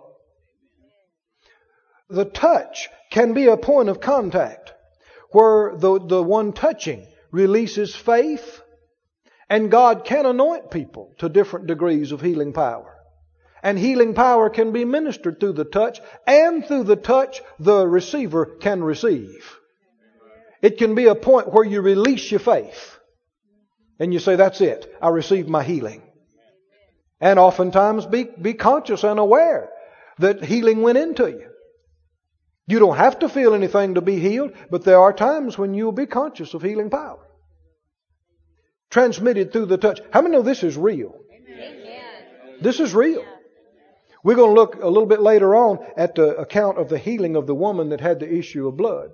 The 2.10 2.26
touch 2.26 2.90
can 3.10 3.32
be 3.32 3.46
a 3.46 3.56
point 3.56 3.88
of 3.88 4.00
contact 4.00 4.74
where 5.30 5.74
the, 5.74 5.98
the 5.98 6.22
one 6.22 6.52
touching 6.52 7.06
releases 7.30 7.96
faith 7.96 8.60
and 9.48 9.70
God 9.70 10.04
can 10.04 10.26
anoint 10.26 10.70
people 10.70 11.14
to 11.18 11.28
different 11.28 11.66
degrees 11.66 12.12
of 12.12 12.20
healing 12.20 12.52
power. 12.52 12.91
And 13.62 13.78
healing 13.78 14.14
power 14.14 14.50
can 14.50 14.72
be 14.72 14.84
ministered 14.84 15.38
through 15.38 15.52
the 15.52 15.64
touch, 15.64 16.00
and 16.26 16.66
through 16.66 16.84
the 16.84 16.96
touch, 16.96 17.40
the 17.60 17.86
receiver 17.86 18.44
can 18.44 18.82
receive. 18.82 19.56
It 20.60 20.78
can 20.78 20.94
be 20.94 21.06
a 21.06 21.14
point 21.14 21.52
where 21.52 21.64
you 21.64 21.80
release 21.80 22.30
your 22.30 22.40
faith. 22.40 22.98
And 23.98 24.12
you 24.12 24.18
say, 24.18 24.36
That's 24.36 24.60
it. 24.60 24.92
I 25.00 25.08
received 25.10 25.48
my 25.48 25.62
healing. 25.62 26.02
And 27.20 27.38
oftentimes 27.38 28.06
be, 28.06 28.24
be 28.24 28.54
conscious 28.54 29.04
and 29.04 29.20
aware 29.20 29.70
that 30.18 30.42
healing 30.42 30.82
went 30.82 30.98
into 30.98 31.28
you. 31.28 31.48
You 32.66 32.80
don't 32.80 32.96
have 32.96 33.20
to 33.20 33.28
feel 33.28 33.54
anything 33.54 33.94
to 33.94 34.00
be 34.00 34.18
healed, 34.18 34.52
but 34.70 34.84
there 34.84 34.98
are 34.98 35.12
times 35.12 35.56
when 35.56 35.74
you'll 35.74 35.92
be 35.92 36.06
conscious 36.06 36.54
of 36.54 36.62
healing 36.62 36.90
power. 36.90 37.20
Transmitted 38.90 39.52
through 39.52 39.66
the 39.66 39.78
touch. 39.78 40.00
How 40.10 40.20
many 40.20 40.36
know 40.36 40.42
this 40.42 40.62
is 40.62 40.76
real? 40.76 41.14
This 42.60 42.80
is 42.80 42.94
real. 42.94 43.24
We're 44.22 44.36
going 44.36 44.54
to 44.54 44.60
look 44.60 44.76
a 44.76 44.88
little 44.88 45.06
bit 45.06 45.20
later 45.20 45.54
on 45.54 45.78
at 45.96 46.14
the 46.14 46.36
account 46.36 46.78
of 46.78 46.88
the 46.88 46.98
healing 46.98 47.34
of 47.34 47.46
the 47.46 47.54
woman 47.54 47.88
that 47.88 48.00
had 48.00 48.20
the 48.20 48.32
issue 48.32 48.68
of 48.68 48.76
blood. 48.76 49.10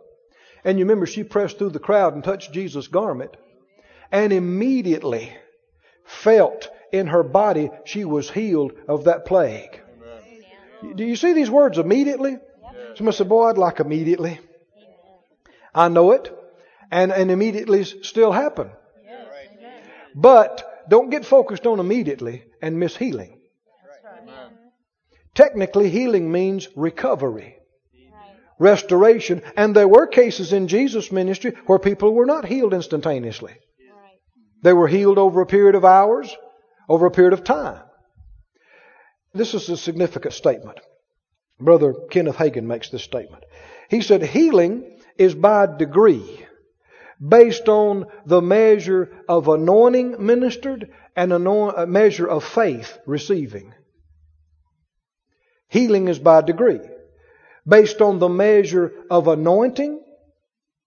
And 0.65 0.79
you 0.79 0.85
remember 0.85 1.07
she 1.07 1.25
pressed 1.25 1.59
through 1.59 1.71
the 1.71 1.79
crowd 1.79 2.15
and 2.15 2.23
touched 2.23 2.53
Jesus' 2.53 2.89
garment 2.89 3.37
and 4.13 4.33
immediately 4.33 5.33
felt 6.05 6.69
in 6.93 7.07
her 7.09 7.23
body 7.23 7.71
she 7.85 8.05
was 8.05 8.31
healed 8.31 8.73
of 8.87 9.05
that 9.05 9.25
plague. 9.25 9.81
Do 10.95 11.05
you 11.05 11.17
see 11.17 11.33
these 11.33 11.51
words 11.51 11.79
immediately? 11.79 12.37
Somebody 12.95 13.17
said, 13.17 13.29
Boy, 13.29 13.49
I'd 13.49 13.59
like 13.59 13.81
immediately. 13.81 14.41
I 15.75 15.89
know 15.89 16.13
it. 16.13 16.35
And, 16.91 17.13
and 17.13 17.31
immediately 17.31 17.85
still 17.85 18.33
happen. 18.33 18.71
But 20.15 20.87
don't 20.89 21.11
get 21.11 21.27
focused 21.27 21.67
on 21.67 21.81
immediately 21.81 22.45
and 22.63 22.81
miss 22.81 22.97
healing. 22.97 23.38
Technically, 25.39 25.89
healing 25.89 26.33
means 26.33 26.67
recovery, 26.75 27.55
restoration. 28.59 29.41
And 29.57 29.73
there 29.73 29.87
were 29.87 30.09
cases 30.09 30.53
in 30.53 30.67
Jesus' 30.67 31.13
ministry 31.13 31.53
where 31.67 31.79
people 31.79 32.13
were 32.13 32.27
not 32.27 32.45
healed 32.45 32.75
instantaneously. 32.75 33.55
They 34.65 34.73
were 34.73 34.89
healed 34.89 35.17
over 35.17 35.41
a 35.41 35.47
period 35.47 35.77
of 35.77 35.85
hours, 35.85 36.37
over 36.89 37.07
a 37.07 37.13
period 37.13 37.35
of 37.35 37.45
time. 37.45 37.81
This 39.33 39.55
is 39.55 39.69
a 39.69 39.77
significant 39.77 40.35
statement. 40.35 40.81
Brother 41.61 41.95
Kenneth 42.11 42.35
Hagin 42.35 42.65
makes 42.65 42.91
this 42.91 43.05
statement. 43.05 43.45
He 43.89 44.01
said, 44.01 44.25
Healing 44.25 44.99
is 45.19 45.37
by 45.37 45.67
degree, 45.67 46.45
based 47.25 47.69
on 47.69 48.07
the 48.27 48.43
measure 48.43 49.23
of 49.29 49.47
anointing 49.47 50.17
ministered 50.19 50.91
and 51.15 51.33
a 51.33 51.37
uh, 51.37 51.87
measure 51.87 52.27
of 52.27 52.43
faith 52.43 52.99
receiving. 53.07 53.73
Healing 55.69 56.09
is 56.09 56.19
by 56.19 56.41
degree, 56.41 56.81
based 57.67 58.01
on 58.01 58.19
the 58.19 58.29
measure 58.29 58.93
of 59.11 59.29
anointing 59.29 60.01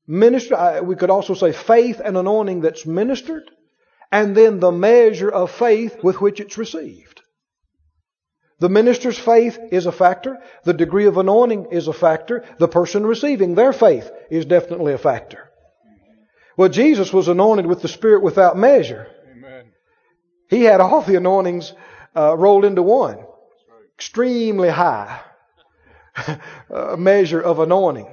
ministered. 0.07 0.81
We 0.85 0.95
could 0.95 1.09
also 1.09 1.33
say 1.33 1.51
faith 1.51 2.01
and 2.03 2.17
anointing 2.17 2.61
that's 2.61 2.85
ministered, 2.85 3.49
and 4.11 4.35
then 4.35 4.59
the 4.59 4.71
measure 4.71 5.29
of 5.29 5.51
faith 5.51 6.03
with 6.03 6.19
which 6.19 6.39
it's 6.39 6.57
received. 6.57 7.21
The 8.59 8.69
minister's 8.69 9.17
faith 9.17 9.57
is 9.71 9.87
a 9.87 9.91
factor. 9.91 10.37
The 10.65 10.73
degree 10.73 11.07
of 11.07 11.17
anointing 11.17 11.67
is 11.71 11.87
a 11.87 11.93
factor. 11.93 12.43
The 12.59 12.67
person 12.67 13.05
receiving 13.05 13.55
their 13.55 13.73
faith 13.73 14.11
is 14.29 14.45
definitely 14.45 14.93
a 14.93 14.99
factor. 14.99 15.49
Well, 16.57 16.69
Jesus 16.69 17.11
was 17.11 17.27
anointed 17.27 17.65
with 17.65 17.81
the 17.81 17.87
Spirit 17.87 18.21
without 18.21 18.57
measure. 18.57 19.07
Amen. 19.31 19.71
He 20.47 20.63
had 20.63 20.79
all 20.79 21.01
the 21.01 21.15
anointings 21.15 21.73
uh, 22.15 22.37
rolled 22.37 22.65
into 22.65 22.83
one. 22.83 23.25
Extremely 24.01 24.69
high 24.69 25.21
measure 26.97 27.39
of 27.39 27.59
anointing. 27.59 28.07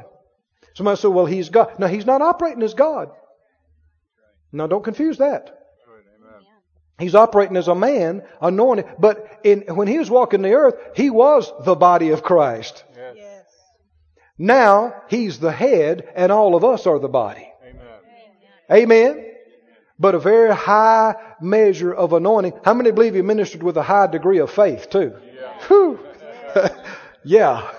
Somebody 0.74 1.00
said, 1.00 1.08
well, 1.08 1.24
he's 1.24 1.48
God. 1.48 1.78
No, 1.78 1.86
he's 1.86 2.04
not 2.04 2.20
operating 2.20 2.62
as 2.62 2.74
God. 2.74 3.08
Now, 4.52 4.66
don't 4.66 4.84
confuse 4.84 5.16
that. 5.16 5.58
He's 6.98 7.14
operating 7.14 7.56
as 7.56 7.68
a 7.68 7.74
man, 7.74 8.22
anointed. 8.42 8.84
But 8.98 9.40
in, 9.44 9.62
when 9.74 9.88
he 9.88 9.98
was 9.98 10.10
walking 10.10 10.42
the 10.42 10.52
earth, 10.52 10.74
he 10.94 11.08
was 11.08 11.50
the 11.64 11.74
body 11.74 12.10
of 12.10 12.22
Christ. 12.22 12.84
Yes. 12.94 13.46
Now, 14.36 14.94
he's 15.08 15.38
the 15.38 15.52
head, 15.52 16.06
and 16.14 16.30
all 16.30 16.54
of 16.54 16.64
us 16.64 16.86
are 16.86 16.98
the 16.98 17.08
body. 17.08 17.50
Amen. 18.70 18.92
Amen? 18.92 19.24
But 19.98 20.14
a 20.14 20.18
very 20.18 20.54
high 20.54 21.14
measure 21.40 21.94
of 21.94 22.12
anointing. 22.12 22.52
How 22.62 22.74
many 22.74 22.90
believe 22.90 23.14
he 23.14 23.22
ministered 23.22 23.62
with 23.62 23.78
a 23.78 23.82
high 23.82 24.06
degree 24.06 24.40
of 24.40 24.50
faith, 24.50 24.90
too? 24.90 25.14
Yeah. 25.60 25.66
Whew. 25.66 25.98
yeah. 27.24 27.70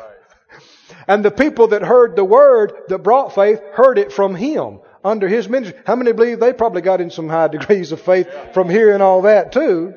And 1.08 1.26
the 1.26 1.32
people 1.32 1.70
that 1.70 1.82
heard 1.82 2.16
the 2.16 2.26
word 2.26 2.74
that 2.88 3.00
brought 3.00 3.34
faith 3.34 3.62
heard 3.74 3.98
it 3.98 4.12
from 4.14 4.36
him. 4.36 4.80
under 5.04 5.28
his 5.28 5.48
ministry. 5.48 5.80
How 5.86 5.96
many 5.96 6.12
believe 6.12 6.40
they 6.40 6.54
probably 6.54 6.82
got 6.82 7.02
in 7.02 7.10
some 7.10 7.30
high 7.30 7.48
degrees 7.58 7.92
of 7.92 8.02
faith 8.02 8.28
from 8.54 8.70
hearing 8.70 9.02
all 9.02 9.24
that 9.24 9.52
too? 9.52 9.94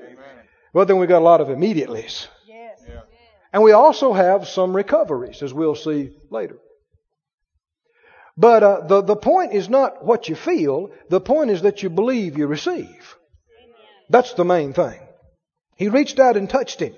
Well, 0.72 0.86
then 0.86 0.98
we 0.98 1.06
got 1.06 1.18
a 1.18 1.24
lot 1.24 1.40
of 1.40 1.48
immediatelys. 1.48 2.28
Yes. 2.46 2.80
And 3.52 3.62
we 3.62 3.72
also 3.72 4.14
have 4.14 4.48
some 4.48 4.74
recoveries, 4.74 5.42
as 5.42 5.52
we'll 5.52 5.74
see 5.74 6.12
later. 6.30 6.56
But 8.36 8.62
uh, 8.62 8.86
the, 8.86 9.02
the 9.02 9.16
point 9.16 9.52
is 9.52 9.68
not 9.68 10.04
what 10.04 10.30
you 10.30 10.34
feel. 10.34 10.90
The 11.10 11.20
point 11.20 11.50
is 11.50 11.62
that 11.62 11.82
you 11.82 11.90
believe 11.90 12.38
you 12.38 12.46
receive. 12.46 13.16
That's 14.08 14.32
the 14.32 14.44
main 14.44 14.72
thing. 14.72 14.98
He 15.76 15.88
reached 15.88 16.18
out 16.18 16.38
and 16.38 16.48
touched 16.48 16.80
him, 16.80 16.94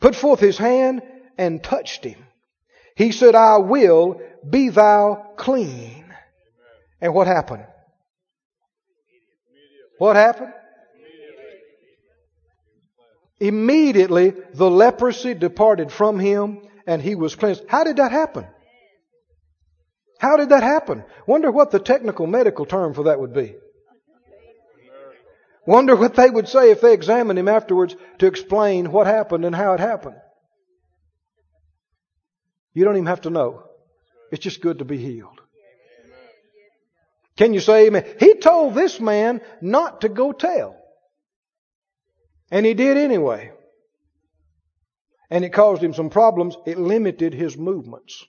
put 0.00 0.14
forth 0.14 0.40
his 0.40 0.58
hand 0.58 1.02
and 1.38 1.62
touched 1.62 2.04
him. 2.04 2.18
He 2.96 3.12
said, 3.12 3.34
I 3.34 3.58
will 3.58 4.20
be 4.48 4.70
thou 4.70 5.32
clean. 5.36 6.04
And 7.00 7.14
what 7.14 7.26
happened? 7.26 7.66
What 9.98 10.16
happened? 10.16 10.52
Immediately 13.38 14.32
the 14.54 14.70
leprosy 14.70 15.34
departed 15.34 15.92
from 15.92 16.18
him 16.18 16.62
and 16.86 17.02
he 17.02 17.14
was 17.14 17.34
cleansed. 17.34 17.64
How 17.68 17.84
did 17.84 17.96
that 17.96 18.12
happen? 18.12 18.46
How 20.18 20.36
did 20.38 20.48
that 20.48 20.62
happen? 20.62 21.04
Wonder 21.26 21.50
what 21.50 21.70
the 21.70 21.78
technical 21.78 22.26
medical 22.26 22.64
term 22.64 22.94
for 22.94 23.04
that 23.04 23.20
would 23.20 23.34
be. 23.34 23.56
Wonder 25.66 25.96
what 25.96 26.14
they 26.14 26.30
would 26.30 26.48
say 26.48 26.70
if 26.70 26.80
they 26.80 26.94
examined 26.94 27.38
him 27.38 27.48
afterwards 27.48 27.96
to 28.18 28.26
explain 28.26 28.92
what 28.92 29.08
happened 29.08 29.44
and 29.44 29.54
how 29.54 29.74
it 29.74 29.80
happened. 29.80 30.16
You 32.72 32.84
don't 32.84 32.96
even 32.96 33.06
have 33.06 33.22
to 33.22 33.30
know. 33.30 33.64
It's 34.30 34.44
just 34.44 34.60
good 34.60 34.78
to 34.78 34.84
be 34.84 34.98
healed. 34.98 35.40
Can 37.36 37.52
you 37.52 37.60
say 37.60 37.86
amen? 37.86 38.06
He 38.20 38.34
told 38.34 38.74
this 38.74 39.00
man 39.00 39.40
not 39.60 40.02
to 40.02 40.08
go 40.08 40.32
tell. 40.32 40.76
And 42.50 42.64
he 42.64 42.74
did 42.74 42.96
anyway. 42.96 43.50
And 45.28 45.44
it 45.44 45.52
caused 45.52 45.82
him 45.82 45.92
some 45.92 46.10
problems. 46.10 46.56
It 46.64 46.78
limited 46.78 47.34
his 47.34 47.56
movements. 47.56 48.24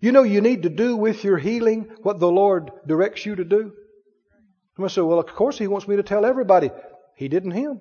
You 0.00 0.12
know, 0.12 0.22
you 0.22 0.40
need 0.40 0.62
to 0.62 0.70
do 0.70 0.96
with 0.96 1.24
your 1.24 1.38
healing 1.38 1.90
what 2.02 2.18
the 2.18 2.30
Lord 2.30 2.70
directs 2.86 3.26
you 3.26 3.36
to 3.36 3.44
do. 3.44 3.72
I 4.84 4.88
say, 4.88 5.00
well, 5.00 5.18
of 5.18 5.26
course 5.26 5.58
He 5.58 5.66
wants 5.66 5.88
me 5.88 5.96
to 5.96 6.02
tell 6.02 6.24
everybody. 6.24 6.70
He 7.16 7.28
didn't 7.28 7.52
him. 7.52 7.80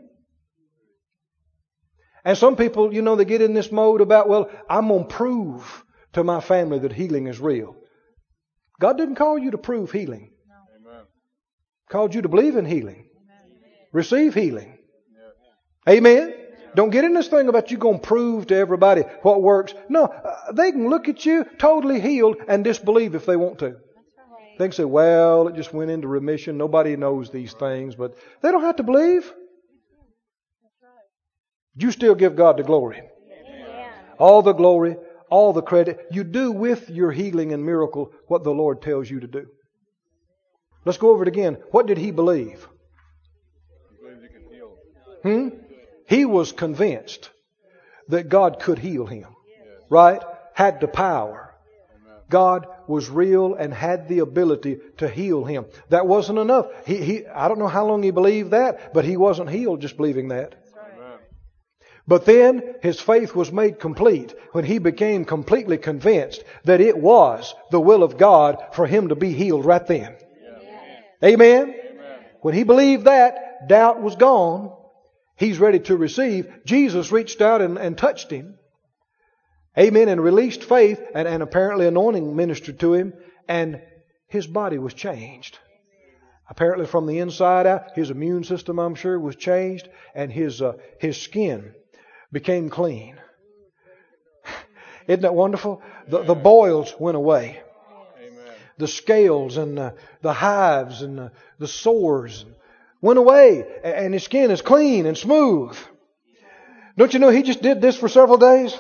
And 2.24 2.38
some 2.38 2.56
people, 2.56 2.94
you 2.94 3.02
know, 3.02 3.16
they 3.16 3.26
get 3.26 3.42
in 3.42 3.54
this 3.54 3.72
mode 3.72 4.02
about, 4.02 4.28
well, 4.28 4.50
I'm 4.70 4.88
going 4.88 5.08
to 5.08 5.14
prove 5.14 5.84
to 6.14 6.24
my 6.24 6.40
family 6.40 6.80
that 6.80 6.92
healing 6.92 7.28
is 7.28 7.40
real. 7.40 7.76
God 8.80 8.98
didn't 8.98 9.16
call 9.16 9.38
you 9.38 9.52
to 9.52 9.58
prove 9.58 9.92
healing. 9.92 10.32
Amen. 10.80 11.04
Called 11.90 12.16
you 12.16 12.24
to 12.24 12.30
believe 12.30 12.56
in 12.56 12.66
healing. 12.66 13.10
Receive 13.92 14.34
healing. 14.34 14.78
Amen. 15.88 16.34
Don't 16.76 16.90
get 16.90 17.06
in 17.06 17.14
this 17.14 17.28
thing 17.28 17.48
about 17.48 17.72
you 17.72 17.78
going 17.78 18.00
to 18.00 18.08
prove 18.08 18.48
to 18.48 18.56
everybody 18.56 19.04
what 19.22 19.42
works. 19.42 19.74
No, 19.88 20.06
uh, 20.06 20.52
they 20.52 20.72
can 20.72 20.90
look 20.90 21.08
at 21.08 21.26
you 21.26 21.46
totally 21.58 22.02
healed 22.02 22.38
and 22.48 22.64
disbelieve 22.64 23.16
if 23.16 23.26
they 23.26 23.38
want 23.38 23.60
to. 23.60 23.78
They 24.58 24.66
can 24.66 24.72
say, 24.72 24.86
well, 24.86 25.48
it 25.48 25.56
just 25.56 25.74
went 25.74 25.92
into 25.92 26.08
remission. 26.08 26.58
Nobody 26.58 26.96
knows 26.96 27.30
these 27.30 27.54
things, 27.54 27.96
but 27.96 28.16
they 28.42 28.52
don't 28.52 28.62
have 28.62 28.78
to 28.78 28.84
believe. 28.84 29.32
You 31.76 31.92
still 31.92 32.16
give 32.16 32.36
God 32.36 32.58
the 32.58 32.64
glory. 32.64 33.02
All 34.18 34.42
the 34.42 34.54
glory, 34.54 34.96
all 35.30 35.52
the 35.52 35.62
credit. 35.62 36.08
You 36.12 36.24
do 36.24 36.52
with 36.52 36.90
your 36.90 37.12
healing 37.12 37.52
and 37.52 37.66
miracle 37.66 38.14
what 38.28 38.44
the 38.44 38.52
Lord 38.52 38.82
tells 38.82 39.10
you 39.10 39.20
to 39.20 39.28
do. 39.28 39.48
Let's 40.86 40.98
go 40.98 41.10
over 41.10 41.24
it 41.24 41.28
again. 41.28 41.58
What 41.72 41.88
did 41.88 41.98
he 41.98 42.12
believe? 42.12 42.68
Hmm? 45.24 45.50
He 46.08 46.24
was 46.24 46.52
convinced 46.52 47.32
that 48.10 48.30
God 48.30 48.60
could 48.60 48.80
heal 48.80 49.06
him. 49.06 49.36
Right? 49.90 50.22
Had 50.54 50.80
the 50.80 50.88
power. 50.88 51.45
God 52.30 52.68
was 52.88 53.10
real 53.10 53.54
and 53.56 53.74
had 53.74 54.08
the 54.08 54.20
ability 54.20 54.80
to 54.98 55.08
heal 55.08 55.44
him. 55.44 55.66
That 55.90 56.08
wasn't 56.08 56.40
enough. 56.40 56.68
He, 56.86 56.98
he, 56.98 57.28
I 57.28 57.48
don't 57.48 57.60
know 57.60 57.68
how 57.68 57.86
long 57.86 58.04
he 58.04 58.12
believed 58.12 58.52
that, 58.52 58.94
but 58.94 59.06
he 59.06 59.18
wasn't 59.18 59.50
healed 59.50 59.82
just 59.82 59.98
believing 59.98 60.30
that. 60.30 60.56
Amen. 60.76 61.20
But 62.08 62.26
then 62.26 62.76
his 62.82 63.00
faith 63.00 63.36
was 63.36 63.52
made 63.52 63.80
complete 63.80 64.34
when 64.52 64.66
he 64.66 64.80
became 64.80 65.26
completely 65.26 65.78
convinced 65.78 66.44
that 66.64 66.82
it 66.82 66.98
was 66.98 67.54
the 67.72 67.80
will 67.80 68.04
of 68.04 68.18
God 68.18 68.64
for 68.74 68.88
him 68.88 69.10
to 69.10 69.16
be 69.16 69.34
healed 69.34 69.66
right 69.66 69.86
then. 69.86 70.16
Amen? 71.24 71.76
When 72.42 72.54
he 72.54 72.64
believed 72.64 73.06
that, 73.06 73.68
doubt 73.68 74.02
was 74.02 74.16
gone. 74.16 74.72
He's 75.36 75.60
ready 75.60 75.80
to 75.80 75.98
receive. 75.98 76.52
Jesus 76.66 77.12
reached 77.12 77.42
out 77.42 77.62
and, 77.62 77.78
and 77.78 77.98
touched 77.98 78.30
him. 78.30 78.58
Amen. 79.78 80.10
And 80.10 80.24
released 80.24 80.64
faith 80.64 81.02
and, 81.14 81.28
and 81.28 81.44
apparently 81.44 81.88
anointing 81.88 82.36
ministered 82.36 82.80
to 82.80 82.94
him 82.94 83.14
and 83.48 83.82
his 84.28 84.48
body 84.48 84.78
was 84.78 84.94
changed. 84.94 85.60
Apparently 86.50 86.86
from 86.86 87.08
the 87.08 87.20
inside 87.20 87.66
out, 87.66 87.96
his 87.96 88.12
immune 88.12 88.44
system, 88.44 88.80
I'm 88.80 88.96
sure, 88.96 89.20
was 89.20 89.36
changed 89.36 89.90
and 90.14 90.32
his, 90.32 90.62
uh, 90.62 90.74
his 91.00 91.20
skin 91.20 91.74
became 92.32 92.70
clean. 92.70 93.18
Isn't 95.08 95.22
that 95.22 95.34
wonderful? 95.34 95.82
The, 96.08 96.24
the 96.24 96.36
boils 96.36 96.94
went 97.00 97.18
away. 97.18 97.60
Amen. 98.18 98.54
The 98.78 98.88
scales 98.88 99.58
and 99.58 99.78
the, 99.78 99.96
the 100.22 100.34
hives 100.34 101.02
and 101.02 101.18
the, 101.18 101.32
the 101.58 101.68
sores 101.68 102.46
went 103.02 103.20
away 103.20 103.66
and 103.84 104.14
his 104.14 104.24
skin 104.24 104.52
is 104.52 104.62
clean 104.62 105.08
and 105.08 105.18
smooth. 105.18 105.76
Don't 106.98 107.14
you 107.14 107.20
know 107.20 107.30
he 107.30 107.44
just 107.44 107.62
did 107.62 107.82
this 107.82 107.98
for 107.98 108.08
several 108.08 108.38
days? 108.38 108.78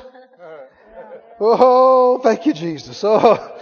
Oh, 1.40 2.20
thank 2.24 2.46
you, 2.46 2.54
Jesus. 2.54 3.04
Oh, 3.04 3.60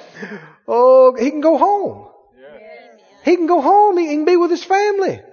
oh, 0.68 1.16
he 1.16 1.30
can 1.32 1.42
go 1.42 1.58
home. 1.58 2.08
Yes. 2.40 3.00
He 3.26 3.36
can 3.36 3.48
go 3.48 3.62
home. 3.62 3.98
He 3.98 4.08
can 4.08 4.26
be 4.26 4.38
with 4.38 4.52
his 4.52 4.64
family. 4.64 5.14
Amen. 5.14 5.24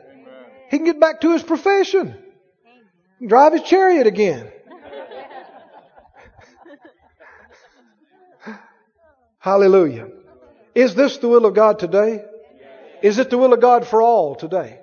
He 0.70 0.78
can 0.78 0.86
get 0.86 1.00
back 1.00 1.20
to 1.20 1.32
his 1.32 1.42
profession. 1.42 2.14
He 3.18 3.26
can 3.26 3.28
drive 3.28 3.52
his 3.52 3.62
chariot 3.62 4.06
again. 4.06 4.50
Hallelujah. 9.38 10.08
Is 10.74 10.94
this 10.94 11.18
the 11.18 11.28
will 11.28 11.44
of 11.44 11.54
God 11.54 11.78
today? 11.78 12.24
Is 13.02 13.18
it 13.18 13.28
the 13.30 13.38
will 13.38 13.52
of 13.52 13.60
God 13.60 13.86
for 13.86 14.00
all 14.02 14.34
today? 14.34 14.78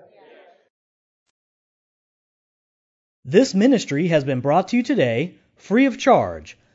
This 3.26 3.54
ministry 3.54 4.08
has 4.08 4.24
been 4.24 4.42
brought 4.42 4.70
to 4.70 4.78
you 4.78 4.84
today 4.84 5.36
free 5.58 5.86
of 5.86 5.98
charge 5.98 6.58